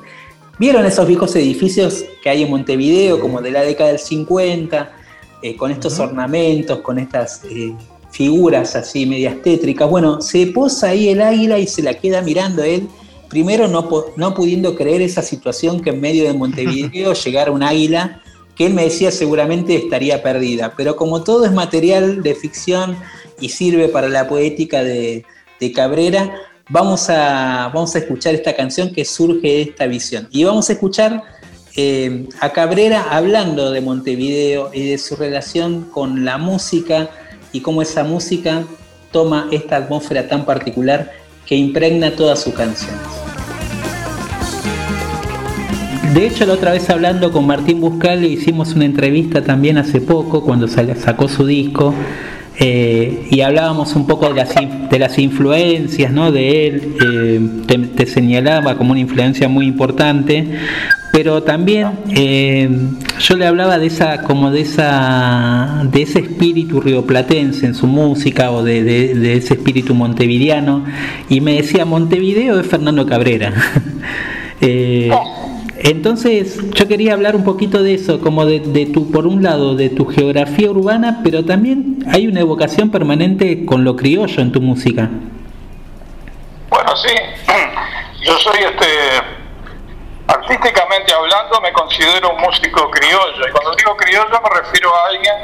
¿Vieron 0.60 0.86
esos 0.86 1.08
viejos 1.08 1.36
edificios 1.36 2.04
que 2.22 2.30
hay 2.30 2.44
en 2.44 2.50
Montevideo, 2.52 3.20
como 3.20 3.42
de 3.42 3.50
la 3.52 3.62
década 3.62 3.90
del 3.90 4.00
50, 4.00 4.92
eh, 5.42 5.56
con 5.56 5.72
estos 5.72 6.00
ornamentos, 6.00 6.80
con 6.82 7.00
estas 7.00 7.42
eh, 7.46 7.74
figuras 8.12 8.76
así 8.76 9.06
medias 9.08 9.42
tétricas? 9.42 9.90
Bueno, 9.90 10.22
se 10.22 10.46
posa 10.48 10.90
ahí 10.90 11.10
el 11.10 11.22
águila 11.22 11.58
y 11.58 11.66
se 11.66 11.82
la 11.82 11.96
queda 11.96 12.22
mirando 12.22 12.64
él, 12.64 12.88
primero 13.30 13.68
no, 13.68 13.90
no 14.16 14.34
pudiendo 14.36 14.76
creer 14.76 15.02
esa 15.02 15.24
situación 15.24 15.82
que 15.82 15.90
en 15.90 16.00
medio 16.00 16.24
de 16.26 16.34
Montevideo 16.34 17.14
llegara 17.26 17.52
un 17.52 17.64
águila 17.64 18.22
que 18.56 18.66
él 18.66 18.74
me 18.74 18.84
decía 18.84 19.12
seguramente 19.12 19.76
estaría 19.76 20.22
perdida, 20.22 20.74
pero 20.78 20.96
como 20.96 21.24
todo 21.24 21.46
es 21.46 21.52
material 21.52 22.22
de 22.22 22.36
ficción 22.36 22.98
y 23.40 23.50
sirve 23.50 23.90
para 23.90 24.10
la 24.10 24.28
poética 24.28 24.84
de, 24.84 25.26
de 25.60 25.72
Cabrera, 25.72 26.34
vamos 26.70 27.10
a, 27.10 27.72
vamos 27.74 27.96
a 27.96 28.00
escuchar 28.00 28.34
esta 28.36 28.56
canción 28.56 28.94
que 28.94 29.06
surge 29.06 29.48
de 29.48 29.62
esta 29.62 29.88
visión. 29.88 30.28
Y 30.32 30.44
vamos 30.44 30.70
a 30.70 30.74
escuchar 30.74 31.24
eh, 31.76 32.28
a 32.40 32.52
Cabrera 32.52 33.08
hablando 33.10 33.72
de 33.72 33.82
Montevideo 33.82 34.70
y 34.74 34.90
de 34.90 34.98
su 34.98 35.16
relación 35.16 35.90
con 35.92 36.24
la 36.24 36.38
música 36.38 37.10
y 37.52 37.62
cómo 37.62 37.82
esa 37.82 38.04
música 38.04 38.64
toma 39.12 39.48
esta 39.52 39.78
atmósfera 39.78 40.28
tan 40.28 40.46
particular 40.46 41.12
que 41.46 41.56
impregna 41.56 42.16
todas 42.16 42.42
sus 42.42 42.54
canciones. 42.54 43.23
De 46.14 46.28
hecho, 46.28 46.46
la 46.46 46.54
otra 46.54 46.72
vez 46.72 46.90
hablando 46.90 47.32
con 47.32 47.48
Martín 47.48 47.82
Buscal, 47.82 48.22
le 48.22 48.28
hicimos 48.28 48.74
una 48.76 48.86
entrevista 48.86 49.42
también 49.42 49.78
hace 49.78 50.00
poco, 50.02 50.44
cuando 50.44 50.68
sacó 50.68 51.28
su 51.28 51.46
disco, 51.46 51.94
eh, 52.60 53.28
y 53.32 53.42
hablábamos 53.42 53.96
un 53.96 54.06
poco 54.06 54.30
de 54.30 54.36
las, 54.36 54.54
de 54.92 55.00
las 55.00 55.18
influencias 55.18 56.12
¿no? 56.12 56.32
de 56.32 56.68
él, 56.68 56.96
eh, 57.68 57.88
te, 57.96 58.06
señalaba 58.06 58.78
como 58.78 58.92
una 58.92 59.00
influencia 59.00 59.50
muy 59.50 59.66
importante, 59.66 60.48
pero 61.12 61.42
también 61.42 61.88
eh, 62.16 62.70
yo 63.20 63.36
le 63.36 63.48
hablaba 63.48 63.80
de 63.80 63.88
esa, 63.88 64.22
como 64.22 64.52
de 64.52 64.62
esa, 64.62 65.84
de 65.92 66.02
ese 66.04 66.20
espíritu 66.20 66.80
rioplatense 66.80 67.66
en 67.66 67.74
su 67.74 67.88
música 67.88 68.52
o 68.52 68.62
de, 68.64 68.84
de- 68.84 69.16
de 69.16 69.34
ese 69.38 69.56
espíritu 69.56 69.96
montevideano, 69.96 70.86
y 71.30 71.42
me 71.42 71.54
decía 71.56 71.86
Montevideo 71.86 72.60
es 72.60 72.68
Fernando 72.68 73.06
Cabrera. 73.08 73.52
Entonces, 75.84 76.60
yo 76.72 76.88
quería 76.88 77.12
hablar 77.12 77.36
un 77.36 77.44
poquito 77.44 77.84
de 77.84 77.96
eso, 77.96 78.22
como 78.22 78.46
de, 78.46 78.62
de 78.62 78.86
tu, 78.86 79.12
por 79.12 79.28
un 79.28 79.44
lado, 79.44 79.76
de 79.76 79.90
tu 79.90 80.06
geografía 80.06 80.72
urbana, 80.72 81.20
pero 81.26 81.44
también 81.44 82.00
hay 82.10 82.26
una 82.26 82.40
evocación 82.40 82.90
permanente 82.90 83.66
con 83.66 83.84
lo 83.84 83.98
criollo 83.98 84.42
en 84.42 84.54
tu 84.54 84.62
música. 84.62 85.10
Bueno, 86.70 86.96
sí, 86.96 87.14
yo 88.26 88.38
soy 88.38 88.60
este, 88.60 88.86
artísticamente 90.28 91.14
hablando, 91.14 91.60
me 91.60 91.74
considero 91.74 92.34
un 92.34 92.42
músico 92.42 92.90
criollo. 92.90 93.46
Y 93.46 93.52
cuando 93.52 93.76
digo 93.76 93.98
criollo 93.98 94.42
me 94.42 94.62
refiero 94.62 94.90
a 94.96 95.08
alguien 95.08 95.36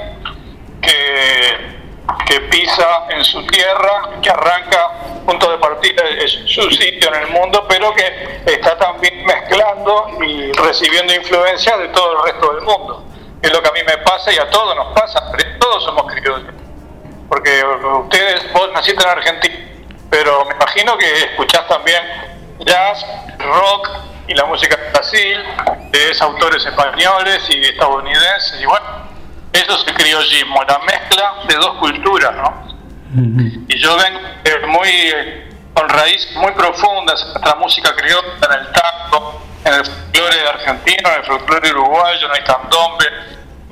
que, 0.82 2.34
que 2.34 2.40
pisa 2.48 3.08
en 3.10 3.26
su 3.26 3.46
tierra, 3.48 4.22
que 4.22 4.30
arranca 4.30 5.19
punto 5.30 5.52
de 5.52 5.60
partida 5.60 6.04
es 6.18 6.32
su 6.48 6.72
sitio 6.72 7.14
en 7.14 7.22
el 7.22 7.28
mundo, 7.28 7.64
pero 7.70 7.94
que 7.94 8.42
está 8.48 8.76
también 8.80 9.24
mezclando 9.26 10.08
y 10.26 10.52
recibiendo 10.54 11.14
influencia 11.14 11.78
de 11.78 11.88
todo 11.90 12.18
el 12.18 12.32
resto 12.32 12.54
del 12.54 12.62
mundo. 12.64 13.04
Es 13.40 13.52
lo 13.54 13.62
que 13.62 13.70
a 13.70 13.72
mí 13.74 13.82
me 13.86 13.98
pasa 14.00 14.34
y 14.34 14.38
a 14.38 14.50
todos 14.50 14.76
nos 14.76 14.92
pasa, 15.00 15.22
todos 15.60 15.84
somos 15.84 16.12
criollos. 16.12 16.52
Porque 17.28 17.64
ustedes, 18.04 18.52
vos 18.54 18.72
naciste 18.74 19.04
en 19.04 19.10
Argentina, 19.10 19.56
pero 20.10 20.46
me 20.46 20.56
imagino 20.56 20.98
que 20.98 21.06
escuchás 21.26 21.68
también 21.68 22.02
jazz, 22.62 23.06
rock 23.38 23.88
y 24.28 24.34
la 24.34 24.46
música 24.46 24.76
de 24.78 24.90
Brasil, 24.90 25.38
de 25.92 26.18
autores 26.22 26.66
españoles 26.66 27.44
y 27.50 27.62
estadounidenses, 27.66 28.60
y 28.60 28.66
bueno, 28.66 28.88
eso 29.54 29.76
es 29.76 29.88
el 29.88 29.94
criollismo, 29.94 30.64
la 30.64 30.80
mezcla 30.80 31.36
de 31.48 31.54
dos 31.54 31.78
culturas, 31.78 32.36
¿no? 32.36 32.69
Y 33.12 33.80
yo 33.80 33.98
vengo 33.98 34.20
eh, 34.44 34.66
muy 34.68 35.50
con 35.74 35.90
raíces 35.90 36.36
muy 36.36 36.52
profundas 36.52 37.22
en 37.22 37.30
nuestra 37.30 37.56
música 37.56 37.96
criolla, 37.96 38.28
en 38.44 38.60
el 38.60 38.72
tango, 38.72 39.42
en 39.64 39.74
el 39.74 39.86
folclore 39.86 40.48
argentino, 40.50 41.10
en 41.10 41.16
el 41.16 41.26
folclore 41.26 41.72
uruguayo, 41.72 42.28
en 42.28 42.36
el 42.36 42.44
candombe, 42.44 43.06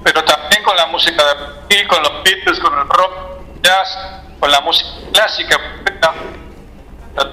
pero 0.03 0.23
también 0.23 0.63
con 0.63 0.75
la 0.75 0.85
música 0.87 1.23
de 1.23 1.33
Brasil, 1.33 1.87
con 1.87 2.01
los 2.01 2.23
Beatles, 2.23 2.59
con 2.59 2.73
el 2.79 2.87
rock, 2.87 3.13
jazz, 3.61 3.97
con 4.39 4.51
la 4.51 4.61
música 4.61 4.89
clásica. 5.13 5.57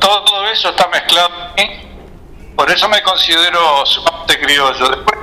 Todo, 0.01 0.49
eso 0.49 0.71
está 0.71 0.89
mezclado 0.89 1.31
mí, 1.57 1.83
por 2.57 2.71
eso 2.71 2.89
me 2.89 3.03
considero 3.03 3.85
sumamente 3.87 4.41
criollo. 4.41 4.89
Después, 4.89 5.19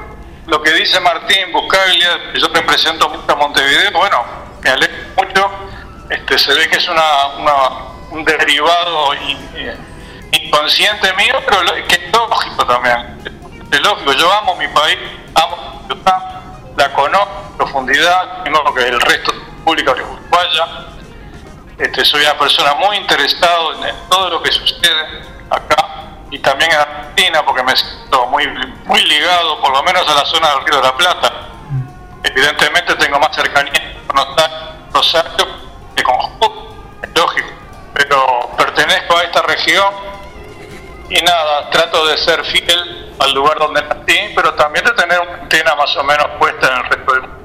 lo 0.48 0.62
que 0.62 0.72
dice 0.72 1.00
Martín 1.00 1.52
Buscaglia, 1.52 2.34
yo 2.36 2.48
represento 2.48 3.10
mucho 3.10 3.32
a 3.32 3.36
Montevideo, 3.36 3.92
bueno, 3.92 4.24
me 4.64 4.70
alegro 4.70 4.98
mucho, 5.18 5.52
este, 6.12 6.38
se 6.38 6.54
ve 6.54 6.70
que 6.70 6.78
es 6.78 6.88
una, 6.88 7.28
una- 7.38 7.70
un 8.12 8.24
derivado 8.26 9.14
eh, 9.14 9.78
inconsciente 10.32 11.14
mío, 11.14 11.36
pero 11.46 11.62
que 11.88 11.96
es 11.96 12.12
lógico 12.12 12.66
también. 12.66 13.20
Es 13.72 13.80
lógico, 13.82 14.12
yo 14.14 14.32
amo 14.34 14.56
mi 14.58 14.68
país, 14.68 14.98
amo 15.36 15.82
mi 15.88 15.96
ciudad, 15.96 16.42
la 16.78 16.92
conozco 16.94 17.46
en 17.52 17.58
profundidad, 17.58 18.44
mismo 18.44 18.74
que 18.74 18.82
el 18.84 19.00
resto 19.00 19.32
de 19.32 19.38
la 19.40 19.46
República 19.46 19.92
Uruguaya. 19.92 20.68
Este, 21.78 22.04
soy 22.06 22.22
una 22.22 22.38
persona 22.38 22.74
muy 22.76 22.98
interesado 22.98 23.74
en, 23.76 23.86
en 23.86 23.96
todo 24.10 24.30
lo 24.30 24.44
que 24.44 24.52
sucede 24.52 25.22
acá 25.50 25.88
y 26.30 26.38
también 26.40 26.70
en 26.72 26.78
Argentina 26.80 27.44
porque 27.46 27.64
me 27.64 27.76
siento 27.76 28.28
muy, 28.28 28.46
muy 28.86 29.04
ligado 29.06 29.60
por 29.62 29.72
lo 29.72 29.82
menos 29.84 30.08
a 30.08 30.14
la 30.16 30.26
zona 30.26 30.50
del 30.52 30.66
Río 30.66 30.76
de 30.78 30.84
la 30.84 30.96
Plata. 30.96 31.34
Evidentemente 32.24 32.96
tengo 32.96 33.20
más 33.20 33.36
cercanía 33.36 33.98
con 34.08 34.18
Rosario- 34.94 35.61
Rosario 36.02 36.04
que 36.04 36.04
con 36.04 36.16
Jujuy, 36.16 36.68
es 37.04 37.10
lógico, 37.16 37.48
pero 37.94 38.50
pertenezco 38.58 39.18
a 39.18 39.24
esta 39.24 39.42
región 39.44 39.94
y 41.10 41.22
nada, 41.24 41.70
trato 41.70 42.08
de 42.08 42.18
ser 42.18 42.44
fiel 42.46 43.14
al 43.20 43.34
lugar 43.34 43.58
donde 43.60 43.82
nací, 43.82 44.18
pero 44.36 44.54
también 44.54 44.86
de 44.86 44.92
tener 44.92 45.20
una 45.20 45.42
antena 45.44 45.76
más 45.76 45.96
o 45.98 46.04
menos 46.04 46.28
puesta 46.40 46.68
en 46.68 46.74
el 46.78 46.84
resto 46.90 47.14
del 47.14 47.22
mundo. 47.22 47.42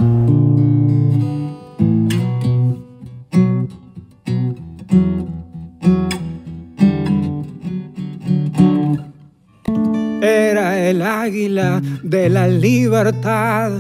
Era 10.22 10.78
el 10.78 11.02
águila 11.02 11.80
de 12.02 12.28
la 12.30 12.46
libertad, 12.48 13.72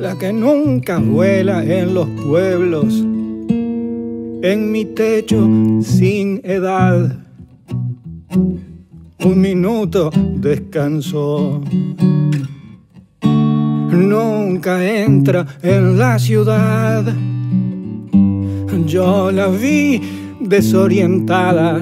la 0.00 0.16
que 0.16 0.32
nunca 0.32 0.98
vuela 0.98 1.62
en 1.62 1.94
los 1.94 2.08
pueblos 2.24 3.04
en 4.42 4.72
mi 4.72 4.86
techo 4.86 5.46
sin 5.82 6.40
edad. 6.42 7.18
Un 9.22 9.40
minuto 9.40 10.10
descansó. 10.36 11.60
Nunca 13.92 14.82
entra 14.82 15.46
en 15.62 15.98
la 15.98 16.18
ciudad. 16.18 17.04
Yo 18.86 19.30
la 19.30 19.48
vi 19.48 20.00
desorientada 20.40 21.78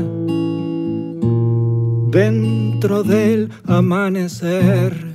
dentro 2.11 3.05
del 3.05 3.51
amanecer. 3.65 5.08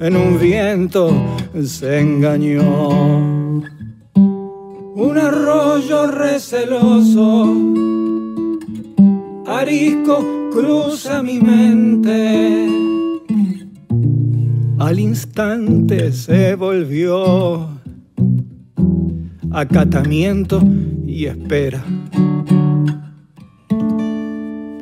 En 0.00 0.16
un 0.16 0.38
viento 0.38 1.10
se 1.64 2.00
engañó. 2.00 2.88
Un 4.14 5.18
arroyo 5.18 6.06
receloso, 6.08 7.54
arisco 9.46 10.50
cruza 10.52 11.22
mi 11.22 11.40
mente. 11.40 12.68
Al 14.78 15.00
instante 15.00 16.12
se 16.12 16.54
volvió 16.54 17.68
acatamiento 19.50 20.62
y 21.06 21.26
espera 21.26 21.84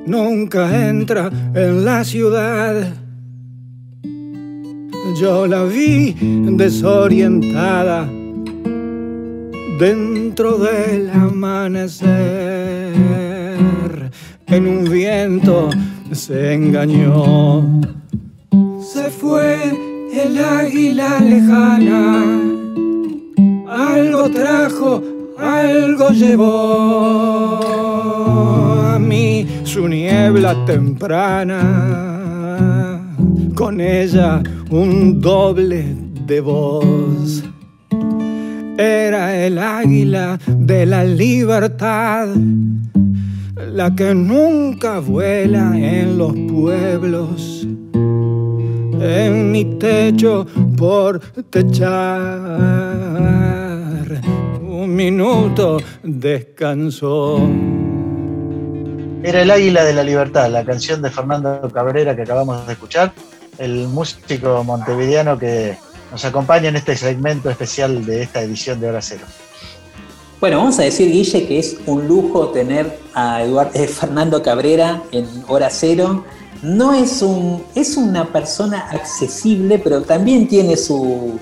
nunca 0.07 0.89
entra 0.89 1.31
en 1.55 1.85
la 1.85 2.05
ciudad. 2.05 3.06
Yo 5.21 5.47
la 5.47 5.65
vi 5.65 6.15
desorientada 6.21 8.07
dentro 9.79 10.59
del 10.59 11.09
amanecer. 11.11 12.07
En 14.47 14.67
un 14.67 14.85
viento 14.85 15.71
se 16.13 16.53
engañó. 16.55 17.65
Se 18.81 19.11
fue 19.11 19.57
el 20.13 20.39
águila 20.39 21.19
lejana. 21.21 22.25
Algo 23.69 24.31
trajo, 24.31 25.03
algo 25.39 26.11
llevó 26.11 27.87
a 28.97 28.99
mí 28.99 29.47
su 29.65 29.87
niebla 29.89 30.65
temprana, 30.65 32.06
con 33.57 33.81
ella 33.81 34.43
un 34.71 35.19
doble 35.19 35.97
de 36.27 36.41
voz. 36.41 37.43
Era 38.77 39.35
el 39.35 39.59
águila 39.59 40.39
de 40.47 40.85
la 40.85 41.03
libertad, 41.03 42.29
la 43.57 43.97
que 43.97 44.15
nunca 44.15 45.01
vuela 45.01 45.73
en 45.75 46.19
los 46.19 46.35
pueblos. 46.53 47.67
En 49.01 49.51
mi 49.51 49.65
techo 49.79 50.47
por 50.77 51.19
techar, 51.49 51.97
un 54.61 54.95
minuto 54.95 55.79
descansó. 56.03 57.41
Era 59.23 59.43
el 59.43 59.51
Águila 59.51 59.85
de 59.85 59.93
la 59.93 60.05
Libertad, 60.05 60.49
la 60.51 60.65
canción 60.65 61.03
de 61.03 61.11
Fernando 61.11 61.69
Cabrera 61.73 62.15
que 62.15 62.23
acabamos 62.23 62.65
de 62.65 62.75
escuchar, 62.75 63.13
el 63.59 63.89
músico 63.89 64.63
montevideano 64.65 65.39
que 65.39 65.77
nos 66.11 66.25
acompaña 66.25 66.69
en 66.69 66.77
este 66.77 66.97
segmento 66.97 67.51
especial 67.51 68.05
de 68.07 68.23
esta 68.23 68.43
edición 68.43 68.81
de 68.81 68.89
Hora 68.89 69.03
Cero. 69.03 69.25
Bueno, 70.41 70.59
vamos 70.59 70.79
a 70.79 70.83
decir, 70.83 71.11
Guille, 71.11 71.47
que 71.47 71.59
es 71.59 71.77
un 71.87 72.07
lujo 72.07 72.49
tener 72.49 72.99
a 73.15 73.43
Eduardo, 73.43 73.71
eh, 73.75 73.89
Fernando 73.89 74.43
Cabrera 74.43 75.03
en 75.11 75.27
Hora 75.49 75.71
Cero. 75.71 76.25
No 76.63 76.93
es 76.95 77.23
un, 77.23 77.65
es 77.75 77.97
una 77.97 78.27
persona 78.33 78.87
accesible, 78.91 79.79
pero 79.79 80.03
también 80.03 80.47
tiene 80.47 80.77
su, 80.77 81.39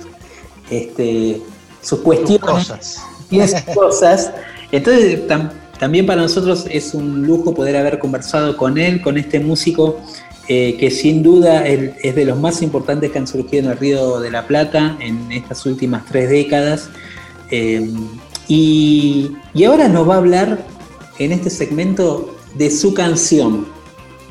este, 0.71 1.43
sus 1.83 2.01
cuestiones, 2.01 2.41
cosas. 2.41 3.03
tiene 3.29 3.49
sus 3.49 3.61
cosas. 3.75 4.31
Entonces, 4.71 5.27
tam- 5.29 5.51
también 5.79 6.07
para 6.07 6.23
nosotros 6.23 6.67
es 6.71 6.95
un 6.95 7.27
lujo 7.27 7.53
poder 7.53 7.77
haber 7.77 7.99
conversado 7.99 8.57
con 8.57 8.79
él, 8.79 9.03
con 9.03 9.19
este 9.19 9.41
músico 9.41 9.99
eh, 10.49 10.77
que 10.79 10.91
sin 10.91 11.23
duda 11.23 11.67
es 11.67 12.15
de 12.15 12.25
los 12.25 12.39
más 12.39 12.61
importantes 12.63 13.11
que 13.11 13.19
han 13.19 13.27
surgido 13.27 13.65
en 13.65 13.71
el 13.71 13.79
Río 13.79 14.21
de 14.21 14.31
la 14.31 14.47
Plata 14.47 14.97
en 15.01 15.33
estas 15.33 15.65
últimas 15.67 16.05
tres 16.07 16.29
décadas. 16.29 16.91
Eh, 17.51 17.89
y, 18.47 19.33
y 19.55 19.65
ahora 19.65 19.89
nos 19.89 20.09
va 20.09 20.15
a 20.15 20.19
hablar 20.19 20.67
en 21.19 21.33
este 21.33 21.49
segmento 21.51 22.37
de 22.55 22.71
su 22.71 22.93
canción. 22.93 23.67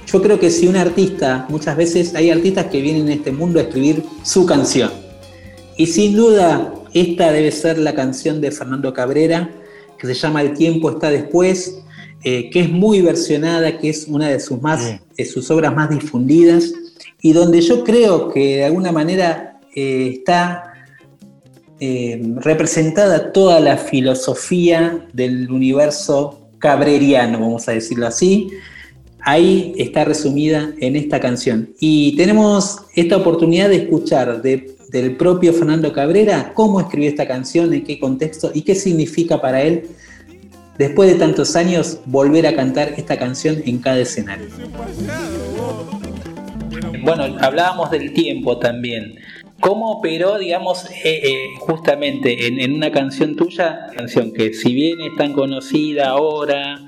Yo 0.05 0.21
creo 0.21 0.39
que 0.39 0.51
si 0.51 0.67
un 0.67 0.75
artista, 0.75 1.47
muchas 1.49 1.75
veces 1.75 2.13
hay 2.13 2.29
artistas 2.29 2.67
que 2.67 2.81
vienen 2.81 3.07
en 3.07 3.19
este 3.19 3.31
mundo 3.31 3.59
a 3.59 3.63
escribir 3.63 4.03
su 4.23 4.45
canción. 4.45 4.91
Y 5.77 5.87
sin 5.87 6.15
duda, 6.15 6.73
esta 6.93 7.31
debe 7.31 7.51
ser 7.51 7.79
la 7.79 7.95
canción 7.95 8.39
de 8.39 8.51
Fernando 8.51 8.93
Cabrera, 8.93 9.49
que 9.97 10.05
se 10.05 10.13
llama 10.13 10.41
El 10.41 10.53
tiempo 10.53 10.91
está 10.91 11.09
después, 11.09 11.79
eh, 12.23 12.49
que 12.49 12.61
es 12.61 12.69
muy 12.69 13.01
versionada, 13.01 13.77
que 13.77 13.89
es 13.89 14.07
una 14.07 14.29
de 14.29 14.39
sus, 14.39 14.61
más, 14.61 14.99
de 15.17 15.25
sus 15.25 15.49
obras 15.51 15.75
más 15.75 15.89
difundidas, 15.89 16.73
y 17.21 17.33
donde 17.33 17.61
yo 17.61 17.83
creo 17.83 18.29
que 18.31 18.57
de 18.57 18.65
alguna 18.65 18.91
manera 18.91 19.59
eh, 19.75 20.15
está 20.17 20.73
eh, 21.79 22.21
representada 22.37 23.31
toda 23.31 23.59
la 23.59 23.77
filosofía 23.77 25.05
del 25.13 25.51
universo 25.51 26.47
cabreriano, 26.59 27.39
vamos 27.39 27.67
a 27.67 27.73
decirlo 27.73 28.07
así. 28.07 28.49
Ahí 29.25 29.73
está 29.77 30.03
resumida 30.03 30.73
en 30.79 30.95
esta 30.97 31.19
canción. 31.19 31.69
Y 31.79 32.15
tenemos 32.17 32.77
esta 32.93 33.15
oportunidad 33.17 33.69
de 33.69 33.77
escuchar 33.77 34.41
de- 34.41 34.75
del 34.91 35.15
propio 35.15 35.53
Fernando 35.53 35.91
Cabrera 35.91 36.51
cómo 36.53 36.79
escribió 36.79 37.09
esta 37.09 37.27
canción, 37.27 37.73
en 37.73 37.83
qué 37.83 37.99
contexto 37.99 38.51
y 38.53 38.61
qué 38.61 38.75
significa 38.75 39.41
para 39.41 39.61
él, 39.63 39.87
después 40.77 41.11
de 41.11 41.15
tantos 41.15 41.55
años, 41.55 41.99
volver 42.05 42.47
a 42.47 42.55
cantar 42.55 42.89
esta 42.97 43.17
canción 43.17 43.61
en 43.65 43.79
cada 43.79 43.99
escenario. 43.99 44.47
Bueno, 47.01 47.37
hablábamos 47.41 47.91
del 47.91 48.13
tiempo 48.13 48.57
también. 48.59 49.19
¿Cómo 49.59 49.91
operó, 49.91 50.37
digamos, 50.37 50.89
eh, 50.89 51.21
eh, 51.23 51.35
justamente 51.59 52.47
en, 52.47 52.59
en 52.59 52.73
una 52.73 52.91
canción 52.91 53.35
tuya, 53.35 53.87
canción 53.95 54.33
que 54.33 54.53
si 54.53 54.73
bien 54.73 54.99
es 54.99 55.15
tan 55.15 55.31
conocida 55.33 56.09
ahora, 56.09 56.79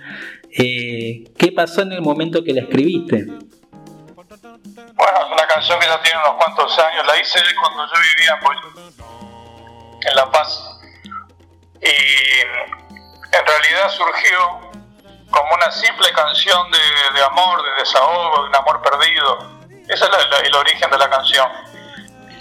eh, 0.58 1.26
¿qué 1.38 1.52
pasó 1.52 1.82
en 1.82 1.92
el 1.92 2.02
momento 2.02 2.44
que 2.44 2.54
la 2.54 2.62
escribiste? 2.62 3.26
Bueno, 3.26 5.18
es 5.20 5.32
una 5.32 5.48
canción 5.54 5.80
que 5.80 5.86
ya 5.86 6.02
tiene 6.02 6.20
unos 6.20 6.36
cuantos 6.38 6.80
años. 6.80 7.06
La 7.06 7.20
hice 7.20 7.40
cuando 7.60 7.86
yo 7.86 7.94
vivía 8.16 8.40
pues, 8.42 8.58
en 10.10 10.16
La 10.16 10.32
Paz. 10.32 10.80
Y 11.82 12.85
en 13.38 13.46
realidad 13.46 13.90
surgió 13.90 14.72
como 15.30 15.54
una 15.54 15.72
simple 15.72 16.12
canción 16.14 16.72
de, 16.72 17.24
amor, 17.24 17.64
de 17.64 17.72
desahogo, 17.80 18.44
de 18.44 18.50
un 18.50 18.56
amor 18.56 18.82
perdido. 18.82 19.52
Ese 19.88 20.06
es 20.06 20.12
el 20.44 20.56
origen 20.56 20.90
de 20.90 20.98
la 20.98 21.10
canción. 21.10 21.52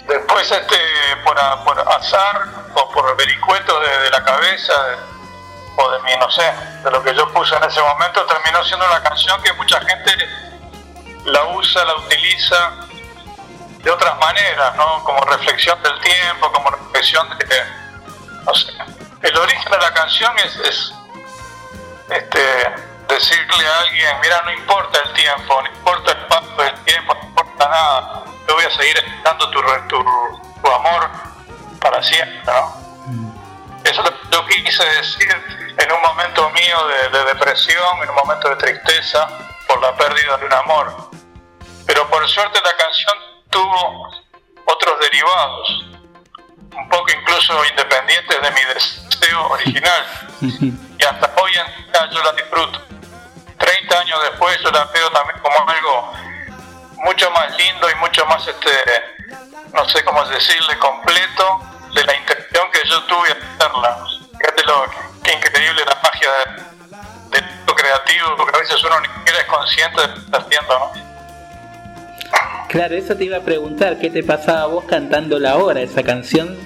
Después, 0.07 0.49
este, 0.51 0.77
por, 1.23 1.37
a- 1.39 1.63
por 1.63 1.79
azar 1.79 2.45
o 2.75 2.89
por 2.91 3.15
vericueto 3.17 3.79
de, 3.79 4.09
la 4.11 4.23
cabeza 4.23 4.73
o 5.77 5.91
de 5.91 5.99
mi, 6.03 6.15
no 6.17 6.29
sé, 6.31 6.43
de 6.83 6.91
lo 6.91 7.03
que 7.03 7.13
yo 7.13 7.27
puse 7.33 7.55
en 7.55 7.63
ese 7.63 7.81
momento, 7.81 8.23
terminó 8.25 8.63
siendo 8.63 8.85
una 8.85 9.01
canción 9.03 9.41
que 9.41 9.51
mucha 9.53 9.79
gente 9.81 10.11
la 11.25 11.43
usa, 11.47 11.83
la 11.85 11.95
utiliza 11.95 12.71
de 13.83 13.91
otras 13.91 14.17
maneras, 14.19 14.75
¿no? 14.75 15.03
Como 15.03 15.19
reflexión 15.25 15.81
del 15.83 15.99
tiempo, 16.01 16.51
como 16.51 16.69
reflexión 16.69 17.27
de, 17.37 17.63
no 18.45 18.53
sé. 18.53 18.71
El 19.25 19.35
origen 19.39 19.71
de 19.71 19.77
la 19.79 19.91
canción 19.91 20.37
es, 20.37 20.55
es, 20.57 20.93
este, 22.11 22.75
decirle 23.07 23.67
a 23.67 23.79
alguien, 23.79 24.19
mira, 24.21 24.39
no 24.43 24.51
importa 24.51 24.99
el 25.03 25.13
tiempo, 25.13 25.63
no 25.63 25.67
importa 25.67 26.11
el 26.11 26.27
paso 26.27 26.55
del 26.57 26.75
tiempo, 26.83 27.15
no 27.15 27.27
importa 27.29 27.67
nada, 27.67 28.23
yo 28.47 28.53
voy 28.53 28.65
a 28.65 28.69
seguir 28.69 28.95
esperando 28.97 29.49
tu, 29.49 29.61
tu, 29.87 30.05
tu 30.61 30.71
amor 30.71 31.09
para 31.81 32.03
siempre, 32.03 32.39
¿no? 32.45 32.85
Eso 33.83 34.03
es 34.03 34.11
lo 34.29 34.45
que 34.45 34.57
yo 34.59 34.63
quise 34.63 34.85
decir 34.85 35.73
en 35.75 35.91
un 35.91 36.01
momento 36.03 36.47
mío 36.51 36.87
de, 36.87 37.17
de 37.17 37.25
depresión, 37.25 38.03
en 38.03 38.09
un 38.09 38.15
momento 38.15 38.49
de 38.49 38.57
tristeza 38.57 39.27
por 39.67 39.81
la 39.81 39.95
pérdida 39.95 40.37
de 40.37 40.45
un 40.45 40.53
amor. 40.53 41.09
Pero 41.87 42.07
por 42.11 42.29
suerte 42.29 42.59
la 42.63 42.77
canción 42.77 43.17
tuvo 43.49 44.07
otros 44.65 44.99
derivados, 44.99 45.85
un 46.77 46.89
poco 46.89 47.11
incluso 47.11 47.65
independientes 47.65 48.41
de 48.41 48.51
mi 48.51 48.61
deseo 48.73 49.47
original. 49.49 50.05
Y 50.97 51.03
hasta 51.03 51.29
hoy 51.41 51.51
en 51.51 51.91
día 51.91 52.09
yo 52.09 52.23
la 52.23 52.31
disfruto. 52.31 52.81
30 53.57 53.99
años 53.99 54.21
después 54.23 54.57
yo 54.61 54.71
la 54.71 54.85
veo 54.85 55.11
también 55.11 55.37
como 55.39 55.69
algo 55.69 56.13
mucho 57.03 57.29
más 57.31 57.55
lindo 57.57 57.89
y 57.89 57.95
mucho 57.95 58.25
más, 58.27 58.47
este, 58.47 58.69
no 59.73 59.87
sé 59.89 60.03
cómo 60.05 60.23
decirle, 60.25 60.77
completo 60.79 61.61
de 61.93 62.03
la 62.05 62.15
intención 62.15 62.71
que 62.71 62.87
yo 62.87 63.03
tuve 63.03 63.27
de 63.27 63.35
hacerla. 63.59 64.05
Fíjate 64.39 64.63
lo 64.65 64.85
que 65.21 65.33
increíble 65.33 65.83
la 65.85 65.99
magia 66.01 66.29
de, 67.31 67.39
de 67.39 67.47
lo 67.67 67.75
creativo, 67.75 68.35
porque 68.37 68.57
a 68.57 68.59
veces 68.59 68.83
uno 68.83 68.99
ni 69.01 69.07
siquiera 69.07 69.39
es 69.39 69.45
consciente 69.45 70.01
de 70.01 70.07
lo 70.07 70.13
que 70.13 70.19
está 70.21 70.37
haciendo, 70.37 70.79
¿no? 70.79 71.04
Claro, 72.69 72.95
eso 72.95 73.15
te 73.15 73.25
iba 73.25 73.37
a 73.37 73.41
preguntar, 73.41 73.99
¿qué 73.99 74.09
te 74.09 74.23
pasaba 74.23 74.63
a 74.63 74.65
vos 74.65 74.85
cantando 74.85 75.39
la 75.39 75.57
hora, 75.57 75.81
esa 75.81 76.03
canción 76.03 76.57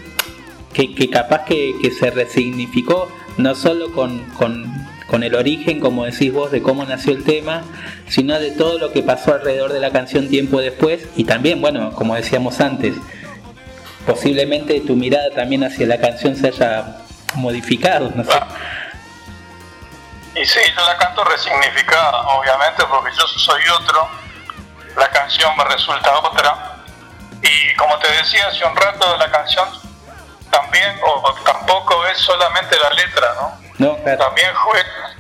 que, 0.73 0.95
que 0.95 1.09
capaz 1.09 1.45
que, 1.45 1.73
se 1.97 2.09
resignificó, 2.11 3.11
no 3.37 3.53
solo 3.55 3.91
con, 3.91 4.19
con, 4.31 4.65
con 5.07 5.23
el 5.23 5.35
origen, 5.35 5.79
como 5.79 6.05
decís 6.05 6.33
vos, 6.33 6.51
de 6.51 6.61
cómo 6.61 6.85
nació 6.85 7.13
el 7.13 7.23
tema, 7.23 7.63
sino 8.07 8.39
de 8.39 8.51
todo 8.51 8.79
lo 8.79 8.91
que 8.91 9.03
pasó 9.03 9.33
alrededor 9.33 9.73
de 9.73 9.79
la 9.79 9.91
canción 9.91 10.29
tiempo 10.29 10.59
después 10.59 11.07
y 11.15 11.25
también, 11.25 11.61
bueno, 11.61 11.91
como 11.93 12.15
decíamos 12.15 12.59
antes, 12.59 12.95
posiblemente 14.05 14.79
tu 14.81 14.95
mirada 14.95 15.29
también 15.31 15.63
hacia 15.63 15.85
la 15.85 15.99
canción 15.99 16.35
se 16.35 16.47
haya 16.47 16.97
modificado, 17.35 18.11
no 18.15 18.23
sé. 18.23 18.39
Y 20.35 20.45
sí, 20.45 20.59
yo 20.75 20.85
la 20.85 20.97
canto 20.97 21.23
resignificada, 21.23 22.21
obviamente, 22.27 22.83
porque 22.89 23.11
yo 23.17 23.27
soy 23.27 23.61
otro, 23.81 24.07
la 24.99 25.09
canción 25.09 25.55
me 25.57 25.63
resulta 25.65 26.19
otra. 26.19 26.76
Y 27.41 27.73
como 27.76 27.97
te 27.99 28.11
decía 28.11 28.47
hace 28.47 28.65
un 28.65 28.76
rato, 28.76 29.15
la 29.17 29.31
canción 29.31 29.67
también, 30.51 30.99
o 31.03 31.34
tampoco 31.45 32.05
es 32.07 32.17
solamente 32.19 32.77
la 32.80 32.89
letra, 32.91 33.34
¿no? 33.35 33.59
También 34.17 34.53
juega- 34.55 35.15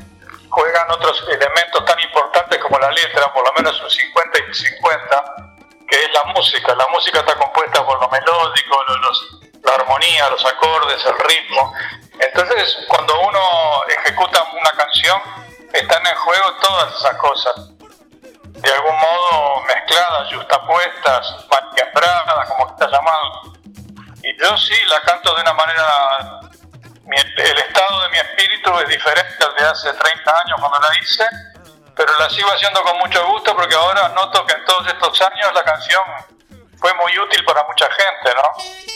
juegan 0.49 0.91
otros 0.91 1.23
elementos 1.31 1.85
tan 1.85 1.99
importantes 1.99 2.57
como 2.59 2.77
la 2.79 2.91
letra, 2.91 3.31
por 3.31 3.45
lo 3.45 3.53
menos 3.53 3.79
un 3.81 3.89
50 3.89 4.39
y 4.49 4.53
50, 4.53 5.23
que 5.87 5.95
es 6.03 6.09
la 6.13 6.23
música. 6.33 6.75
La 6.75 6.87
música 6.91 7.19
está 7.19 7.35
compuesta 7.35 7.85
por 7.85 8.01
lo 8.01 8.09
melódico, 8.09 8.83
los- 9.01 9.39
la 9.63 9.73
armonía, 9.75 10.29
los 10.29 10.43
acordes, 10.45 11.05
el 11.05 11.17
ritmo. 11.19 11.73
Entonces, 12.19 12.77
cuando 12.89 13.19
uno 13.21 13.39
ejecuta 13.99 14.43
una 14.59 14.71
canción, 14.71 15.21
están 15.73 16.05
en 16.05 16.15
juego 16.15 16.53
todas 16.61 16.95
esas 16.95 17.15
cosas. 17.17 17.53
De 18.61 18.71
algún 18.73 18.95
modo 18.97 19.61
mezcladas, 19.63 20.33
justapuestas, 20.33 21.35
maniqueadas, 21.49 22.49
como 22.49 22.67
está 22.69 22.87
llamado. 22.89 23.53
Y 24.23 24.37
yo 24.37 24.57
sí 24.57 24.75
la 24.87 24.99
canto 25.01 25.33
de 25.35 25.41
una 25.41 25.53
manera. 25.53 26.39
mi- 27.05 27.15
el 27.17 27.57
estado 27.57 28.01
de 28.03 28.09
mi 28.09 28.17
espíritu 28.19 28.79
es 28.81 28.87
diferente 28.89 29.43
al 29.43 29.55
de 29.55 29.65
hace 29.65 29.91
30 29.93 30.31
años 30.45 30.59
cuando 30.59 30.77
la 30.79 30.95
hice, 31.01 31.25
pero 31.95 32.13
la 32.19 32.29
sigo 32.29 32.49
haciendo 32.51 32.83
con 32.83 32.97
mucho 32.99 33.25
gusto 33.27 33.55
porque 33.55 33.73
ahora 33.73 34.09
noto 34.09 34.45
que 34.45 34.53
en 34.53 34.63
todos 34.65 34.85
estos 34.87 35.19
años 35.21 35.51
la 35.55 35.63
canción 35.63 36.03
fue 36.77 36.93
muy 36.93 37.17
útil 37.17 37.43
para 37.45 37.63
mucha 37.63 37.87
gente, 37.89 38.35
¿no? 38.35 38.88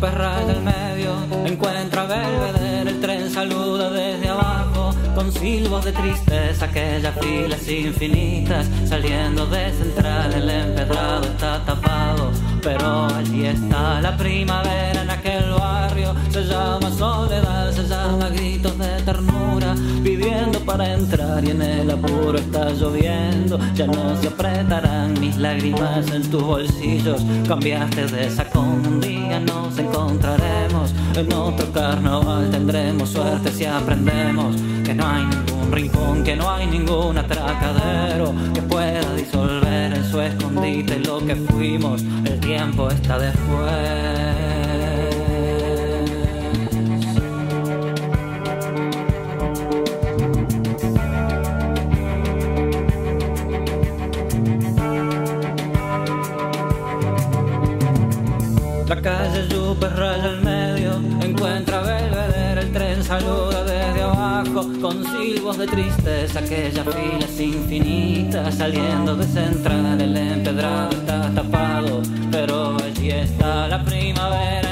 Calle 0.00 0.10
Yupe 0.10 0.10
raya 0.10 0.52
el 0.52 0.62
medio, 0.62 1.14
encuentra 1.44 2.04
Belvedere, 2.04 2.90
el 2.90 3.00
tren 3.00 3.30
saluda 3.30 3.90
desde 3.90 4.28
abajo, 4.28 4.94
con 5.14 5.32
silbos 5.32 5.84
de 5.84 5.92
tristeza, 5.92 6.64
aquellas 6.66 7.14
filas 7.18 7.68
infinitas, 7.68 8.66
saliendo 8.86 9.46
de 9.46 9.70
central, 9.72 10.32
el 10.32 10.48
empedrado 10.48 11.24
está 11.24 11.64
tapado, 11.64 12.30
pero 12.62 13.06
allí 13.06 13.46
está 13.46 14.00
la 14.00 14.16
primavera 14.16 15.02
en 15.02 15.10
aquel 15.10 15.50
barrio, 15.52 16.14
se 16.30 16.44
llama 16.44 16.90
soledad, 16.90 17.72
se 17.72 17.86
llama 17.86 18.28
gritos 18.30 18.78
de 18.78 19.02
ternura, 19.02 19.74
viviendo 20.02 20.60
para 20.60 20.94
entrar 20.94 21.44
y 21.44 21.50
en 21.50 21.62
el 21.62 21.90
apuro 21.90 22.38
está 22.38 22.70
lloviendo, 22.70 23.58
ya 23.74 23.86
no 23.86 24.16
se 24.16 24.28
apretarán 24.28 25.18
mis 25.20 25.36
lágrimas 25.36 26.10
en 26.10 26.22
tus 26.30 26.42
bolsillos, 26.42 27.22
cambiaste 27.46 28.06
de 28.06 28.30
sacón, 28.30 29.00
día 29.30 29.38
nos 29.38 29.78
encontraremos, 29.78 30.92
en 31.14 31.32
otro 31.32 31.72
carnaval 31.72 32.50
tendremos 32.50 33.10
suerte 33.10 33.52
si 33.52 33.64
aprendemos 33.64 34.56
que 34.84 34.92
no 34.92 35.06
hay 35.06 35.24
ningún 35.24 35.70
rincón, 35.70 36.24
que 36.24 36.34
no 36.34 36.50
hay 36.50 36.66
ningún 36.66 37.16
atracadero 37.16 38.34
que 38.52 38.62
pueda 38.62 39.14
disolver 39.14 39.94
en 39.94 40.10
su 40.10 40.20
escondite 40.20 40.98
lo 40.98 41.24
que 41.24 41.36
fuimos, 41.36 42.02
el 42.24 42.40
tiempo 42.40 42.88
está 42.88 43.18
después. 43.20 44.39
Calle 59.02 59.48
Yupe 59.48 59.88
raya 59.88 60.30
el 60.30 60.40
medio, 60.42 60.92
encuentra 61.22 61.80
Belvedere, 61.82 62.60
el 62.60 62.72
tren 62.72 63.02
saluda 63.02 63.64
desde 63.64 64.02
abajo, 64.02 64.66
con 64.80 65.04
silbos 65.04 65.58
de 65.58 65.66
tristeza, 65.66 66.40
aquellas 66.40 66.86
filas 66.86 67.40
infinitas, 67.40 68.54
saliendo 68.54 69.16
de 69.16 69.26
central, 69.26 70.00
el 70.00 70.16
empedrado 70.16 70.90
está 70.90 71.30
tapado, 71.34 72.02
pero 72.30 72.76
allí 72.76 73.10
está 73.10 73.68
la 73.68 73.82
primavera 73.84 74.69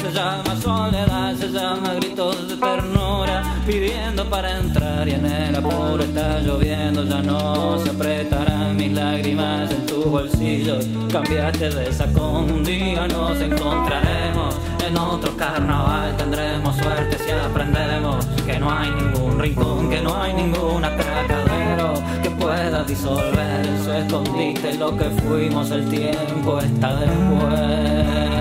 se 0.00 0.12
llama 0.12 0.56
soledad, 0.60 1.34
se 1.36 1.48
llama 1.48 1.94
gritos 1.94 2.48
de 2.48 2.56
ternura, 2.56 3.42
pidiendo 3.66 4.24
para 4.28 4.58
entrar 4.58 5.08
y 5.08 5.12
en 5.12 5.26
el 5.26 5.56
apuro 5.56 6.02
está 6.02 6.40
lloviendo, 6.40 7.04
ya 7.04 7.22
no 7.22 7.78
se 7.78 7.90
apretarán 7.90 8.76
mis 8.76 8.92
lágrimas 8.92 9.70
en 9.70 9.86
tus 9.86 10.04
bolsillos, 10.06 10.86
cambiaste 11.10 11.70
de 11.70 11.92
sacón, 11.92 12.50
un 12.50 12.64
día 12.64 13.06
nos 13.08 13.40
encontraremos, 13.40 14.56
en 14.86 14.96
otro 14.96 15.36
carnaval 15.36 16.16
tendremos 16.16 16.76
suerte 16.76 17.18
si 17.18 17.30
aprendemos 17.30 18.26
que 18.46 18.58
no 18.58 18.70
hay 18.70 18.90
ningún 18.90 19.38
rincón, 19.38 19.90
que 19.90 20.00
no 20.00 20.20
hay 20.20 20.32
ningún 20.32 20.84
atracadero 20.84 21.94
que 22.22 22.30
pueda 22.30 22.82
disolver 22.84 23.66
su 23.84 23.92
escondite 23.92 24.74
lo 24.74 24.96
que 24.96 25.04
fuimos, 25.04 25.70
el 25.70 25.88
tiempo 25.88 26.58
está 26.58 26.96
después. 26.96 28.38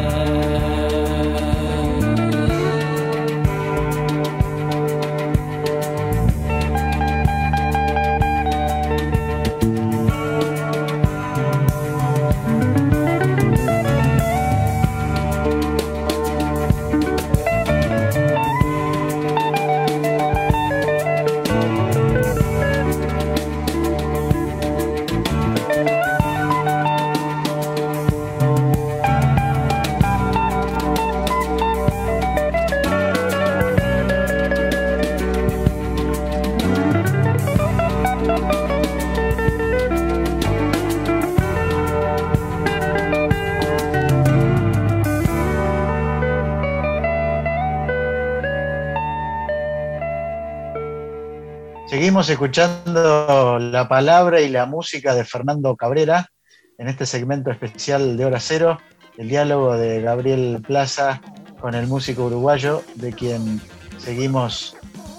Seguimos 52.18 52.30
escuchando 52.32 53.60
la 53.60 53.88
palabra 53.88 54.42
y 54.42 54.50
la 54.50 54.66
música 54.66 55.14
de 55.14 55.24
Fernando 55.24 55.76
Cabrera 55.76 56.32
en 56.80 56.88
este 56.88 57.06
segmento 57.06 57.52
especial 57.52 58.18
de 58.18 58.26
Hora 58.26 58.40
Cero, 58.40 58.80
el 59.20 59.30
diálogo 59.30 59.78
de 59.78 60.02
Gabriel 60.02 60.64
Plaza 60.66 61.22
con 61.62 61.76
el 61.76 61.86
músico 61.86 62.26
uruguayo, 62.26 62.82
de 62.96 63.14
quien 63.14 63.62
seguimos 64.00 64.76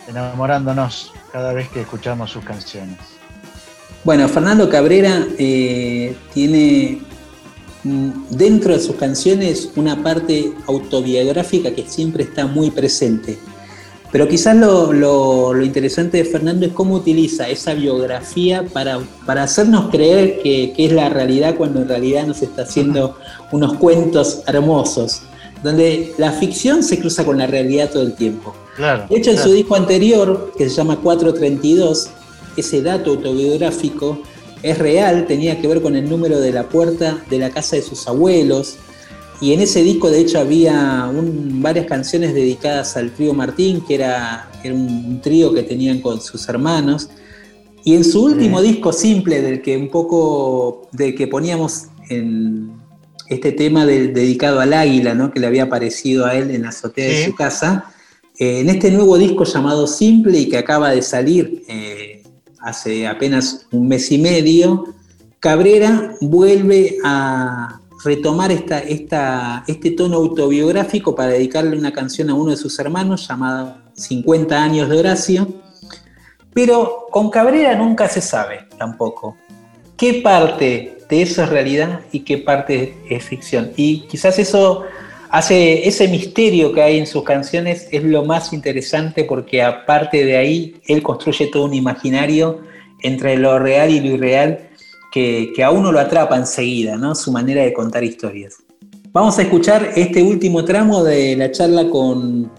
enamorándonos 0.08 1.12
cada 1.30 1.52
vez 1.52 1.68
que 1.68 1.82
escuchamos 1.82 2.32
sus 2.32 2.44
canciones. 2.44 2.98
Bueno, 4.02 4.26
Fernando 4.26 4.68
Cabrera 4.68 5.24
eh, 5.38 6.16
tiene 6.34 7.00
mm, 7.84 8.10
dentro 8.30 8.72
de 8.72 8.80
sus 8.80 8.96
canciones 8.96 9.70
una 9.76 10.02
parte 10.02 10.52
autobiográfica 10.66 11.72
que 11.72 11.86
siempre 11.86 12.24
está 12.24 12.48
muy 12.48 12.72
presente. 12.72 13.38
Pero 14.10 14.26
quizás 14.26 14.56
lo, 14.56 14.92
lo- 14.92 15.52
lo 15.52 15.64
interesante 15.64 16.16
de 16.18 16.24
Fernando 16.24 16.64
es 16.66 16.72
cómo 16.72 16.94
utiliza 16.94 17.48
esa 17.48 17.74
biografía 17.74 18.64
para, 18.72 19.00
para 19.26 19.42
hacernos 19.42 19.90
creer 19.90 20.40
que, 20.42 20.72
que 20.74 20.86
es 20.86 20.92
la 20.92 21.08
realidad 21.10 21.56
cuando 21.56 21.82
en 21.82 21.88
realidad 21.88 22.26
nos 22.26 22.40
está 22.42 22.62
haciendo 22.62 23.16
unos 23.52 23.74
cuentos 23.74 24.40
hermosos. 24.46 25.22
donde 25.62 26.14
la 26.18 26.30
ficción 26.32 26.82
se 26.82 26.98
cruza 27.00 27.24
con 27.24 27.36
la 27.38 27.46
realidad 27.46 27.90
todo 27.90 28.02
el 28.04 28.14
tiempo. 28.14 28.54
Claro. 28.76 29.06
De 29.10 29.16
hecho, 29.18 29.30
en 29.30 29.36
claro. 29.36 29.50
su 29.50 29.54
disco 29.56 29.74
anterior, 29.74 30.52
que 30.56 30.68
se 30.70 30.76
llama 30.76 30.96
432, 31.00 32.08
ese 32.56 32.80
dato 32.82 33.10
autobiográfico 33.10 34.22
es 34.62 34.78
real, 34.78 35.26
tenía 35.26 35.60
que 35.60 35.66
ver 35.68 35.82
con 35.82 35.96
el 35.96 36.08
número 36.08 36.38
de 36.40 36.52
la 36.52 36.68
puerta 36.68 37.18
de 37.28 37.38
la 37.38 37.50
casa 37.50 37.76
de 37.76 37.82
sus 37.82 38.06
abuelos. 38.08 38.76
Y 39.40 39.52
en 39.52 39.60
ese 39.60 39.82
disco, 39.84 40.10
de 40.10 40.20
hecho, 40.20 40.40
había 40.40 41.08
un- 41.14 41.62
varias 41.62 41.86
canciones 41.86 42.34
dedicadas 42.34 42.96
al 42.96 43.12
trío 43.12 43.34
Martín, 43.34 43.82
que 43.86 43.94
era, 43.94 44.50
era 44.64 44.74
un, 44.74 45.20
trío 45.22 45.54
que 45.54 45.62
tenían 45.62 46.00
con 46.00 46.20
sus 46.20 46.48
hermanos. 46.48 47.08
Y 47.84 47.94
en 47.94 48.04
su 48.04 48.24
último 48.24 48.60
disco 48.60 48.92
simple, 48.92 49.40
del 49.40 49.62
que 49.62 49.76
un 49.76 49.88
poco, 49.90 50.88
del 50.92 51.14
que 51.14 51.28
poníamos 51.28 51.84
en 52.10 52.72
este 53.28 53.52
tema 53.52 53.86
de- 53.86 54.08
dedicado 54.08 54.58
al 54.60 54.72
águila, 54.72 55.14
¿no? 55.14 55.30
que 55.32 55.38
le 55.40 55.46
había 55.46 55.64
aparecido 55.64 56.26
a 56.26 56.34
él 56.34 56.50
en 56.50 56.62
la 56.62 56.70
azotea 56.70 57.06
de 57.06 57.26
su 57.26 57.34
casa, 57.34 57.84
eh, 58.38 58.60
en 58.60 58.68
este 58.70 58.90
nuevo 58.90 59.16
disco 59.18 59.44
llamado 59.44 59.86
Simple 59.86 60.38
y 60.38 60.48
que 60.48 60.58
acaba 60.58 60.90
de 60.90 61.02
salir 61.02 61.62
eh, 61.68 62.22
hace 62.60 63.06
apenas 63.06 63.66
un 63.70 63.86
mes 63.88 64.10
y 64.10 64.18
medio, 64.18 64.84
Cabrera 65.40 66.14
vuelve 66.20 66.96
a 67.04 67.77
retomar 68.04 68.52
esta, 68.52 69.64
este 69.66 69.90
tono 69.90 70.16
autobiográfico 70.16 71.14
para 71.14 71.32
dedicarle 71.32 71.76
una 71.76 71.92
canción 71.92 72.30
a 72.30 72.34
uno 72.34 72.50
de 72.50 72.56
sus 72.56 72.78
hermanos 72.78 73.26
llamada 73.28 73.82
50 73.94 74.62
años 74.62 74.88
de 74.88 74.98
Horacio. 74.98 75.48
Pero 76.54 77.06
con 77.10 77.30
Cabrera 77.30 77.74
nunca 77.74 78.08
se 78.08 78.20
sabe 78.20 78.66
tampoco 78.78 79.36
qué 79.96 80.20
parte 80.22 80.98
de 81.08 81.22
eso 81.22 81.42
es 81.42 81.48
realidad 81.48 82.00
y 82.12 82.20
qué 82.20 82.38
parte 82.38 82.96
es 83.08 83.24
ficción. 83.24 83.72
Y 83.76 84.06
quizás 84.06 84.38
eso 84.38 84.84
hace 85.30 85.86
ese 85.86 86.08
misterio 86.08 86.72
que 86.72 86.82
hay 86.82 86.98
en 86.98 87.06
sus 87.06 87.24
canciones 87.24 87.88
es 87.90 88.04
lo 88.04 88.24
más 88.24 88.52
interesante 88.52 89.24
porque 89.24 89.62
aparte 89.62 90.24
de 90.24 90.36
ahí 90.36 90.80
él 90.86 91.02
construye 91.02 91.48
todo 91.48 91.64
un 91.64 91.74
imaginario 91.74 92.60
entre 93.02 93.36
lo 93.36 93.58
real 93.58 93.90
y 93.90 94.00
lo 94.00 94.14
irreal 94.14 94.67
que, 95.10 95.52
a 95.64 95.70
uno 95.70 95.92
lo 95.92 96.00
atrapa 96.00 96.36
enseguida, 96.36 96.96
¿no? 96.96 97.14
Su 97.14 97.32
manera 97.32 97.62
de 97.62 97.72
contar 97.72 98.04
historias. 98.04 98.56
Vamos 99.12 99.38
a 99.38 99.42
escuchar 99.42 99.92
este 99.96 100.22
último 100.22 100.64
tramo 100.64 101.02
de 101.02 101.34
la 101.36 101.50
charla 101.50 101.88
con, 101.88 102.50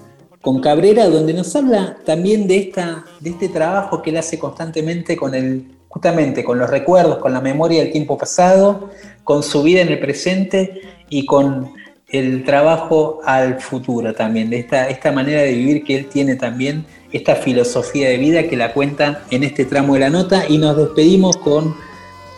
con 0.41 0.59
Cabrera, 0.59 1.07
donde 1.07 1.33
nos 1.33 1.55
habla 1.55 1.97
también 2.05 2.47
de, 2.47 2.57
esta, 2.57 3.05
de 3.19 3.29
este 3.31 3.49
trabajo 3.49 4.01
que 4.01 4.09
él 4.09 4.17
hace 4.17 4.39
constantemente 4.39 5.15
con 5.15 5.35
el, 5.35 5.65
justamente 5.87 6.43
con 6.43 6.57
los 6.57 6.69
recuerdos, 6.69 7.19
con 7.19 7.33
la 7.33 7.41
memoria 7.41 7.83
del 7.83 7.91
tiempo 7.91 8.17
pasado, 8.17 8.89
con 9.23 9.43
su 9.43 9.61
vida 9.63 9.81
en 9.81 9.89
el 9.89 9.99
presente 9.99 10.81
y 11.09 11.25
con 11.25 11.71
el 12.07 12.43
trabajo 12.43 13.19
al 13.23 13.59
futuro 13.61 14.13
también, 14.13 14.49
de 14.49 14.59
esta, 14.59 14.89
esta 14.89 15.11
manera 15.11 15.41
de 15.41 15.53
vivir 15.53 15.83
que 15.83 15.95
él 15.95 16.07
tiene 16.07 16.35
también, 16.35 16.85
esta 17.11 17.35
filosofía 17.35 18.09
de 18.09 18.17
vida 18.17 18.43
que 18.47 18.55
la 18.55 18.73
cuenta 18.73 19.23
en 19.29 19.43
este 19.43 19.65
tramo 19.65 19.93
de 19.93 19.99
la 20.01 20.09
nota 20.09 20.45
y 20.47 20.57
nos 20.57 20.75
despedimos 20.75 21.37
con 21.37 21.75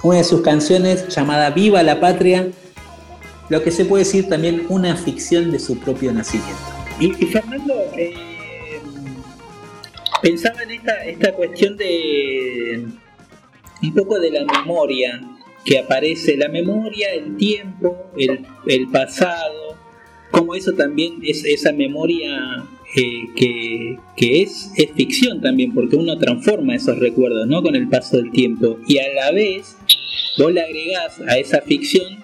una 0.04 0.18
de 0.18 0.24
sus 0.24 0.42
canciones 0.42 1.08
llamada 1.10 1.50
Viva 1.52 1.84
la 1.84 2.00
Patria, 2.00 2.50
lo 3.50 3.64
que 3.64 3.72
se 3.72 3.86
puede 3.86 4.04
decir 4.04 4.30
también 4.30 4.66
una 4.70 4.96
ficción 4.96 5.52
de 5.52 5.60
su 5.60 5.80
propio 5.80 6.12
nacimiento. 6.12 6.62
Y, 7.00 7.12
Fernando, 7.26 7.74
eh, 7.98 8.80
pensaba 10.22 10.64
en 10.64 10.72
esta, 10.72 11.04
esta 11.06 11.34
cuestión 11.34 11.78
de 11.78 12.86
un 13.82 13.94
poco 13.94 14.20
de 14.20 14.32
la 14.32 14.46
memoria 14.46 15.22
que 15.66 15.80
aparece, 15.80 16.38
la 16.38 16.50
memoria, 16.50 17.12
el 17.14 17.36
tiempo, 17.38 18.12
el, 18.18 18.46
el 18.68 18.88
pasado, 18.90 19.76
como 20.32 20.56
eso 20.56 20.74
también 20.74 21.20
es 21.24 21.44
esa 21.46 21.72
memoria 21.72 22.64
que, 22.94 23.98
que 24.18 24.42
es, 24.42 24.72
es 24.76 24.92
ficción 24.92 25.42
también, 25.42 25.74
porque 25.74 25.96
uno 25.96 26.18
transforma 26.18 26.76
esos 26.76 27.00
recuerdos 27.00 27.48
¿no? 27.48 27.62
con 27.62 27.76
el 27.76 27.88
paso 27.88 28.18
del 28.18 28.32
tiempo 28.32 28.80
y 28.88 28.98
a 28.98 29.14
la 29.14 29.32
vez 29.32 29.78
vos 30.38 30.52
le 30.52 30.62
agregás 30.62 31.22
a 31.28 31.38
esa 31.38 31.62
ficción 31.62 32.22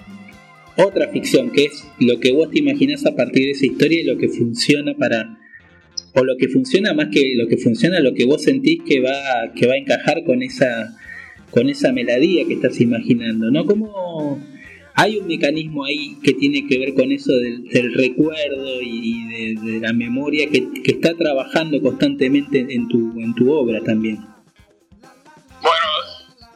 otra 0.77 1.07
ficción, 1.09 1.51
que 1.51 1.65
es 1.65 1.87
lo 1.99 2.19
que 2.19 2.31
vos 2.31 2.51
te 2.51 2.59
imaginás 2.59 3.05
a 3.05 3.15
partir 3.15 3.45
de 3.45 3.51
esa 3.51 3.65
historia 3.65 4.01
y 4.01 4.03
lo 4.03 4.17
que 4.17 4.29
funciona 4.29 4.93
para, 4.93 5.37
o 6.13 6.23
lo 6.23 6.37
que 6.37 6.47
funciona 6.49 6.93
más 6.93 7.07
que 7.11 7.33
lo 7.35 7.47
que 7.47 7.57
funciona, 7.57 7.99
lo 7.99 8.13
que 8.13 8.25
vos 8.25 8.43
sentís 8.43 8.81
que 8.87 8.99
va, 8.99 9.53
que 9.55 9.65
va 9.65 9.73
a 9.73 9.77
encajar 9.77 10.23
con 10.23 10.43
esa, 10.43 10.95
con 11.49 11.69
esa 11.69 11.91
melodía 11.91 12.45
que 12.45 12.53
estás 12.53 12.79
imaginando, 12.79 13.49
¿no? 13.49 13.65
Como 13.65 14.39
hay 14.99 15.17
un 15.17 15.27
mecanismo 15.27 15.85
ahí 15.85 16.19
que 16.23 16.33
tiene 16.33 16.67
que 16.67 16.79
ver 16.79 16.95
con 16.95 17.11
eso 17.11 17.31
del, 17.31 17.69
del 17.69 17.93
recuerdo 17.93 18.81
y 18.81 19.55
de, 19.55 19.71
de 19.73 19.79
la 19.79 19.93
memoria 19.93 20.49
que, 20.49 20.81
que, 20.81 20.93
está 20.93 21.13
trabajando 21.15 21.79
constantemente 21.83 22.65
en 22.67 22.87
tu, 22.87 23.13
en 23.21 23.35
tu 23.35 23.53
obra 23.53 23.79
también. 23.85 24.17
Bueno, 25.61 25.87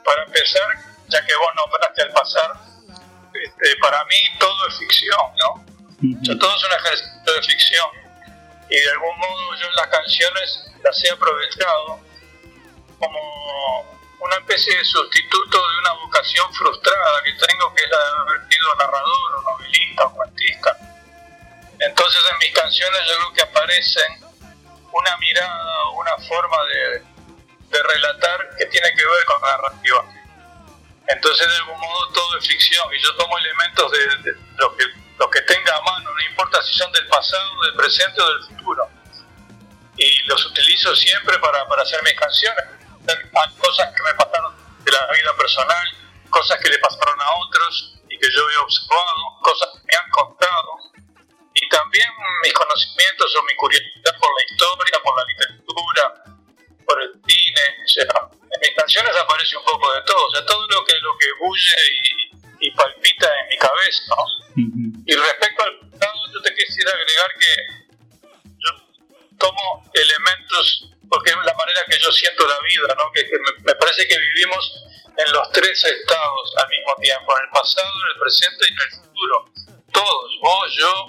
para 0.04 0.24
empezar, 0.26 0.64
ya 1.08 1.24
que 1.24 1.34
vos 1.36 1.50
nombraste 1.56 2.02
al 2.02 2.10
pasar, 2.14 2.52
este, 3.32 3.76
para 3.80 4.04
mí 4.06 4.18
todo 4.40 4.68
es 4.70 4.80
ficción, 4.80 5.20
¿no? 5.38 6.20
O 6.20 6.26
sea, 6.26 6.36
todo 6.40 6.56
es 6.56 6.64
un 6.64 6.74
ejercicio 6.84 7.34
de 7.36 7.42
ficción. 7.44 7.88
Y 8.72 8.76
de 8.76 8.90
algún 8.90 9.20
modo 9.20 9.56
yo 9.62 9.68
en 9.68 9.76
las 9.76 9.88
canciones 9.88 10.72
las 10.84 11.04
he 11.04 11.12
aprovechado 11.12 12.00
como 12.98 14.01
una 14.22 14.36
especie 14.36 14.78
de 14.78 14.86
sustituto 14.86 15.58
de 15.58 15.78
una 15.80 15.94
vocación 15.94 16.54
frustrada 16.54 17.24
que 17.24 17.34
tengo, 17.34 17.74
que 17.74 17.84
es 17.84 17.90
la 17.90 17.98
de 17.98 18.12
haber 18.22 18.48
sido 18.50 18.76
narrador 18.76 19.36
o 19.36 19.42
novelista 19.42 20.04
o 20.06 20.14
cuentista. 20.14 20.78
Entonces 21.80 22.22
en 22.32 22.38
mis 22.38 22.54
canciones 22.54 23.02
yo 23.08 23.16
creo 23.16 23.34
que 23.34 23.42
aparecen 23.42 24.24
una 24.94 25.18
mirada, 25.18 25.90
una 25.96 26.18
forma 26.18 26.58
de, 26.66 27.04
de 27.70 27.84
relatar 27.84 28.50
que 28.60 28.66
tiene 28.68 28.90
que 28.96 29.04
ver 29.04 29.26
con 29.26 29.42
la 29.42 29.58
narrativa. 29.58 30.06
Entonces 31.08 31.48
de 31.48 31.56
algún 31.56 31.80
modo 31.80 32.12
todo 32.14 32.38
es 32.38 32.48
ficción 32.48 32.86
y 32.94 33.02
yo 33.02 33.16
tomo 33.16 33.38
elementos 33.40 33.92
de, 33.92 34.32
de 34.32 34.38
lo, 34.58 34.78
que, 34.78 34.86
lo 35.18 35.30
que 35.32 35.42
tenga 35.42 35.76
a 35.76 35.82
mano, 35.82 36.14
no 36.14 36.22
importa 36.30 36.62
si 36.62 36.76
son 36.76 36.92
del 36.92 37.08
pasado, 37.08 37.64
del 37.64 37.74
presente 37.74 38.22
o 38.22 38.34
del 38.36 38.44
futuro. 38.44 38.88
Y 39.98 40.20
los 40.28 40.46
utilizo 40.46 40.96
siempre 40.96 41.40
para, 41.40 41.68
para 41.68 41.82
hacer 41.82 42.02
mis 42.04 42.14
canciones. 42.14 42.81
Hay 43.08 43.58
cosas 43.58 43.94
que 43.96 44.04
me 44.04 44.14
pasaron 44.14 44.54
de 44.84 44.92
la 44.92 45.08
vida 45.12 45.36
personal, 45.38 45.88
cosas 46.30 46.60
que 46.62 46.70
le 46.70 46.78
pasaron 46.80 47.20
a 47.20 47.36
otros 47.46 48.00
y 48.10 48.18
que 48.18 48.28
yo 48.30 48.50
he 48.50 48.58
observado, 48.58 49.40
cosas 49.42 49.70
que 49.74 49.82
me 49.88 49.96
han 49.96 50.10
contado. 50.12 50.78
Y 51.54 51.68
también 51.70 52.08
mis 52.44 52.54
conocimientos 52.54 53.36
o 53.36 53.44
mi 53.44 53.56
curiosidad 53.56 54.16
por 54.20 54.30
la 54.36 54.44
historia, 54.46 55.00
por 55.04 55.18
la 55.18 55.26
literatura, 55.26 56.04
por 56.86 57.02
el 57.02 57.12
cine. 57.28 57.66
O 57.84 57.90
sea, 57.90 58.30
en 58.32 58.60
mis 58.62 58.76
canciones 58.76 59.16
aparece 59.18 59.58
un 59.58 59.66
poco 59.66 59.94
de 59.94 60.02
todo, 60.04 60.26
o 60.26 60.32
sea, 60.32 60.46
todo 60.46 60.68
lo 60.68 60.86
que, 60.86 60.96
lo 61.02 61.18
que 61.18 61.28
bulle 61.40 61.78
y, 62.60 62.68
y 62.68 62.72
palpita 62.72 63.28
en 63.42 63.48
mi 63.50 63.58
cabeza. 63.58 64.16
¿no? 64.16 65.02
Y 65.06 65.14
respecto 65.16 65.64
al 65.64 65.80
pasado, 65.90 66.20
yo 66.34 66.42
te 66.42 66.56
quisiera 66.56 66.92
agregar 66.92 67.32
que 67.40 67.56
yo 68.46 68.72
tomo 69.38 69.92
elementos 69.94 70.92
porque 71.12 71.30
es 71.30 71.36
la 71.36 71.54
manera 71.54 71.82
que 71.90 72.00
yo 72.00 72.10
siento 72.10 72.48
la 72.48 72.58
vida, 72.64 72.96
¿no? 72.96 73.12
que, 73.12 73.26
que 73.26 73.38
me, 73.66 73.76
parece 73.76 74.08
que 74.08 74.18
vivimos 74.18 74.86
en 75.18 75.34
los 75.34 75.52
tres 75.52 75.84
estados 75.84 76.54
al 76.56 76.70
mismo 76.70 76.96
tiempo, 77.02 77.38
en 77.38 77.44
el 77.44 77.50
pasado, 77.52 77.92
en 78.06 78.16
el 78.16 78.20
presente 78.22 78.66
y 78.70 78.72
en 78.72 78.80
el 78.80 78.92
futuro. 78.96 79.46
Todos, 79.92 80.40
vos, 80.42 80.74
yo 80.74 81.08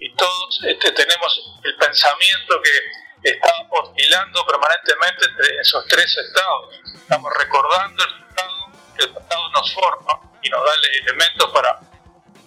y 0.00 0.12
todos 0.16 0.60
este, 0.66 0.90
tenemos 0.90 1.54
el 1.62 1.76
pensamiento 1.76 2.60
que 2.62 3.30
está 3.30 3.52
oscilando 3.70 4.44
permanentemente 4.44 5.26
entre 5.30 5.60
esos 5.60 5.86
tres 5.86 6.18
estados. 6.18 6.74
Estamos 6.92 7.32
recordando 7.38 8.02
el 8.02 8.24
pasado, 8.26 8.72
el 8.98 9.08
pasado 9.14 9.50
nos 9.50 9.72
forma 9.72 10.20
y 10.42 10.50
nos 10.50 10.64
da 10.64 10.72
elementos 10.98 11.50
para, 11.52 11.78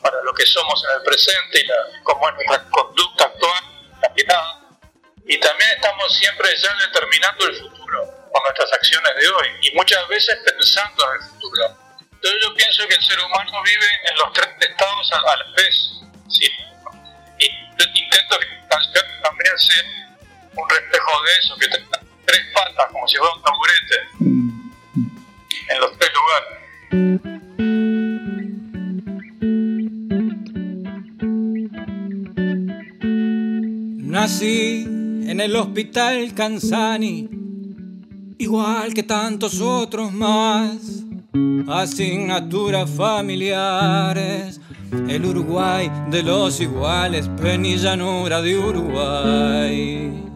para 0.01 0.21
lo 0.23 0.33
que 0.33 0.45
somos 0.45 0.83
en 0.83 0.97
el 0.97 1.03
presente 1.03 1.61
y 1.61 1.67
la, 1.67 2.03
cómo 2.03 2.27
es 2.27 2.35
nuestra 2.35 2.69
conducta 2.69 3.23
actual, 3.23 3.63
nada 4.27 4.66
y 5.27 5.37
también 5.39 5.69
estamos 5.71 6.17
siempre 6.17 6.47
ya 6.57 6.73
determinando 6.87 7.47
el 7.47 7.55
futuro 7.55 8.29
con 8.31 8.43
nuestras 8.43 8.71
acciones 8.71 9.13
de 9.15 9.27
hoy 9.27 9.47
y 9.61 9.75
muchas 9.75 10.07
veces 10.07 10.37
pensando 10.45 11.03
en 11.03 11.21
el 11.21 11.29
futuro. 11.29 11.77
Entonces 11.99 12.39
yo 12.43 12.53
pienso 12.55 12.87
que 12.87 12.95
el 12.95 13.03
ser 13.03 13.19
humano 13.19 13.61
vive 13.63 13.85
en 14.09 14.17
los 14.17 14.31
tres 14.33 14.47
estados 14.59 15.11
a, 15.11 15.35
la 15.35 15.45
vez. 15.55 15.91
¿sí? 16.29 16.49
Y 17.39 17.45
intento 17.99 18.39
que 18.39 18.45
la 18.45 18.67
canción 18.69 19.05
también 19.21 19.57
sea 19.57 19.83
un 20.55 20.69
reflejo 20.69 21.23
de 21.23 21.33
eso, 21.33 21.57
que 21.57 21.67
tenga 21.67 21.99
tres 22.25 22.45
patas 22.53 22.87
como 22.91 23.07
si 23.07 23.17
fuera 23.17 23.33
un 23.33 23.43
taburete 23.43 24.07
en 25.69 25.79
los 25.81 25.97
tres 25.97 26.11
lugares. 26.13 26.57
Nací 34.09 34.96
en 35.27 35.41
el 35.41 35.55
hospital 35.57 36.33
Canzani, 36.33 37.29
igual 38.37 38.93
que 38.93 39.03
tantos 39.03 39.59
otros 39.59 40.13
más. 40.13 41.03
Asignaturas 41.67 42.89
familiares, 42.89 44.61
el 45.09 45.25
Uruguay 45.25 45.91
de 46.09 46.23
los 46.23 46.61
iguales, 46.61 47.29
penillanura 47.41 48.41
de 48.41 48.57
Uruguay. 48.57 50.26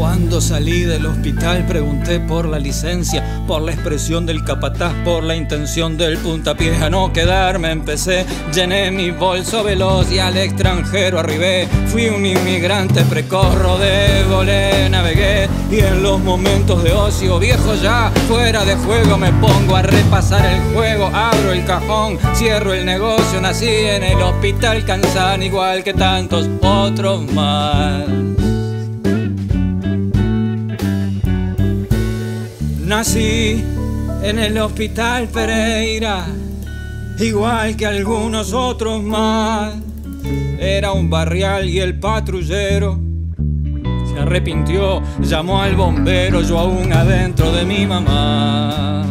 Cuando 0.00 0.40
salí 0.40 0.84
del 0.84 1.04
hospital 1.04 1.66
pregunté 1.66 2.20
por 2.20 2.48
la 2.48 2.58
licencia, 2.58 3.22
por 3.46 3.60
la 3.60 3.72
expresión 3.72 4.24
del 4.24 4.42
capataz, 4.42 4.94
por 5.04 5.22
la 5.22 5.36
intención 5.36 5.98
del 5.98 6.16
puntapié 6.16 6.74
a 6.76 6.88
no 6.88 7.12
quedarme. 7.12 7.70
Empecé, 7.70 8.24
llené 8.50 8.90
mi 8.90 9.10
bolso 9.10 9.62
veloz 9.62 10.10
y 10.10 10.18
al 10.18 10.38
extranjero 10.38 11.18
arribé. 11.18 11.68
Fui 11.88 12.08
un 12.08 12.24
inmigrante 12.24 13.02
precoz, 13.04 13.54
rodé, 13.56 14.24
volé, 14.24 14.88
navegué 14.88 15.50
y 15.70 15.80
en 15.80 16.02
los 16.02 16.18
momentos 16.18 16.82
de 16.82 16.92
ocio 16.92 17.38
viejo 17.38 17.74
ya 17.74 18.10
fuera 18.26 18.64
de 18.64 18.76
juego 18.76 19.18
me 19.18 19.30
pongo 19.34 19.76
a 19.76 19.82
repasar 19.82 20.46
el 20.46 20.74
juego. 20.74 21.10
Abro 21.12 21.52
el 21.52 21.66
cajón, 21.66 22.18
cierro 22.34 22.72
el 22.72 22.86
negocio, 22.86 23.38
nací 23.42 23.68
en 23.68 24.04
el 24.04 24.22
hospital 24.22 24.82
Cansan 24.86 25.42
igual 25.42 25.84
que 25.84 25.92
tantos 25.92 26.48
otros 26.62 27.30
más. 27.34 28.39
Nací 32.90 33.64
en 34.20 34.40
el 34.40 34.58
hospital 34.58 35.28
Pereira, 35.28 36.26
igual 37.20 37.76
que 37.76 37.86
algunos 37.86 38.52
otros 38.52 39.00
más. 39.00 39.76
Era 40.58 40.90
un 40.90 41.08
barrial 41.08 41.68
y 41.68 41.78
el 41.78 42.00
patrullero 42.00 42.98
se 44.12 44.18
arrepintió, 44.18 45.00
llamó 45.20 45.62
al 45.62 45.76
bombero, 45.76 46.42
yo 46.42 46.58
aún 46.58 46.92
adentro 46.92 47.52
de 47.52 47.64
mi 47.64 47.86
mamá. 47.86 49.06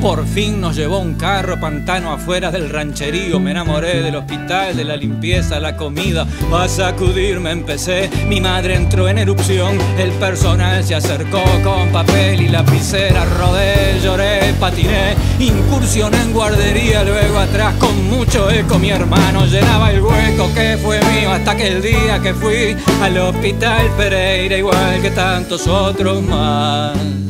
Por 0.00 0.24
fin 0.28 0.60
nos 0.60 0.76
llevó 0.76 1.00
un 1.00 1.14
carro 1.14 1.58
pantano 1.58 2.12
afuera 2.12 2.52
del 2.52 2.70
rancherío. 2.70 3.40
Me 3.40 3.50
enamoré 3.50 4.00
del 4.00 4.14
hospital, 4.14 4.76
de 4.76 4.84
la 4.84 4.96
limpieza, 4.96 5.58
la 5.58 5.76
comida. 5.76 6.24
A 6.52 6.68
sacudirme 6.68 7.50
empecé. 7.50 8.08
Mi 8.26 8.40
madre 8.40 8.76
entró 8.76 9.08
en 9.08 9.18
erupción. 9.18 9.76
El 9.98 10.10
personal 10.12 10.84
se 10.84 10.94
acercó 10.94 11.42
con 11.64 11.88
papel 11.90 12.42
y 12.42 12.48
lapicera. 12.48 13.24
Rodé, 13.24 14.00
lloré, 14.00 14.54
patiné. 14.60 15.16
Incursioné 15.40 16.22
en 16.22 16.32
guardería. 16.32 17.02
Luego 17.02 17.38
atrás 17.38 17.74
con 17.74 18.08
mucho 18.08 18.50
eco 18.50 18.78
mi 18.78 18.90
hermano 18.90 19.46
llenaba 19.46 19.90
el 19.90 20.00
hueco 20.00 20.48
que 20.54 20.78
fue 20.80 21.00
mío. 21.00 21.32
Hasta 21.32 21.56
que 21.56 21.66
el 21.66 21.82
día 21.82 22.20
que 22.22 22.34
fui 22.34 22.76
al 23.02 23.18
hospital 23.18 23.90
Pereira, 23.96 24.56
igual 24.56 25.02
que 25.02 25.10
tantos 25.10 25.66
otros 25.66 26.22
más. 26.22 27.27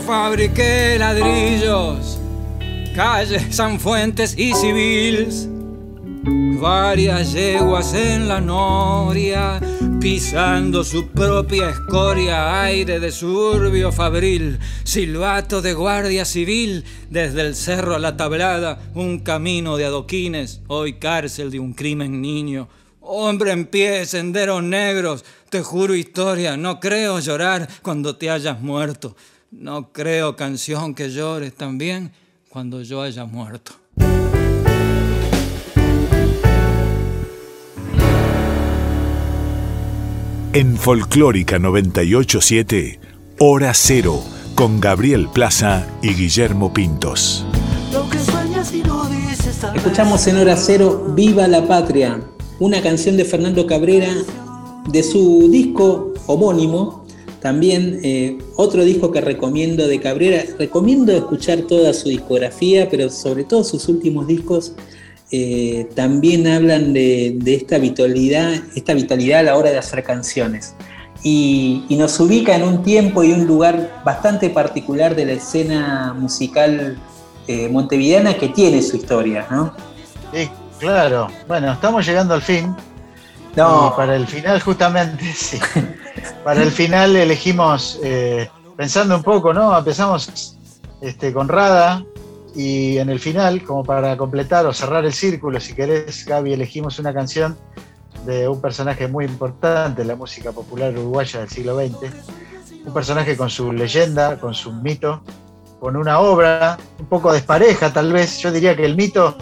Fabriqué 0.00 0.98
ladrillos, 0.98 2.18
calle 2.94 3.40
San 3.52 3.78
Fuentes 3.80 4.34
y 4.36 4.52
Civils, 4.54 5.48
varias 6.60 7.32
yeguas 7.32 7.94
en 7.94 8.28
la 8.28 8.40
noria, 8.40 9.60
pisando 10.00 10.84
su 10.84 11.08
propia 11.08 11.70
escoria, 11.70 12.62
aire 12.62 13.00
de 13.00 13.12
suburbio 13.12 13.92
fabril, 13.92 14.58
silbato 14.84 15.62
de 15.62 15.74
guardia 15.74 16.24
civil, 16.24 16.84
desde 17.10 17.42
el 17.42 17.54
cerro 17.54 17.94
a 17.94 17.98
la 17.98 18.16
tablada, 18.16 18.78
un 18.94 19.20
camino 19.20 19.76
de 19.76 19.86
adoquines, 19.86 20.60
hoy 20.68 20.94
cárcel 20.94 21.50
de 21.50 21.60
un 21.60 21.72
crimen 21.72 22.20
niño. 22.20 22.68
Hombre 23.00 23.52
en 23.52 23.66
pie, 23.66 24.04
senderos 24.04 24.62
negros, 24.62 25.24
te 25.48 25.62
juro 25.62 25.94
historia, 25.94 26.56
no 26.56 26.80
creo 26.80 27.20
llorar 27.20 27.68
cuando 27.82 28.16
te 28.16 28.30
hayas 28.30 28.60
muerto. 28.60 29.14
No 29.50 29.92
creo 29.92 30.36
canción 30.36 30.94
que 30.94 31.10
llores 31.10 31.54
también 31.54 32.10
cuando 32.48 32.82
yo 32.82 33.02
haya 33.02 33.24
muerto. 33.24 33.72
En 40.52 40.76
Folclórica 40.76 41.58
987, 41.58 42.98
Hora 43.38 43.72
Cero, 43.74 44.22
con 44.54 44.80
Gabriel 44.80 45.28
Plaza 45.32 45.86
y 46.02 46.14
Guillermo 46.14 46.72
Pintos. 46.72 47.46
Escuchamos 49.74 50.26
en 50.26 50.36
Hora 50.38 50.56
Cero 50.56 51.12
Viva 51.14 51.46
la 51.46 51.68
Patria, 51.68 52.20
una 52.58 52.82
canción 52.82 53.16
de 53.16 53.24
Fernando 53.24 53.66
Cabrera 53.66 54.12
de 54.88 55.02
su 55.02 55.48
disco 55.50 56.14
homónimo, 56.26 57.05
también 57.46 58.00
eh, 58.02 58.38
otro 58.56 58.84
disco 58.84 59.12
que 59.12 59.20
recomiendo 59.20 59.86
de 59.86 60.00
Cabrera, 60.00 60.42
recomiendo 60.58 61.12
escuchar 61.12 61.60
toda 61.60 61.94
su 61.94 62.08
discografía, 62.08 62.88
pero 62.90 63.08
sobre 63.08 63.44
todo 63.44 63.62
sus 63.62 63.88
últimos 63.88 64.26
discos 64.26 64.72
eh, 65.30 65.88
también 65.94 66.48
hablan 66.48 66.92
de, 66.92 67.36
de, 67.38 67.54
esta 67.54 67.78
vitalidad, 67.78 68.52
esta 68.74 68.94
vitalidad 68.94 69.38
a 69.38 69.42
la 69.44 69.56
hora 69.56 69.70
de 69.70 69.78
hacer 69.78 70.02
canciones. 70.02 70.74
Y, 71.22 71.84
y, 71.88 71.94
nos 71.94 72.18
ubica 72.18 72.56
en 72.56 72.64
un 72.64 72.82
tiempo 72.82 73.22
y 73.22 73.30
un 73.30 73.46
lugar 73.46 74.02
bastante 74.04 74.50
particular 74.50 75.14
de 75.14 75.26
la 75.26 75.32
escena 75.34 76.14
musical 76.18 76.98
eh, 77.46 77.68
montevideana 77.68 78.34
que 78.34 78.48
tiene 78.48 78.82
su 78.82 78.96
historia, 78.96 79.46
¿no? 79.48 79.72
Sí, 80.34 80.50
claro. 80.80 81.28
Bueno, 81.46 81.72
estamos 81.72 82.04
llegando 82.04 82.34
al 82.34 82.42
fin. 82.42 82.74
No. 83.54 83.92
Y 83.92 83.96
para 83.96 84.16
el 84.16 84.26
final, 84.26 84.60
justamente, 84.60 85.24
sí. 85.32 85.60
Para 86.44 86.62
el 86.62 86.70
final 86.70 87.16
elegimos, 87.16 87.98
eh, 88.02 88.48
pensando 88.76 89.16
un 89.16 89.22
poco, 89.22 89.52
¿no? 89.52 89.76
Empezamos 89.76 90.56
este, 91.00 91.32
con 91.32 91.48
Rada 91.48 92.04
y 92.54 92.98
en 92.98 93.10
el 93.10 93.20
final, 93.20 93.62
como 93.62 93.84
para 93.84 94.16
completar 94.16 94.66
o 94.66 94.72
cerrar 94.72 95.04
el 95.04 95.12
círculo, 95.12 95.60
si 95.60 95.74
querés, 95.74 96.24
Gaby, 96.24 96.54
elegimos 96.54 96.98
una 96.98 97.12
canción 97.12 97.56
de 98.24 98.48
un 98.48 98.60
personaje 98.60 99.08
muy 99.08 99.24
importante 99.24 100.02
en 100.02 100.08
la 100.08 100.16
música 100.16 100.52
popular 100.52 100.92
uruguaya 100.92 101.40
del 101.40 101.48
siglo 101.48 101.76
XX. 101.76 102.12
Un 102.84 102.94
personaje 102.94 103.36
con 103.36 103.50
su 103.50 103.72
leyenda, 103.72 104.38
con 104.38 104.54
su 104.54 104.72
mito, 104.72 105.22
con 105.80 105.96
una 105.96 106.20
obra 106.20 106.78
un 106.98 107.06
poco 107.06 107.32
despareja 107.32 107.92
tal 107.92 108.12
vez. 108.12 108.38
Yo 108.38 108.50
diría 108.50 108.74
que 108.76 108.84
el 108.84 108.96
mito 108.96 109.36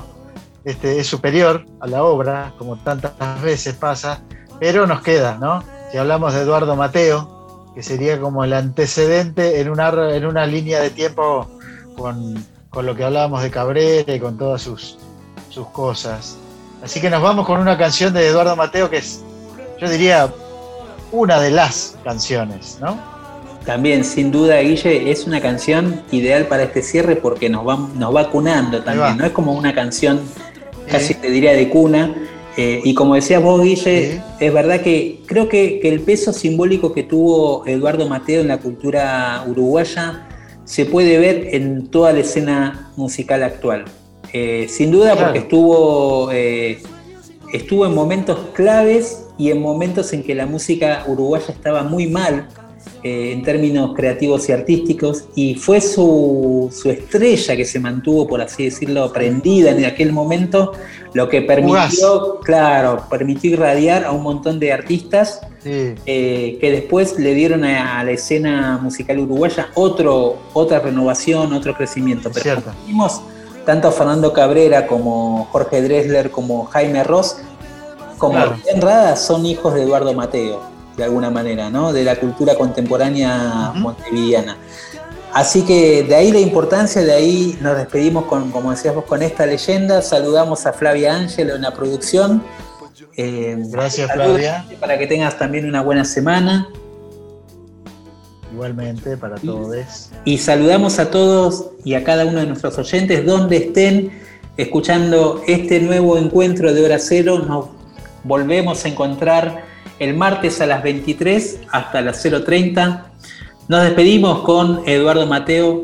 este, 0.65 0.99
es 0.99 1.07
superior 1.07 1.65
a 1.81 1.87
la 1.87 2.05
obra, 2.05 2.53
como 2.59 2.77
tantas 2.77 3.41
veces 3.43 3.75
pasa, 3.75 4.23
pero 4.59 4.87
nos 4.87 5.03
queda, 5.03 5.39
¿no? 5.39 5.63
Si 5.95 5.99
hablamos 5.99 6.35
de 6.35 6.41
Eduardo 6.41 6.75
Mateo, 6.75 7.71
que 7.73 7.81
sería 7.85 8.19
como 8.19 8.43
el 8.43 8.53
antecedente 8.53 9.61
en 9.61 9.71
una, 9.71 9.91
en 10.13 10.27
una 10.27 10.45
línea 10.45 10.81
de 10.81 10.91
tiempo 10.91 11.49
con, 11.97 12.45
con 12.69 12.85
lo 12.85 12.97
que 12.97 13.05
hablábamos 13.05 13.45
de 13.45 13.51
Cabrera 13.53 14.13
y 14.13 14.19
con 14.19 14.37
todas 14.37 14.61
sus, 14.61 14.99
sus 15.51 15.69
cosas. 15.69 16.37
Así 16.83 17.01
que 17.01 17.09
nos 17.11 17.23
vamos 17.23 17.47
con 17.47 17.61
una 17.61 17.79
canción 17.79 18.13
de 18.13 18.27
Eduardo 18.27 18.57
Mateo 18.57 18.91
que 18.91 18.97
es, 18.97 19.23
yo 19.81 19.89
diría, 19.89 20.35
una 21.13 21.39
de 21.39 21.53
las 21.53 21.97
canciones, 22.03 22.79
¿no? 22.81 22.99
También, 23.65 24.05
sin 24.05 24.33
duda, 24.33 24.59
Guille, 24.59 25.13
es 25.13 25.29
una 25.29 25.41
canción 25.41 26.03
ideal 26.11 26.49
para 26.49 26.65
este 26.65 26.83
cierre 26.83 27.15
porque 27.15 27.49
nos 27.49 27.69
va, 27.69 27.77
nos 27.95 28.13
va 28.13 28.33
cunando 28.33 28.83
también, 28.83 29.17
¿no? 29.17 29.27
Es 29.27 29.31
como 29.33 29.53
una 29.53 29.73
canción, 29.73 30.23
casi 30.91 31.15
te 31.15 31.31
diría 31.31 31.53
de 31.53 31.69
cuna. 31.69 32.13
Eh, 32.57 32.81
y 32.85 32.95
como 32.95 33.17
decías 33.17 33.43
vos, 33.43 33.63
Guille, 33.63 34.23
es 34.39 34.53
verdad 34.53 34.81
que 34.81 35.21
creo 35.27 35.49
que, 35.49 35.81
que, 35.81 35.89
el 35.89 36.01
peso 36.01 36.33
simbólico 36.33 36.93
que 36.93 37.03
tuvo 37.03 37.67
Eduardo 37.67 38.09
Mateo 38.09 38.43
en 38.43 38.49
la 38.49 38.59
cultura 38.59 39.45
uruguaya 39.49 40.29
se 40.65 40.87
puede 40.87 41.19
ver 41.19 41.55
en 41.55 41.89
toda 41.89 42.13
la 42.13 42.21
escena 42.21 42.93
musical 42.97 43.43
actual. 43.43 43.85
Eh, 44.33 44.67
sin 44.69 44.91
duda 44.91 45.15
porque 45.15 45.39
estuvo, 45.39 46.33
eh, 46.33 46.83
estuvo 47.53 47.87
en 47.87 47.95
momentos 47.95 48.37
claves 48.53 49.27
y 49.39 49.51
en 49.53 49.63
momentos 49.63 50.13
en 50.13 50.25
que 50.25 50.35
la 50.35 50.47
música 50.47 51.05
uruguaya 51.07 51.47
estaba 51.51 51.85
muy 51.85 52.09
mal 52.09 52.49
eh, 53.03 53.33
en 53.33 53.43
términos 53.43 53.95
creativos 53.95 54.49
y 54.49 54.53
artísticos 54.53 55.25
y 55.35 55.55
fue 55.57 55.81
su, 55.81 56.71
su, 56.73 56.91
estrella 56.91 57.57
que 57.57 57.65
se 57.65 57.79
mantuvo, 57.79 58.27
por 58.27 58.41
así 58.41 58.65
decirlo, 58.65 59.13
prendida 59.13 59.71
en 59.71 59.85
aquel 59.85 60.13
momento, 60.13 60.73
lo 61.13 61.29
que 61.29 61.43
permitió, 61.43 62.41
claro, 62.41 63.05
permitió 63.11 63.53
irradiar 63.53 64.05
a 64.05 64.13
un 64.13 64.23
montón 64.23 64.59
de 64.59 64.73
artistas 64.73 65.41
sí. 65.63 65.95
que 66.05 66.59
después 66.73 67.19
le 67.19 67.35
dieron 67.35 67.65
a, 67.65 68.01
a, 68.01 68.05
la 68.05 68.13
escena 68.13 68.79
musical 68.83 69.19
uruguaya 69.19 69.69
otro, 69.75 70.39
otra 70.53 70.81
renovación, 70.81 71.53
otro 71.53 71.75
crecimiento. 71.75 72.31
Pero. 72.33 72.63
Vimos, 72.87 73.21
tanto 73.65 73.91
Fernando 73.93 74.33
Cabrera 74.33 74.87
como 74.87 75.49
Jorge 75.51 75.83
Dressler 75.83 76.31
como 76.31 76.65
Jaime 76.67 77.03
Ross, 77.05 77.37
como 78.19 78.35
claro. 78.35 78.57
Rada, 78.77 79.17
son 79.17 79.47
hijos 79.47 79.75
de 79.75 79.83
Eduardo 79.83 80.13
Mateo, 80.15 80.61
de 80.97 81.05
alguna 81.05 81.31
manera, 81.31 81.71
¿no? 81.71 81.93
De 81.93 82.05
la 82.05 82.17
cultura 82.17 82.55
contemporánea 82.55 83.73
uh 83.73 83.77
-huh. 83.77 83.81
montevideana. 83.81 84.57
Así 85.35 85.63
que 85.63 86.05
de 86.05 86.15
ahí 86.15 86.31
la 86.31 86.39
importancia, 86.39 87.03
de 87.03 87.13
ahí 87.13 87.59
nos 87.61 87.77
despedimos 87.77 88.27
con, 88.27 88.53
como 88.53 88.71
decías 88.71 88.95
vos, 88.95 89.05
con 89.05 89.21
esta 89.21 89.45
leyenda. 89.47 90.01
Saludamos 90.01 90.65
a 90.65 90.73
Flavia 90.73 91.17
Ángelo 91.17 91.57
en 91.57 91.63
la 91.63 91.75
producción. 91.75 92.41
Eh, 93.17 93.57
Gracias, 93.67 94.13
Flavia. 94.13 94.65
Para 94.79 94.97
que 94.97 95.09
tengas 95.09 95.37
también 95.37 95.67
una 95.67 95.83
buena 95.83 96.05
semana. 96.05 96.69
Igualmente 98.53 99.17
para 99.17 99.35
todos. 99.35 100.11
Y 100.25 100.39
saludamos 100.39 101.01
a 101.01 101.11
todos 101.11 101.71
y 101.85 101.95
a 101.95 102.05
cada 102.05 102.25
uno 102.25 102.39
de 102.39 102.47
nuestros 102.47 102.79
oyentes 102.79 103.27
donde 103.27 103.57
estén 103.57 104.13
escuchando 104.57 105.43
este 105.49 105.81
nuevo 105.81 106.17
encuentro 106.17 106.73
de 106.73 106.85
Hora 106.85 107.01
Cero. 107.01 107.41
Nos 107.41 107.67
volvemos 108.23 108.85
a 108.85 108.89
encontrar 108.89 109.65
el 110.05 110.15
martes 110.15 110.61
a 110.61 110.67
las 110.67 110.83
23 110.83 111.61
hasta 111.71 112.03
las 112.03 112.25
0.30. 112.25 113.05
Nos 113.69 113.83
despedimos 113.83 114.41
con 114.43 114.83
Eduardo 114.87 115.27
Mateo, 115.27 115.83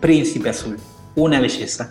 Príncipe 0.00 0.50
Azul. 0.50 0.78
Una 1.16 1.40
belleza. 1.40 1.90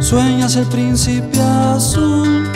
Sueñas 0.00 0.54
el 0.54 0.66
príncipe 0.66 1.40
azul, 1.40 2.46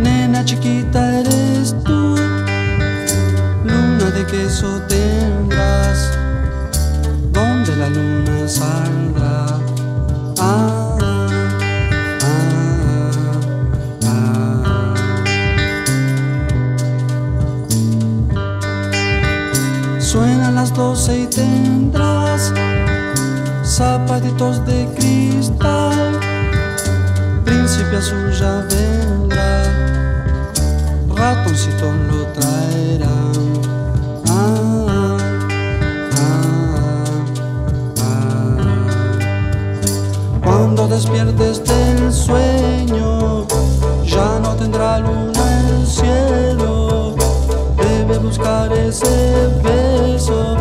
nena 0.00 0.42
chiquita 0.42 1.20
eres 1.20 1.76
tú, 1.84 2.16
luna 3.66 4.10
de 4.14 4.24
queso 4.24 4.80
tendrás, 4.88 6.18
la 7.82 7.88
luna 7.88 8.48
saldrá. 8.48 9.46
Ah, 10.38 10.96
ah, 12.22 12.46
ah. 14.04 14.94
Suenan 19.98 20.54
las 20.54 20.72
doce 20.72 21.22
y 21.22 21.26
tendrás 21.26 22.52
zapatitos 23.64 24.64
de 24.64 24.86
cristal, 24.96 26.20
príncipe 27.44 27.96
azul 27.96 28.30
ya 28.32 28.64
vendrá, 28.70 29.52
ratoncitos 31.16 31.94
lo 32.08 32.20
traerán. 32.36 33.21
Cuando 40.74 40.96
despiertes 40.96 41.62
del 41.64 42.10
sueño, 42.10 43.46
ya 44.04 44.38
no 44.42 44.56
tendrá 44.56 45.00
luna 45.00 45.68
el 45.68 45.86
cielo, 45.86 47.14
debe 47.76 48.16
buscar 48.16 48.72
ese 48.72 49.50
beso. 49.62 50.56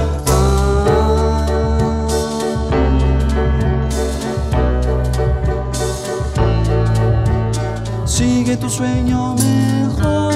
Sigue 8.03 8.57
tu 8.57 8.69
sueño 8.69 9.35
mejor, 9.35 10.35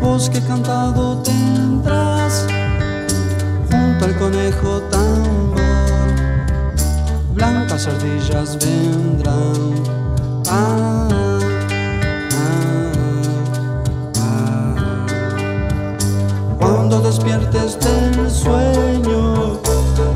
bosque 0.00 0.40
cantado 0.46 1.20
tendrás, 1.22 2.46
junto 3.72 4.04
al 4.04 4.14
conejo 4.16 4.80
tambor, 4.82 5.49
blancas 7.40 7.86
ardillas 7.86 8.58
vendrán. 8.58 9.82
Ah, 10.46 11.08
ah, 12.32 12.92
ah. 14.18 14.76
Cuando 16.58 17.00
despiertes 17.00 17.78
del 17.80 18.30
sueño, 18.30 19.58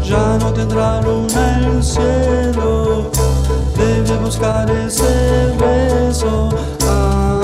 ya 0.03 0.37
no 0.39 0.53
tendrá 0.53 1.01
luna 1.01 1.61
el 1.61 1.83
cielo 1.83 3.11
debe 3.75 4.17
buscar 4.19 4.71
ese 4.71 5.57
beso. 5.59 6.51
Ah. 6.83 7.41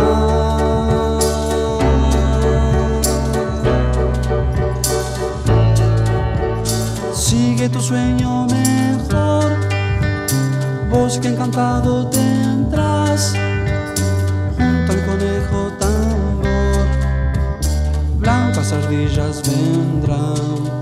Sigue 7.15 7.69
tu 7.70 7.81
sueño 7.81 8.49
bosque 11.01 11.28
encantado 11.28 12.06
tendrás, 12.10 13.32
junto 14.56 14.93
al 14.93 15.06
conejo 15.06 15.72
tambor, 15.78 16.86
blancas 18.18 18.72
ardillas 18.72 19.43
vendrán. 19.48 20.80